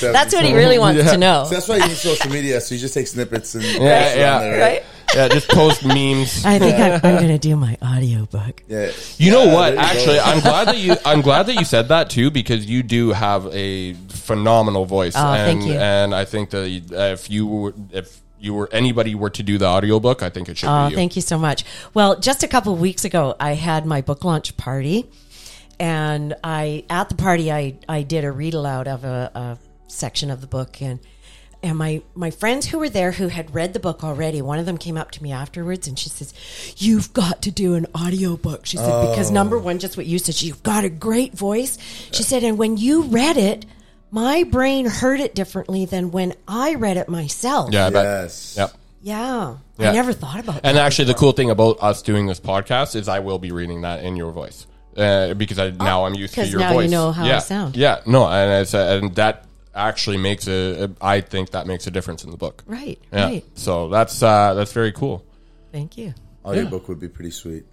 That's 0.00 0.32
what 0.34 0.44
he 0.44 0.54
really 0.54 0.78
wants 0.78 1.02
Yeah. 1.04 1.10
to 1.12 1.18
know. 1.18 1.44
So 1.44 1.54
that's 1.54 1.68
why 1.68 1.76
you 1.78 1.84
use 1.84 2.00
social 2.00 2.30
media. 2.30 2.60
So 2.60 2.74
you 2.74 2.80
just 2.80 2.94
take 2.94 3.06
snippets 3.06 3.54
and 3.54 3.64
Yeah, 3.64 3.70
post 4.04 4.16
yeah. 4.16 4.38
there, 4.38 4.60
Right? 4.60 4.82
Yeah, 5.14 5.28
just 5.28 5.48
post 5.48 5.84
memes. 5.84 6.44
I 6.44 6.58
think 6.58 6.76
I'm, 6.76 6.92
I'm 6.94 7.16
going 7.16 7.28
to 7.28 7.38
do 7.38 7.54
my 7.56 7.76
audiobook. 7.82 8.62
Yeah. 8.66 8.90
You 9.18 9.30
know 9.30 9.44
Yeah, 9.44 9.54
what? 9.54 9.72
you 9.74 9.78
Actually, 9.78 10.16
go. 10.16 10.22
I'm 10.24 10.40
glad 10.40 10.68
that 10.68 10.78
you. 10.78 10.96
I'm 11.04 11.20
glad 11.20 11.46
that 11.46 11.54
you 11.54 11.64
said 11.64 11.88
that 11.88 12.10
too 12.10 12.30
because 12.30 12.66
you 12.66 12.82
do 12.82 13.10
have 13.12 13.46
a 13.54 13.92
phenomenal 14.08 14.86
voice, 14.86 15.14
Oh, 15.16 15.20
and 15.32 15.60
thank 15.60 15.70
you. 15.70 15.78
and 15.78 16.14
I 16.14 16.24
think 16.24 16.50
that 16.50 16.66
if 17.12 17.30
you 17.30 17.46
were, 17.46 17.74
if 17.92 18.20
you 18.44 18.54
were 18.54 18.68
anybody 18.72 19.14
were 19.14 19.30
to 19.30 19.42
do 19.42 19.58
the 19.58 19.66
audiobook, 19.66 20.22
I 20.22 20.30
think 20.30 20.48
it 20.48 20.58
should 20.58 20.68
Oh, 20.68 20.70
be 20.70 20.74
ah, 20.74 20.88
you. 20.88 20.96
thank 20.96 21.16
you 21.16 21.22
so 21.22 21.38
much. 21.38 21.64
Well, 21.94 22.20
just 22.20 22.42
a 22.42 22.48
couple 22.48 22.72
of 22.72 22.80
weeks 22.80 23.04
ago, 23.04 23.34
I 23.40 23.54
had 23.54 23.86
my 23.86 24.00
book 24.02 24.24
launch 24.24 24.56
party, 24.56 25.10
and 25.80 26.34
I 26.44 26.84
at 26.90 27.08
the 27.08 27.14
party 27.14 27.50
I 27.50 27.76
I 27.88 28.02
did 28.02 28.24
a 28.24 28.30
read 28.30 28.54
aloud 28.54 28.86
of 28.88 29.04
a, 29.04 29.30
a 29.34 29.58
section 29.88 30.30
of 30.30 30.40
the 30.40 30.46
book, 30.46 30.80
and 30.82 31.00
and 31.62 31.78
my 31.78 32.02
my 32.14 32.30
friends 32.30 32.66
who 32.66 32.78
were 32.78 32.90
there 32.90 33.12
who 33.12 33.28
had 33.28 33.54
read 33.54 33.72
the 33.72 33.80
book 33.80 34.04
already, 34.04 34.42
one 34.42 34.58
of 34.58 34.66
them 34.66 34.76
came 34.76 34.98
up 34.98 35.10
to 35.12 35.22
me 35.22 35.32
afterwards, 35.32 35.88
and 35.88 35.98
she 35.98 36.10
says, 36.10 36.34
"You've 36.76 37.12
got 37.14 37.40
to 37.42 37.50
do 37.50 37.74
an 37.74 37.86
audiobook." 37.96 38.66
She 38.66 38.76
said 38.76 39.08
because 39.08 39.30
oh. 39.30 39.34
number 39.34 39.58
one, 39.58 39.78
just 39.78 39.96
what 39.96 40.06
you 40.06 40.18
said, 40.18 40.42
you've 40.42 40.62
got 40.62 40.84
a 40.84 40.90
great 40.90 41.32
voice. 41.32 41.78
She 42.12 42.22
said, 42.22 42.44
and 42.44 42.58
when 42.58 42.76
you 42.76 43.02
read 43.02 43.36
it. 43.36 43.66
My 44.14 44.44
brain 44.44 44.86
heard 44.86 45.18
it 45.18 45.34
differently 45.34 45.86
than 45.86 46.12
when 46.12 46.34
I 46.46 46.76
read 46.76 46.96
it 46.98 47.08
myself. 47.08 47.72
Yeah, 47.72 47.86
I 47.86 47.90
bet. 47.90 48.04
Yes. 48.04 48.54
Yep. 48.56 48.72
Yeah. 49.02 49.56
Yeah. 49.76 49.90
I 49.90 49.92
never 49.92 50.12
thought 50.12 50.38
about 50.38 50.62
that. 50.62 50.64
And 50.68 50.78
actually, 50.78 51.06
the 51.06 51.14
cool 51.14 51.32
thing 51.32 51.50
about 51.50 51.78
us 51.82 52.00
doing 52.00 52.26
this 52.26 52.38
podcast 52.38 52.94
is 52.94 53.08
I 53.08 53.18
will 53.18 53.40
be 53.40 53.50
reading 53.50 53.80
that 53.82 54.04
in 54.04 54.14
your 54.14 54.30
voice 54.30 54.68
uh, 54.96 55.34
because 55.34 55.58
I, 55.58 55.70
now 55.70 56.04
I'm 56.06 56.14
used 56.14 56.32
to 56.34 56.42
'cause 56.42 56.52
your 56.52 56.60
voice. 56.60 56.68
now 56.70 56.74
you 56.74 56.80
voice. 56.82 56.90
know 56.92 57.10
how 57.10 57.24
I 57.24 57.28
yeah. 57.28 57.38
sound. 57.40 57.76
Yeah, 57.76 58.02
no, 58.06 58.28
and 58.28 58.62
it's, 58.62 58.72
uh, 58.72 59.00
and 59.02 59.12
that 59.16 59.46
actually 59.74 60.18
makes 60.18 60.46
a. 60.46 60.92
I 61.00 61.20
think 61.20 61.50
that 61.50 61.66
makes 61.66 61.88
a 61.88 61.90
difference 61.90 62.22
in 62.22 62.30
the 62.30 62.36
book. 62.36 62.62
Right, 62.66 63.00
Yeah. 63.12 63.24
right. 63.24 63.44
So 63.54 63.88
that's 63.88 64.22
uh, 64.22 64.54
that's 64.54 64.72
very 64.72 64.92
cool. 64.92 65.24
Thank 65.72 65.98
you. 65.98 66.14
Audiobook 66.44 66.88
would 66.88 67.00
be 67.00 67.08
pretty 67.08 67.32
sweet. 67.32 67.64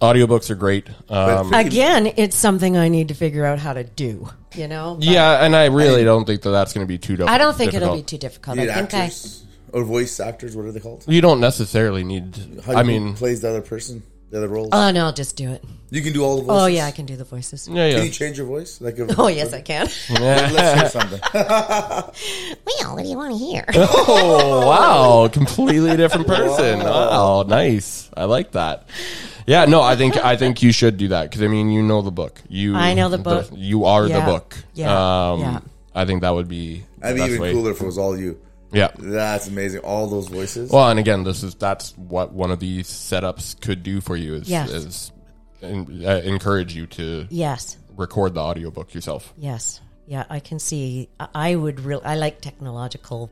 Audiobooks 0.00 0.50
are 0.50 0.54
great. 0.54 0.88
Um, 1.08 1.52
Again, 1.52 2.12
it's 2.16 2.36
something 2.36 2.76
I 2.76 2.88
need 2.88 3.08
to 3.08 3.14
figure 3.14 3.44
out 3.44 3.58
how 3.58 3.72
to 3.72 3.84
do. 3.84 4.28
You 4.54 4.68
know, 4.68 4.94
But 4.96 5.04
yeah, 5.08 5.44
and 5.44 5.56
I 5.56 5.66
really 5.66 6.04
don't 6.04 6.24
think 6.26 6.42
that 6.42 6.50
that's 6.50 6.72
going 6.72 6.86
to 6.86 6.88
be 6.88 6.98
too. 6.98 7.14
Difficult. 7.16 7.30
I 7.30 7.38
don't 7.38 7.56
think 7.56 7.72
difficult. 7.72 7.92
it'll 7.96 8.02
be 8.02 8.06
too 8.06 8.18
difficult. 8.18 8.56
You 8.56 8.62
I 8.62 8.66
need 8.66 8.74
think 8.74 8.94
actors 8.94 9.44
or 9.72 9.82
voice 9.82 10.20
actors. 10.20 10.54
What 10.56 10.66
are 10.66 10.72
they 10.72 10.78
called? 10.80 11.04
You 11.08 11.20
don't 11.20 11.40
necessarily 11.40 12.04
need. 12.04 12.36
How 12.64 12.76
I 12.76 12.82
do 12.84 12.92
you- 12.92 13.00
mean, 13.00 13.14
plays 13.14 13.40
the 13.40 13.48
other 13.50 13.62
person, 13.62 14.02
the 14.30 14.38
other 14.38 14.48
roles. 14.48 14.68
Oh 14.72 14.90
no, 14.92 15.06
I'll 15.06 15.12
just 15.12 15.34
do 15.36 15.50
it. 15.50 15.64
you 15.90 16.02
can 16.02 16.12
do 16.12 16.22
all 16.22 16.36
the 16.36 16.42
voices. 16.44 16.62
Oh 16.62 16.66
yeah, 16.66 16.86
I 16.86 16.92
can 16.92 17.04
do 17.06 17.16
the 17.16 17.24
voices. 17.24 17.66
yeah, 17.66 17.88
Can 17.88 17.98
yeah. 17.98 18.04
you 18.04 18.10
change 18.10 18.38
your 18.38 18.46
voice? 18.46 18.80
Like, 18.80 18.96
if, 18.96 19.18
Oh 19.18 19.26
yes, 19.26 19.52
I 19.52 19.60
can. 19.60 19.86
Let's 20.10 20.80
hear 20.94 21.02
something. 21.02 21.20
well, 21.34 22.94
what 22.94 23.02
do 23.02 23.08
you 23.08 23.16
want 23.16 23.32
to 23.32 23.38
hear? 23.38 23.64
Oh 23.74 24.66
wow, 24.68 25.28
completely 25.28 25.96
different 25.96 26.28
person. 26.28 26.78
Wow, 26.78 27.42
nice. 27.46 28.08
I 28.16 28.24
like 28.26 28.52
that. 28.52 28.86
Yeah, 29.46 29.64
no, 29.66 29.82
I 29.82 29.96
think 29.96 30.16
I 30.16 30.36
think 30.36 30.62
you 30.62 30.72
should 30.72 30.96
do 30.96 31.08
that 31.08 31.24
because 31.24 31.42
I 31.42 31.48
mean, 31.48 31.70
you 31.70 31.82
know 31.82 32.00
the 32.02 32.10
book. 32.10 32.40
You, 32.48 32.74
I 32.76 32.94
know 32.94 33.08
the 33.08 33.18
book. 33.18 33.48
you 33.52 33.84
are 33.84 34.08
the 34.08 34.20
book. 34.20 34.56
Yeah. 34.74 35.32
Um, 35.32 35.40
Yeah. 35.40 35.60
I 35.94 36.04
think 36.06 36.22
that 36.22 36.30
would 36.30 36.48
be. 36.48 36.78
the 36.78 36.84
That'd 37.00 37.16
be 37.16 37.20
best 37.20 37.30
even 37.30 37.42
way. 37.42 37.52
cooler 37.52 37.70
if 37.72 37.80
it 37.80 37.86
was 37.86 37.98
all 37.98 38.18
you. 38.18 38.40
Yeah. 38.72 38.88
That's 38.98 39.46
amazing. 39.46 39.80
All 39.82 40.08
those 40.08 40.26
voices. 40.28 40.70
Well, 40.70 40.88
and 40.88 40.98
again, 40.98 41.22
this 41.24 41.42
is 41.44 41.54
that's 41.54 41.96
what 41.96 42.32
one 42.32 42.50
of 42.50 42.58
these 42.58 42.88
setups 42.88 43.60
could 43.60 43.82
do 43.84 44.00
for 44.00 44.16
you 44.16 44.34
is, 44.34 44.48
Yes. 44.48 44.70
is 44.70 45.12
en- 45.62 46.02
uh, 46.04 46.22
encourage 46.24 46.74
you 46.74 46.86
to 46.88 47.26
yes, 47.30 47.76
record 47.96 48.34
the 48.34 48.40
audiobook 48.40 48.92
yourself. 48.94 49.32
yes, 49.38 49.80
yeah. 50.08 50.24
I 50.28 50.40
can 50.40 50.58
see. 50.58 51.08
I- 51.20 51.28
I 51.34 51.54
would 51.54 51.78
really. 51.80 52.02
I 52.04 52.16
like 52.16 52.40
technological. 52.40 53.30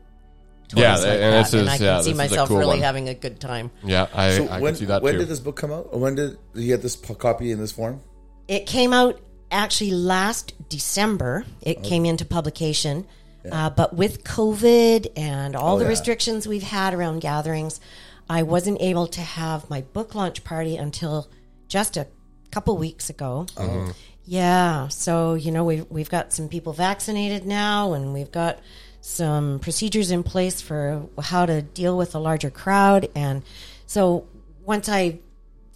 Toys 0.73 0.81
Yeah, 0.81 0.95
like 0.95 1.07
and 1.07 1.21
that, 1.21 1.37
this 1.43 1.53
is- 1.53 1.61
and 1.61 1.69
I 1.69 1.77
can 1.77 1.85
yeah, 1.85 2.01
see 2.01 2.11
this 2.11 2.17
myself 2.17 2.47
cool 2.49 2.57
really 2.57 2.69
one. 2.71 2.79
having 2.81 3.09
a 3.09 3.13
good 3.13 3.39
time. 3.39 3.71
Yeah, 3.83 4.07
I, 4.13 4.37
so 4.37 4.47
I 4.47 4.59
when, 4.59 4.73
can 4.73 4.79
see 4.79 4.85
that 4.85 5.01
when 5.01 5.13
too. 5.13 5.19
did 5.19 5.27
this 5.29 5.39
book 5.39 5.55
come 5.55 5.71
out? 5.71 5.97
When 5.97 6.15
did 6.15 6.37
you 6.53 6.67
get 6.67 6.81
this 6.81 6.95
copy 6.95 7.51
in 7.51 7.59
this 7.59 7.71
form? 7.71 8.01
It 8.47 8.65
came 8.65 8.91
out 8.93 9.19
actually 9.51 9.91
last 9.91 10.53
December. 10.69 11.45
It 11.61 11.77
Oh. 11.79 11.87
came 11.87 12.05
into 12.05 12.25
publication. 12.25 13.05
Uh, 13.51 13.69
but 13.69 13.93
with 13.93 14.23
COVID 14.23 15.07
and 15.17 15.55
all 15.55 15.75
Oh, 15.75 15.77
the 15.79 15.83
yeah. 15.83 15.89
restrictions 15.89 16.47
we've 16.47 16.63
had 16.63 16.93
around 16.93 17.19
gatherings, 17.19 17.81
I 18.29 18.43
wasn't 18.43 18.81
able 18.81 19.07
to 19.07 19.21
have 19.21 19.69
my 19.69 19.81
book 19.81 20.15
launch 20.15 20.45
party 20.45 20.77
until 20.77 21.27
just 21.67 21.97
a 21.97 22.07
couple 22.51 22.77
weeks 22.77 23.09
ago. 23.09 23.45
Mm-hmm. 23.55 23.91
Yeah. 24.25 24.87
So, 24.87 25.33
you 25.33 25.51
know, 25.51 25.65
we've, 25.65 25.85
we've 25.89 26.09
got 26.09 26.31
some 26.31 26.47
people 26.47 26.71
vaccinated 26.71 27.45
now 27.45 27.91
and 27.91 28.13
we've 28.13 28.31
got 28.31 28.59
some 29.05 29.59
procedures 29.59 30.11
in 30.11 30.23
place 30.23 30.61
for 30.61 31.05
how 31.21 31.45
to 31.45 31.61
deal 31.61 31.97
with 31.97 32.15
a 32.15 32.19
larger 32.19 32.49
crowd. 32.49 33.09
And 33.15 33.43
so 33.85 34.25
once 34.63 34.87
I 34.87 35.19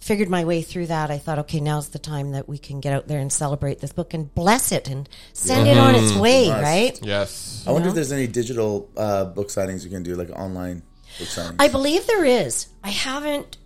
figured 0.00 0.30
my 0.30 0.46
way 0.46 0.62
through 0.62 0.86
that, 0.86 1.10
I 1.10 1.18
thought, 1.18 1.38
okay, 1.40 1.60
now's 1.60 1.88
the 1.90 1.98
time 1.98 2.30
that 2.32 2.48
we 2.48 2.56
can 2.56 2.80
get 2.80 2.94
out 2.94 3.06
there 3.06 3.18
and 3.20 3.30
celebrate 3.30 3.80
this 3.80 3.92
book 3.92 4.14
and 4.14 4.34
bless 4.34 4.72
it 4.72 4.88
and 4.88 5.06
send 5.34 5.68
it 5.68 5.76
on 5.76 5.94
its 5.94 6.16
way, 6.16 6.48
Must. 6.48 6.62
right? 6.62 6.98
yes. 7.02 7.64
I 7.66 7.72
wonder 7.72 7.90
if 7.90 7.94
there's 7.94 8.12
any 8.12 8.26
digital 8.28 8.88
uh, 8.96 9.26
book 9.26 9.48
signings 9.48 9.84
you 9.84 9.90
can 9.90 10.02
do, 10.02 10.14
like 10.16 10.30
online 10.30 10.82
book 11.18 11.28
signings. 11.28 11.56
I 11.58 11.68
believe 11.68 12.06
there 12.06 12.24
is. 12.24 12.68
I 12.82 12.88
haven't 12.90 13.58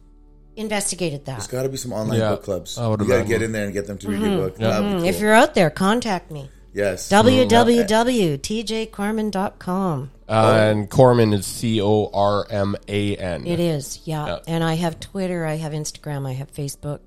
investigated 0.57 1.27
that. 1.27 1.35
There's 1.37 1.46
got 1.46 1.62
to 1.62 1.68
be 1.68 1.77
some 1.77 1.92
online 1.92 2.18
Yeah, 2.18 2.31
book 2.31 2.42
clubs. 2.42 2.79
I 2.79 2.88
would 2.88 3.01
you 3.01 3.07
got 3.07 3.22
to 3.22 3.29
get 3.29 3.42
in 3.42 3.53
there 3.53 3.64
and 3.64 3.72
get 3.72 3.87
them 3.87 3.98
to 3.98 4.09
read 4.09 4.20
your 4.22 4.37
book. 4.38 4.57
That 4.57 4.83
would 4.83 4.88
be 4.96 5.03
Mm, 5.05 5.07
If 5.09 5.20
you're 5.20 5.33
out 5.33 5.55
there, 5.55 5.70
contact 5.70 6.33
me. 6.33 6.51
Yes, 6.74 7.11
www.tjcorman.com. 7.11 10.11
Uh, 10.28 10.52
and 10.56 10.88
Corman 10.88 11.32
is 11.35 11.44
C 11.46 11.80
O 11.82 12.08
R 12.12 12.46
M 12.48 12.76
A 12.88 13.16
N. 13.16 13.46
It 13.46 13.61
is, 13.61 14.00
yeah. 14.04 14.26
Yeah. 14.26 14.38
And 14.46 14.64
I 14.64 14.74
have 14.74 14.98
Twitter, 14.98 15.44
I 15.44 15.56
have 15.56 15.72
Instagram, 15.72 16.26
I 16.26 16.32
have 16.32 16.50
Facebook. 16.52 17.00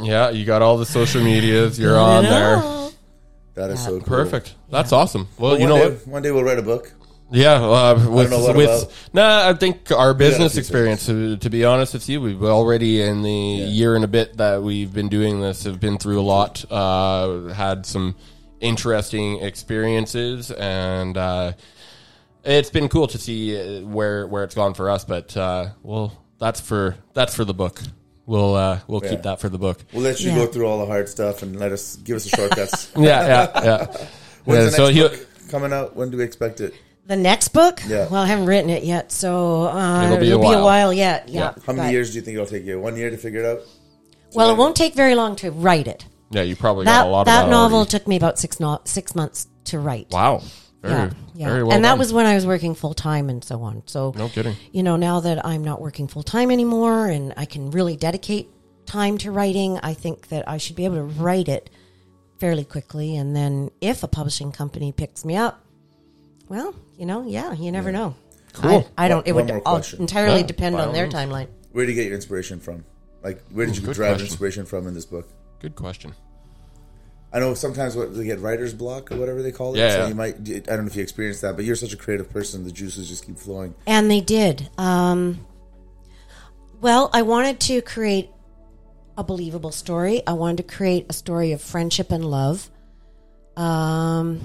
Yeah, 0.00 0.30
you 0.30 0.44
got 0.44 0.62
all 0.62 0.76
the 0.76 0.86
social 0.86 1.22
medias. 1.22 1.78
You're 1.78 1.98
on 1.98 2.24
there. 2.24 2.56
Oh. 2.58 2.92
that 3.54 3.70
is 3.70 3.82
so 3.82 3.98
cool. 3.98 4.06
Perfect. 4.06 4.54
That's 4.70 4.92
awesome. 4.92 5.28
Well, 5.38 5.52
One 5.52 5.60
you 5.60 5.66
know 5.66 5.78
day, 5.78 5.90
what? 5.94 6.06
One 6.06 6.22
day 6.22 6.30
we'll 6.30 6.44
write 6.44 6.58
a 6.58 6.62
book. 6.62 6.92
Yeah, 7.32 7.52
uh, 7.62 7.94
with, 8.10 8.30
know 8.30 8.52
with 8.54 8.68
about- 8.68 8.92
nah, 9.12 9.48
I 9.48 9.54
think 9.54 9.92
our 9.92 10.14
business 10.14 10.54
do 10.54 10.58
experience. 10.58 11.06
To, 11.06 11.36
to 11.36 11.50
be 11.50 11.64
honest 11.64 11.92
with 11.94 12.08
you, 12.08 12.20
we've 12.20 12.42
already 12.42 13.02
in 13.02 13.22
the 13.22 13.30
year 13.30 13.94
and 13.94 14.04
a 14.04 14.08
bit 14.08 14.38
that 14.38 14.64
we've 14.64 14.92
been 14.92 15.08
doing 15.08 15.40
this 15.40 15.62
have 15.62 15.78
been 15.78 15.96
through 15.96 16.20
a 16.20 16.26
lot. 16.26 16.64
Uh, 16.70 17.44
had 17.54 17.86
some 17.86 18.16
interesting 18.60 19.40
experiences, 19.42 20.50
and 20.50 21.16
uh, 21.16 21.52
it's 22.44 22.70
been 22.70 22.88
cool 22.88 23.06
to 23.08 23.18
see 23.18 23.56
uh, 23.58 23.86
where 23.86 24.26
where 24.26 24.44
it's 24.44 24.54
gone 24.54 24.74
for 24.74 24.90
us. 24.90 25.04
But 25.04 25.36
uh, 25.36 25.70
well, 25.82 26.16
that's 26.38 26.60
for 26.60 26.96
that's 27.14 27.34
for 27.34 27.44
the 27.44 27.54
book. 27.54 27.80
We'll 28.26 28.54
uh, 28.54 28.80
we'll 28.86 29.02
Yeah. 29.02 29.10
keep 29.10 29.22
that 29.22 29.40
for 29.40 29.48
the 29.48 29.58
book. 29.58 29.78
We'll 29.92 30.02
let 30.02 30.20
you 30.20 30.30
Yeah. 30.30 30.36
go 30.36 30.46
through 30.46 30.66
all 30.66 30.78
the 30.78 30.86
hard 30.86 31.08
stuff 31.08 31.42
and 31.42 31.58
let 31.58 31.72
us 31.72 31.96
give 31.96 32.16
us 32.16 32.24
the 32.30 32.36
shortcuts. 32.36 32.92
Yeah, 32.96 33.26
yeah, 33.26 33.64
yeah. 33.64 33.86
When's 34.44 34.72
Yeah, 34.72 34.76
the 34.76 34.82
next 34.84 34.94
he'll- 34.94 35.08
book 35.08 35.26
coming 35.50 35.72
out? 35.72 35.96
When 35.96 36.10
do 36.10 36.16
we 36.18 36.22
expect 36.24 36.60
it? 36.60 36.74
The 37.06 37.16
next 37.16 37.48
book? 37.48 37.80
Yeah. 37.88 38.06
Well, 38.08 38.22
I 38.22 38.26
haven't 38.26 38.46
written 38.46 38.70
it 38.70 38.84
yet, 38.84 39.10
so 39.10 39.64
uh, 39.64 40.02
It'll 40.04 40.12
it'll, 40.12 40.20
be 40.20 40.30
a 40.30 40.38
be, 40.38 40.44
a 40.54 40.58
while. 40.58 40.64
while 40.64 40.92
yet. 40.92 41.28
Yeah. 41.28 41.54
How 41.66 41.72
many 41.72 41.88
but- 41.88 41.92
years 41.92 42.10
do 42.12 42.16
you 42.18 42.22
think 42.22 42.34
it'll 42.36 42.46
take 42.46 42.64
you? 42.64 42.78
One 42.80 42.96
year 42.96 43.10
to 43.10 43.16
figure 43.16 43.40
it 43.40 43.46
out? 43.46 43.62
Well, 44.32 44.50
it 44.52 44.56
won't 44.56 44.76
take 44.76 44.94
very 44.94 45.16
long 45.16 45.34
to 45.36 45.50
write 45.50 45.88
it. 45.88 46.06
Yeah, 46.30 46.42
you 46.42 46.54
probably 46.56 46.84
That 46.84 47.02
got 47.02 47.06
a 47.06 47.10
lot 47.10 47.24
that 47.26 47.40
of 47.42 47.46
that 47.46 47.50
novel 47.50 47.78
already. 47.78 47.90
took 47.90 48.06
me 48.08 48.16
about 48.16 48.38
six 48.38 48.60
no- 48.60 48.80
six 48.84 49.14
months 49.14 49.48
to 49.64 49.78
write. 49.78 50.08
Wow, 50.10 50.42
very, 50.82 50.94
yeah, 50.94 51.10
yeah. 51.34 51.48
very 51.48 51.62
well 51.64 51.72
and 51.74 51.84
that 51.84 51.90
done. 51.90 51.98
was 51.98 52.12
when 52.12 52.26
I 52.26 52.34
was 52.34 52.46
working 52.46 52.74
full 52.74 52.94
time 52.94 53.28
and 53.28 53.42
so 53.44 53.62
on. 53.62 53.82
So 53.86 54.12
No 54.16 54.28
kidding. 54.28 54.54
You 54.72 54.82
know, 54.82 54.96
now 54.96 55.20
that 55.20 55.44
I'm 55.44 55.64
not 55.64 55.80
working 55.80 56.06
full 56.08 56.22
time 56.22 56.50
anymore 56.50 57.06
and 57.06 57.34
I 57.36 57.44
can 57.46 57.70
really 57.72 57.96
dedicate 57.96 58.48
time 58.86 59.18
to 59.18 59.30
writing, 59.32 59.78
I 59.82 59.94
think 59.94 60.28
that 60.28 60.48
I 60.48 60.58
should 60.58 60.76
be 60.76 60.84
able 60.84 60.96
to 60.96 61.02
write 61.02 61.48
it 61.48 61.68
fairly 62.38 62.64
quickly. 62.64 63.16
And 63.16 63.34
then 63.36 63.70
if 63.80 64.02
a 64.02 64.08
publishing 64.08 64.52
company 64.52 64.92
picks 64.92 65.24
me 65.24 65.36
up, 65.36 65.60
well, 66.48 66.74
you 66.96 67.06
know, 67.06 67.26
yeah, 67.26 67.52
you 67.52 67.70
never 67.72 67.92
know. 67.92 68.14
Cool. 68.52 68.88
I, 68.96 69.04
I 69.04 69.08
don't. 69.08 69.26
It 69.26 69.32
One 69.32 69.46
would 69.46 69.62
all 69.66 69.82
entirely 69.98 70.40
Yeah, 70.40 70.46
depend 70.46 70.76
on 70.76 70.92
their 70.92 71.04
means. 71.04 71.14
timeline. 71.14 71.48
Where 71.72 71.86
do 71.86 71.92
you 71.92 71.96
get 71.96 72.06
your 72.06 72.14
inspiration 72.16 72.58
from? 72.58 72.84
Like, 73.22 73.42
where 73.50 73.66
did 73.66 73.76
you 73.76 73.82
good 73.82 73.94
derive 73.94 74.12
question. 74.12 74.26
inspiration 74.26 74.64
from 74.64 74.86
in 74.88 74.94
this 74.94 75.04
book? 75.06 75.28
Good 75.60 75.76
question. 75.76 76.14
I 77.32 77.38
know 77.38 77.54
sometimes 77.54 77.94
what 77.94 78.16
they 78.16 78.24
get 78.24 78.40
writer's 78.40 78.74
block 78.74 79.12
or 79.12 79.16
whatever 79.16 79.40
they 79.42 79.52
call 79.52 79.74
it. 79.74 79.78
Yeah, 79.78 79.90
so 79.90 79.98
yeah. 80.00 80.08
you 80.08 80.14
might. 80.14 80.34
I 80.36 80.58
don't 80.58 80.80
know 80.80 80.86
if 80.86 80.96
you 80.96 81.02
experienced 81.02 81.42
that, 81.42 81.54
but 81.54 81.64
you're 81.64 81.76
such 81.76 81.92
a 81.92 81.96
creative 81.96 82.30
person. 82.30 82.64
The 82.64 82.72
juices 82.72 83.08
just 83.08 83.24
keep 83.24 83.38
flowing. 83.38 83.74
And 83.86 84.10
they 84.10 84.20
did. 84.20 84.68
Um, 84.76 85.46
well, 86.80 87.08
I 87.12 87.22
wanted 87.22 87.60
to 87.60 87.82
create 87.82 88.30
a 89.16 89.22
believable 89.22 89.70
story. 89.70 90.26
I 90.26 90.32
wanted 90.32 90.56
to 90.68 90.74
create 90.74 91.06
a 91.08 91.12
story 91.12 91.52
of 91.52 91.62
friendship 91.62 92.10
and 92.10 92.24
love. 92.24 92.68
Um, 93.56 94.40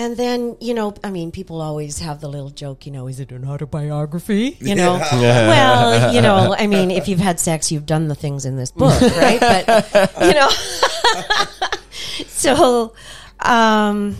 and 0.00 0.16
then, 0.16 0.56
you 0.62 0.72
know, 0.72 0.94
I 1.04 1.10
mean, 1.10 1.30
people 1.30 1.60
always 1.60 1.98
have 1.98 2.22
the 2.22 2.28
little 2.28 2.48
joke, 2.48 2.86
you 2.86 2.92
know, 2.92 3.06
is 3.06 3.20
it 3.20 3.32
an 3.32 3.46
autobiography? 3.46 4.56
You 4.58 4.74
know, 4.74 4.94
well, 5.12 6.14
you 6.14 6.22
know, 6.22 6.56
I 6.58 6.66
mean, 6.68 6.90
if 6.90 7.06
you've 7.06 7.20
had 7.20 7.38
sex, 7.38 7.70
you've 7.70 7.84
done 7.84 8.08
the 8.08 8.14
things 8.14 8.46
in 8.46 8.56
this 8.56 8.72
book, 8.72 8.98
right? 9.18 9.38
But, 9.38 10.12
you 10.22 10.32
know, 10.32 10.48
so, 12.28 12.94
um, 13.40 14.16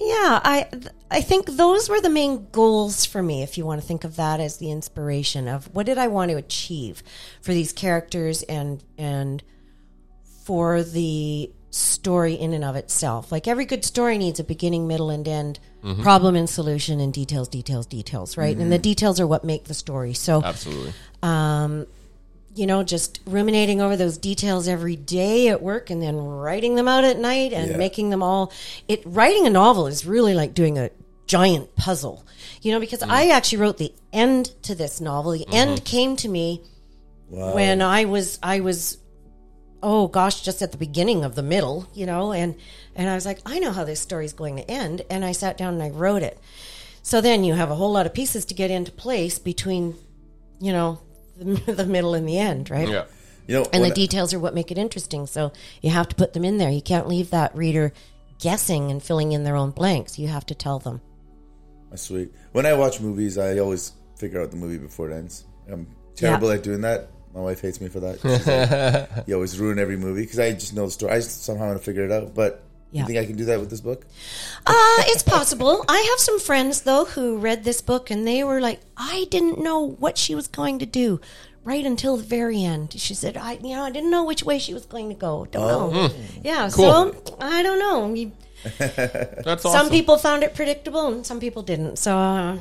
yeah, 0.00 0.40
I 0.42 0.68
I 1.10 1.20
think 1.20 1.44
those 1.44 1.90
were 1.90 2.00
the 2.00 2.08
main 2.08 2.48
goals 2.50 3.04
for 3.04 3.22
me. 3.22 3.42
If 3.42 3.58
you 3.58 3.66
want 3.66 3.82
to 3.82 3.86
think 3.86 4.04
of 4.04 4.16
that 4.16 4.40
as 4.40 4.56
the 4.56 4.70
inspiration 4.70 5.48
of 5.48 5.66
what 5.74 5.84
did 5.84 5.98
I 5.98 6.06
want 6.06 6.30
to 6.30 6.38
achieve 6.38 7.02
for 7.42 7.52
these 7.52 7.74
characters 7.74 8.42
and 8.44 8.82
and 8.96 9.42
for 10.46 10.82
the 10.82 11.52
story 11.70 12.34
in 12.34 12.52
and 12.52 12.64
of 12.64 12.76
itself. 12.76 13.30
Like 13.30 13.46
every 13.46 13.64
good 13.64 13.84
story 13.84 14.18
needs 14.18 14.40
a 14.40 14.44
beginning, 14.44 14.86
middle, 14.86 15.10
and 15.10 15.26
end, 15.26 15.58
mm-hmm. 15.82 16.02
problem 16.02 16.36
and 16.36 16.48
solution, 16.48 17.00
and 17.00 17.12
details, 17.12 17.48
details, 17.48 17.86
details. 17.86 18.36
Right, 18.36 18.56
and 18.56 18.72
the 18.72 18.76
mm-hmm. 18.76 18.82
details 18.82 19.20
are 19.20 19.26
what 19.26 19.44
make 19.44 19.64
the 19.64 19.74
story. 19.74 20.14
So 20.14 20.42
Absolutely. 20.42 20.92
um, 21.22 21.86
you 22.54 22.66
know, 22.66 22.82
just 22.82 23.20
ruminating 23.26 23.80
over 23.80 23.96
those 23.96 24.18
details 24.18 24.66
every 24.66 24.96
day 24.96 25.48
at 25.48 25.62
work 25.62 25.90
and 25.90 26.02
then 26.02 26.16
writing 26.16 26.74
them 26.74 26.88
out 26.88 27.04
at 27.04 27.18
night 27.18 27.52
and 27.52 27.72
Yeah. 27.72 27.76
making 27.76 28.10
them 28.10 28.22
all. 28.22 28.52
It 28.88 29.02
writing 29.04 29.46
a 29.46 29.50
novel 29.50 29.86
is 29.86 30.04
really 30.04 30.34
like 30.34 30.54
doing 30.54 30.78
a 30.78 30.90
giant 31.26 31.76
puzzle, 31.76 32.24
you 32.62 32.72
know, 32.72 32.80
because 32.80 33.02
I 33.02 33.26
mm. 33.26 33.30
actually 33.30 33.58
wrote 33.58 33.78
the 33.78 33.92
end 34.12 34.52
to 34.62 34.74
this 34.74 35.00
novel. 35.00 35.32
The 35.32 35.46
end 35.52 35.76
mm-hmm. 35.76 35.84
came 35.84 36.16
to 36.16 36.28
me 36.28 36.62
Wow. 37.30 37.54
when 37.54 37.82
I 37.82 38.06
was 38.06 38.38
I 38.42 38.60
was 38.60 38.96
oh 39.82 40.08
gosh 40.08 40.40
just 40.42 40.60
at 40.62 40.72
the 40.72 40.78
beginning 40.78 41.24
of 41.24 41.34
the 41.34 41.42
middle 41.42 41.86
you 41.94 42.04
know 42.06 42.32
and 42.32 42.54
and 42.96 43.08
I 43.08 43.14
was 43.14 43.24
like 43.26 43.38
I 43.46 43.58
know 43.58 43.72
how 43.72 43.84
this 43.84 44.00
story's 44.00 44.32
going 44.32 44.56
to 44.56 44.68
end 44.70 45.02
and 45.10 45.24
I 45.24 45.32
sat 45.32 45.56
down 45.56 45.74
and 45.74 45.82
I 45.82 45.90
wrote 45.90 46.22
it 46.22 46.38
so 47.02 47.20
then 47.20 47.44
you 47.44 47.54
have 47.54 47.70
a 47.70 47.74
whole 47.76 47.92
lot 47.92 48.04
of 48.06 48.12
pieces 48.14 48.44
to 48.46 48.54
get 48.54 48.70
into 48.70 48.90
place 48.92 49.38
between 49.38 49.94
you 50.60 50.72
know 50.72 51.00
the, 51.36 51.44
the 51.72 51.86
middle 51.86 52.14
and 52.14 52.28
the 52.28 52.38
end 52.38 52.70
right 52.70 52.88
Yeah. 52.88 53.04
you 53.46 53.54
know, 53.54 53.66
and 53.72 53.82
the 53.84 53.88
when- 53.88 53.94
details 53.94 54.34
are 54.34 54.40
what 54.40 54.54
make 54.54 54.70
it 54.72 54.78
interesting 54.78 55.26
so 55.26 55.52
you 55.80 55.90
have 55.90 56.08
to 56.08 56.16
put 56.16 56.32
them 56.32 56.44
in 56.44 56.58
there 56.58 56.70
you 56.70 56.82
can't 56.82 57.06
leave 57.06 57.30
that 57.30 57.54
reader 57.56 57.92
guessing 58.40 58.90
and 58.90 59.02
filling 59.02 59.32
in 59.32 59.44
their 59.44 59.56
own 59.56 59.70
blanks 59.70 60.18
you 60.18 60.28
have 60.28 60.46
to 60.46 60.54
tell 60.54 60.78
them 60.80 61.00
That's 61.90 62.02
sweet. 62.02 62.32
When 62.52 62.66
I 62.66 62.74
watch 62.74 63.00
movies, 63.00 63.38
I 63.38 63.58
always 63.58 63.92
figure 64.16 64.42
out 64.42 64.50
the 64.50 64.56
movie 64.56 64.78
before 64.78 65.10
it 65.10 65.14
ends. 65.14 65.44
I'm 65.70 65.86
terrible 66.14 66.48
Yeah. 66.48 66.54
at 66.56 66.62
doing 66.62 66.82
that. 66.82 67.08
My 67.38 67.44
wife 67.44 67.60
hates 67.60 67.80
me 67.80 67.88
for 67.88 68.00
that. 68.00 68.18
She's 68.22 68.46
like, 69.16 69.28
you 69.28 69.34
always 69.34 69.60
ruin 69.60 69.78
every 69.78 69.96
movie 69.96 70.22
because 70.22 70.40
I 70.40 70.52
just 70.54 70.74
know 70.74 70.86
the 70.86 70.90
story. 70.90 71.12
I 71.12 71.16
just 71.18 71.44
somehow 71.44 71.66
want 71.68 71.78
to 71.78 71.84
figure 71.84 72.04
it 72.04 72.10
out. 72.10 72.34
But 72.34 72.62
Yeah. 72.90 73.02
you 73.02 73.06
think 73.06 73.18
I 73.20 73.26
can 73.26 73.36
do 73.36 73.44
that 73.44 73.60
with 73.60 73.70
this 73.70 73.80
book? 73.80 74.04
Uh, 74.66 74.98
it's 75.12 75.22
possible. 75.22 75.84
I 75.88 76.00
have 76.10 76.18
some 76.18 76.40
friends 76.40 76.80
though 76.80 77.04
who 77.04 77.38
read 77.38 77.62
this 77.62 77.80
book 77.80 78.10
and 78.10 78.26
they 78.26 78.42
were 78.42 78.60
like, 78.60 78.80
I 78.96 79.26
didn't 79.30 79.62
know 79.62 79.78
what 79.86 80.18
she 80.18 80.34
was 80.34 80.48
going 80.48 80.80
to 80.80 80.86
do 80.86 81.20
right 81.62 81.84
until 81.86 82.16
the 82.16 82.24
very 82.24 82.64
end. 82.64 82.94
She 82.98 83.14
said, 83.14 83.36
I 83.36 83.52
you 83.62 83.76
know, 83.76 83.84
I 83.84 83.90
didn't 83.92 84.10
know 84.10 84.24
which 84.24 84.42
way 84.42 84.58
she 84.58 84.74
was 84.74 84.84
going 84.86 85.08
to 85.10 85.14
go. 85.14 85.46
Don't 85.52 85.92
know. 85.92 86.10
Yeah, 86.42 86.68
Cool. 86.72 87.12
so 87.12 87.36
I 87.40 87.62
don't 87.62 87.78
know. 87.78 88.14
You, 88.14 88.32
That's 88.78 89.64
awesome. 89.64 89.70
Some 89.70 89.90
people 89.90 90.18
found 90.18 90.42
it 90.42 90.54
predictable 90.56 91.06
and 91.06 91.24
some 91.24 91.38
people 91.38 91.62
didn't. 91.62 91.98
So 91.98 92.18
uh, 92.18 92.58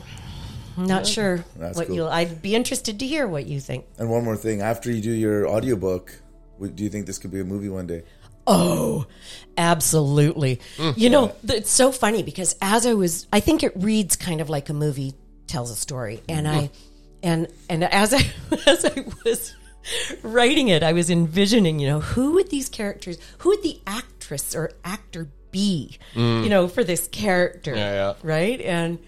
I'm 0.78 0.86
not 0.86 1.08
sure 1.08 1.44
That's 1.56 1.78
what 1.78 1.88
cool. 1.88 1.96
you 1.96 2.08
I'd 2.08 2.42
be 2.42 2.56
interested 2.56 3.00
to 3.00 3.08
hear 3.08 3.28
what 3.28 3.48
you 3.48 3.60
think. 3.60 3.86
And 3.98 4.10
one 4.10 4.24
more 4.24 4.38
thing: 4.38 4.62
after 4.62 4.92
you 4.92 5.02
do 5.02 5.12
your 5.12 5.48
audiobook, 5.48 6.14
do 6.60 6.84
you 6.84 6.90
think 6.90 7.06
this 7.06 7.18
could 7.18 7.32
be 7.32 7.40
a 7.40 7.46
movie 7.46 7.70
one 7.70 7.88
day? 7.88 8.04
Oh, 8.46 9.06
absolutely. 9.58 10.62
Mm. 10.78 10.98
You 10.98 11.10
know, 11.10 11.36
it's 11.44 11.70
so 11.70 11.92
funny 11.92 12.24
because 12.24 12.56
as 12.62 12.86
I 12.86 12.94
was, 12.94 13.28
I 13.34 13.42
think 13.42 13.62
it 13.64 13.74
reads 13.76 14.16
kind 14.16 14.40
of 14.40 14.50
like 14.50 14.70
a 14.70 14.74
movie 14.74 15.16
tells 15.48 15.70
a 15.70 15.76
story, 15.76 16.22
and 16.30 16.48
I, 16.48 16.56
mm-hmm. 16.56 16.74
and 17.24 17.48
and 17.70 17.84
as 17.84 18.14
I 18.14 18.22
as 18.68 18.86
I 18.86 19.06
was 19.26 19.54
writing 20.24 20.70
it, 20.70 20.84
I 20.84 20.94
was 20.94 21.10
envisioning, 21.10 21.80
you 21.80 21.88
know, 21.88 22.00
who 22.00 22.34
would 22.34 22.50
these 22.50 22.70
characters, 22.70 23.18
who 23.40 23.50
would 23.50 23.64
the 23.64 23.82
actress 23.86 24.56
or 24.56 24.72
actor 24.84 25.30
be, 25.52 25.98
mm. 26.14 26.44
you 26.44 26.50
know, 26.50 26.68
for 26.68 26.84
this 26.84 27.08
character, 27.08 27.76
Yeah, 27.76 27.94
yeah. 27.94 28.14
right? 28.24 28.60
And 28.62 29.00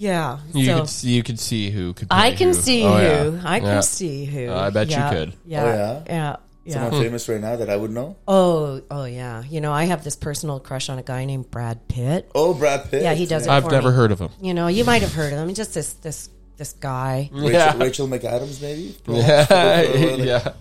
yeah, 0.00 0.38
You 0.54 0.64
so 0.66 0.78
could 0.80 0.88
see, 0.88 1.10
you 1.10 1.22
could 1.22 1.38
see 1.38 1.70
who 1.70 1.92
could. 1.92 2.08
I 2.10 2.32
can 2.32 2.48
who. 2.48 2.54
see 2.54 2.84
Oh, 2.84 2.96
who, 2.96 3.36
yeah. 3.36 3.42
I 3.44 3.60
can 3.60 3.68
Yeah. 3.68 3.80
see 3.80 4.24
who. 4.24 4.50
I 4.50 4.70
bet 4.70 4.88
you 4.88 4.96
could. 4.96 5.34
Yeah, 5.44 5.62
Oh, 5.62 5.66
yeah? 5.66 6.02
yeah, 6.08 6.36
yeah. 6.64 6.72
Someone 6.74 7.02
famous 7.02 7.28
right 7.28 7.40
now 7.40 7.56
that 7.56 7.68
I 7.68 7.76
would 7.76 7.90
know? 7.90 8.16
Oh, 8.26 8.80
oh 8.90 9.04
yeah. 9.04 9.42
You 9.48 9.60
know, 9.60 9.72
I 9.72 9.84
have 9.84 10.02
this 10.02 10.16
personal 10.16 10.58
crush 10.58 10.88
on 10.88 10.98
a 10.98 11.02
guy 11.02 11.26
named 11.26 11.50
Brad 11.50 11.86
Pitt. 11.88 12.30
Oh, 12.34 12.54
Brad 12.54 12.90
Pitt. 12.90 13.02
Yeah, 13.02 13.12
he 13.14 13.26
does 13.26 13.44
it 13.46 13.50
I've 13.50 13.64
for 13.64 13.70
never 13.70 13.90
me. 13.90 13.96
heard 13.96 14.10
of 14.12 14.18
him. 14.20 14.30
You 14.40 14.54
know, 14.54 14.68
you 14.68 14.84
might 14.84 15.02
have 15.02 15.12
heard 15.12 15.32
of 15.34 15.38
him. 15.38 15.52
Just 15.54 15.74
this 15.74 15.92
this 15.94 16.30
this 16.56 16.72
guy. 16.72 17.28
Rachel, 17.34 17.50
Yeah. 17.52 17.76
Rachel 17.78 18.08
McAdams, 18.08 18.60
maybe. 18.62 18.96
yeah. 19.06 19.82
yeah. 20.16 20.52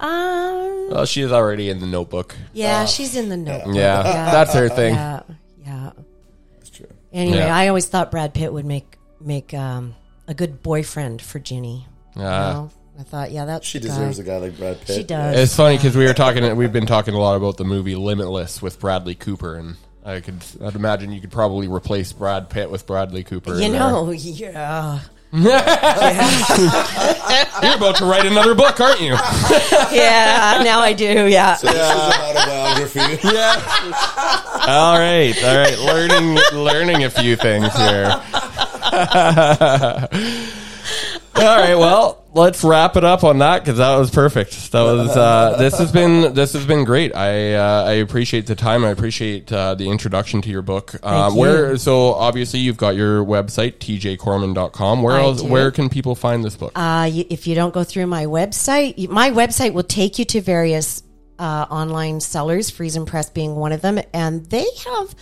Um, 0.00 0.90
Well, 0.90 1.06
she 1.06 1.22
is 1.22 1.32
already 1.32 1.70
in 1.70 1.80
the 1.80 1.86
Notebook. 1.86 2.34
yeah, 2.52 2.84
she's 2.84 3.16
in 3.16 3.28
the 3.30 3.36
notebook. 3.36 3.74
Yeah, 3.74 4.02
that's 4.02 4.52
her 4.54 4.68
thing. 4.68 4.94
Yeah, 4.94 5.22
yeah. 5.64 5.90
That's 7.14 7.28
true. 7.28 7.34
Anyway, 7.34 7.38
Yeah. 7.38 7.56
I 7.56 7.68
always 7.68 7.86
thought 7.86 8.10
Brad 8.10 8.34
Pitt 8.34 8.52
would 8.52 8.64
make 8.66 8.98
make 9.20 9.54
um, 9.54 9.94
a 10.28 10.34
good 10.34 10.62
boyfriend 10.62 11.22
for 11.22 11.38
Ginny. 11.38 11.86
You 12.16 12.22
Ah. 12.22 12.52
know? 12.52 12.70
I 12.98 13.02
thought, 13.02 13.32
yeah, 13.32 13.44
that's 13.44 13.66
She 13.66 13.80
deserves 13.80 14.18
guy. 14.18 14.22
a 14.22 14.26
guy 14.26 14.36
like 14.46 14.56
Brad 14.58 14.80
Pitt. 14.80 14.96
She 14.96 15.02
does. 15.02 15.36
It's 15.36 15.56
funny 15.56 15.76
because 15.76 15.96
we 15.96 16.04
were 16.04 16.14
talking. 16.14 16.54
We've 16.56 16.72
been 16.72 16.86
talking 16.86 17.14
a 17.14 17.18
lot 17.18 17.36
about 17.36 17.56
the 17.56 17.64
movie 17.64 17.96
Limitless 17.96 18.62
with 18.62 18.78
Bradley 18.78 19.14
Cooper, 19.16 19.56
and 19.56 19.76
I 20.04 20.20
could. 20.20 20.36
I'd 20.64 20.76
imagine 20.76 21.10
you 21.10 21.20
could 21.20 21.32
probably 21.32 21.66
replace 21.66 22.12
Brad 22.12 22.50
Pitt 22.50 22.70
with 22.70 22.86
Bradley 22.86 23.24
Cooper. 23.24 23.54
You 23.54 23.62
in 23.62 23.72
there. 23.72 23.80
know, 23.80 24.10
yeah, 24.12 25.00
you're 25.42 25.50
about 27.74 27.96
to 27.96 28.04
write 28.04 28.24
another 28.24 28.54
book, 28.54 28.80
aren't 28.80 29.00
you? 29.00 29.14
yeah. 29.90 30.60
Now 30.62 30.78
I 30.78 30.92
do. 30.92 31.26
Yeah. 31.26 31.56
So 31.56 31.66
this 31.66 31.74
is 31.74 31.82
an 31.82 32.12
autobiography. 32.20 33.18
yeah. 33.34 33.60
All 34.68 34.96
right, 34.96 35.34
all 35.42 35.56
right. 35.56 35.76
Learning, 35.76 36.38
learning 36.52 37.02
a 37.02 37.10
few 37.10 37.34
things 37.34 37.74
here. 37.74 38.22
All 41.36 41.42
right. 41.42 41.74
Well, 41.74 42.24
let's 42.32 42.62
wrap 42.62 42.96
it 42.96 43.04
up 43.04 43.24
on 43.24 43.38
that 43.38 43.60
because 43.64 43.78
that 43.78 43.96
was 43.96 44.10
perfect. 44.10 44.72
That 44.72 44.82
was. 44.82 45.16
Uh, 45.16 45.56
this 45.58 45.78
has 45.78 45.90
been. 45.90 46.34
This 46.34 46.52
has 46.52 46.64
been 46.64 46.84
great. 46.84 47.14
I. 47.14 47.54
Uh, 47.54 47.84
I 47.84 47.92
appreciate 47.94 48.46
the 48.46 48.54
time. 48.54 48.84
I 48.84 48.90
appreciate 48.90 49.52
uh, 49.52 49.74
the 49.74 49.88
introduction 49.90 50.42
to 50.42 50.50
your 50.50 50.62
book. 50.62 50.94
Uh, 51.02 51.30
you. 51.32 51.38
where? 51.38 51.76
So 51.76 52.14
obviously 52.14 52.60
you've 52.60 52.76
got 52.76 52.96
your 52.96 53.24
website 53.24 53.78
tjcorman.com. 53.78 55.02
Where 55.02 55.16
I 55.16 55.22
else? 55.22 55.42
do. 55.42 55.48
Where 55.48 55.70
can 55.70 55.88
people 55.88 56.14
find 56.14 56.44
this 56.44 56.56
book? 56.56 56.72
Uh, 56.76 57.08
you, 57.10 57.24
if 57.30 57.46
you 57.46 57.54
don't 57.54 57.74
go 57.74 57.84
through 57.84 58.06
my 58.06 58.26
website, 58.26 59.08
my 59.08 59.30
website 59.30 59.72
will 59.72 59.82
take 59.82 60.18
you 60.18 60.24
to 60.26 60.40
various 60.40 61.02
uh, 61.38 61.66
online 61.70 62.20
sellers, 62.20 62.70
Friesen 62.70 63.06
Press 63.06 63.30
being 63.30 63.56
one 63.56 63.72
of 63.72 63.80
them, 63.82 63.98
and 64.12 64.44
they 64.46 64.66
have 64.86 65.14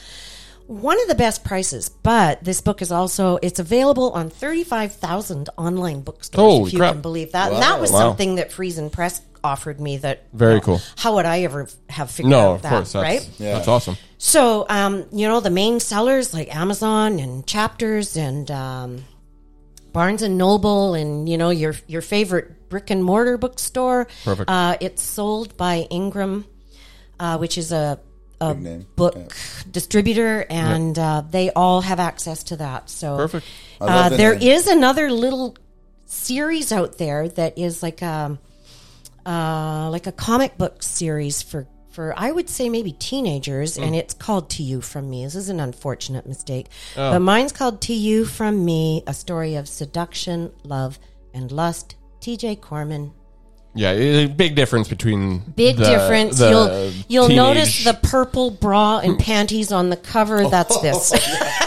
one 0.66 1.00
of 1.02 1.08
the 1.08 1.14
best 1.14 1.44
prices. 1.44 1.88
But 1.88 2.42
this 2.44 2.60
book 2.60 2.82
is 2.82 2.90
also 2.92 3.38
it's 3.42 3.58
available 3.58 4.10
on 4.12 4.30
thirty 4.30 4.64
five 4.64 4.92
thousand 4.94 5.48
online 5.56 6.00
bookstores. 6.02 6.40
Holy 6.40 6.66
if 6.68 6.72
you 6.72 6.78
crap. 6.78 6.92
can 6.94 7.02
believe 7.02 7.32
that, 7.32 7.52
and 7.52 7.62
that 7.62 7.80
was 7.80 7.90
Wow. 7.92 7.98
something 7.98 8.36
that 8.36 8.50
Friesen 8.50 8.90
Press 8.90 9.20
offered 9.44 9.80
me. 9.80 9.96
That 9.98 10.24
Very 10.32 10.54
well, 10.54 10.60
cool. 10.62 10.80
How 10.96 11.14
would 11.16 11.26
I 11.26 11.40
ever 11.42 11.68
have 11.88 12.10
figured 12.10 12.30
No, 12.30 12.50
out 12.50 12.54
of 12.56 12.62
that? 12.62 12.68
course. 12.70 12.92
That's, 12.92 13.02
right? 13.02 13.30
that's 13.38 13.68
awesome. 13.68 13.96
So, 14.18 14.66
um, 14.68 15.06
you 15.12 15.26
know, 15.26 15.40
the 15.40 15.50
main 15.50 15.80
sellers 15.80 16.32
like 16.32 16.54
Amazon 16.54 17.18
and 17.18 17.44
Chapters 17.46 18.16
and 18.16 18.48
um, 18.52 19.04
Barnes 19.92 20.22
and 20.22 20.38
Noble 20.38 20.94
and 20.94 21.28
you 21.28 21.36
know 21.36 21.50
your 21.50 21.74
your 21.86 22.02
favorite 22.02 22.68
brick 22.68 22.90
and 22.90 23.02
mortar 23.04 23.36
bookstore. 23.36 24.06
Perfect. 24.24 24.48
Uh, 24.48 24.76
it's 24.80 25.02
sold 25.02 25.56
by 25.56 25.86
Ingram, 25.90 26.44
uh, 27.20 27.36
which 27.38 27.58
is 27.58 27.72
a 27.72 27.98
a 28.50 28.84
book 28.96 29.34
distributor, 29.70 30.44
and 30.48 30.98
uh, 30.98 31.22
they 31.28 31.50
all 31.50 31.80
have 31.80 32.00
access 32.00 32.44
to 32.44 32.56
that. 32.56 32.90
So 32.90 33.16
Perfect. 33.16 33.46
Uh, 33.80 34.08
there 34.10 34.34
name. 34.34 34.48
is 34.48 34.66
another 34.66 35.10
little 35.10 35.56
series 36.06 36.72
out 36.72 36.98
there 36.98 37.28
that 37.28 37.58
is 37.58 37.82
like 37.82 38.02
a 38.02 38.38
uh, 39.24 39.88
like 39.90 40.06
a 40.06 40.12
comic 40.12 40.58
book 40.58 40.82
series 40.82 41.42
for 41.42 41.66
for 41.90 42.14
I 42.16 42.32
would 42.32 42.48
say 42.48 42.68
maybe 42.68 42.92
teenagers, 42.92 43.78
and 43.78 43.94
it's 43.94 44.14
called 44.14 44.50
"To 44.50 44.62
You 44.62 44.80
from 44.80 45.10
Me." 45.10 45.24
This 45.24 45.34
is 45.34 45.48
an 45.48 45.60
unfortunate 45.60 46.26
mistake, 46.26 46.68
but 46.94 47.20
mine's 47.20 47.52
called 47.52 47.82
"To 47.82 47.94
You 47.94 48.24
from 48.24 48.64
Me: 48.64 49.02
A 49.06 49.14
Story 49.14 49.56
of 49.56 49.68
Seduction, 49.68 50.52
Love, 50.64 50.98
and 51.34 51.52
Lust." 51.52 51.96
T.J. 52.20 52.56
Corman. 52.56 53.12
Yeah, 53.74 53.92
a 53.92 54.26
big 54.26 54.54
difference 54.54 54.86
between 54.88 55.38
Big 55.56 55.76
the- 55.76 55.84
difference. 55.84 56.38
the 56.38 56.50
you'll 56.50 56.90
you'll 57.08 57.28
teenage- 57.28 57.36
notice 57.56 57.84
the 57.84 57.94
purple 57.94 58.50
bra 58.50 58.98
and 58.98 59.18
panties 59.18 59.72
on 59.72 59.88
the 59.88 59.96
cover. 59.96 60.46
That's 60.48 60.78
this. 60.82 61.12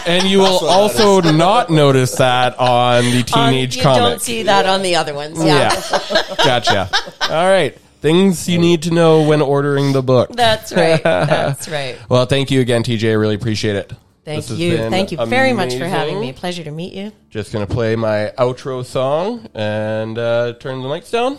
and 0.06 0.22
you 0.24 0.38
will 0.38 0.64
also 0.68 1.20
not 1.20 1.68
notice 1.68 2.14
that 2.16 2.58
on 2.60 3.04
the 3.04 3.22
teenage 3.24 3.76
you 3.76 3.82
comic. 3.82 4.00
don't 4.00 4.22
see 4.22 4.44
that 4.44 4.66
on 4.66 4.82
the 4.82 4.94
other 4.96 5.14
ones. 5.14 5.36
Yeah, 5.42 5.72
yeah, 5.90 6.22
gotcha. 6.44 6.88
All 7.22 7.48
right, 7.48 7.76
things 8.00 8.48
you 8.48 8.58
need 8.58 8.82
to 8.82 8.92
know 8.92 9.22
when 9.26 9.42
ordering 9.42 9.92
the 9.92 10.02
book. 10.02 10.30
that's 10.32 10.72
right. 10.72 11.02
That's 11.02 11.68
right. 11.68 11.98
Well, 12.08 12.26
thank 12.26 12.52
you 12.52 12.60
again, 12.60 12.84
TJ. 12.84 13.10
I 13.10 13.14
really 13.14 13.34
appreciate 13.34 13.74
it. 13.74 13.92
Thank 14.24 14.44
This 14.46 14.58
you. 14.58 14.76
Thank 14.76 15.10
you 15.10 15.24
very 15.26 15.52
much 15.52 15.74
for 15.76 15.86
having 15.86 16.20
me. 16.20 16.32
Pleasure 16.32 16.62
to 16.62 16.70
meet 16.70 16.92
you. 16.92 17.10
Just 17.30 17.52
gonna 17.52 17.66
play 17.66 17.96
my 17.96 18.32
outro 18.38 18.84
song 18.84 19.48
and 19.54 20.16
uh, 20.18 20.52
turn 20.60 20.82
the 20.82 20.88
mics 20.88 21.10
down. 21.10 21.38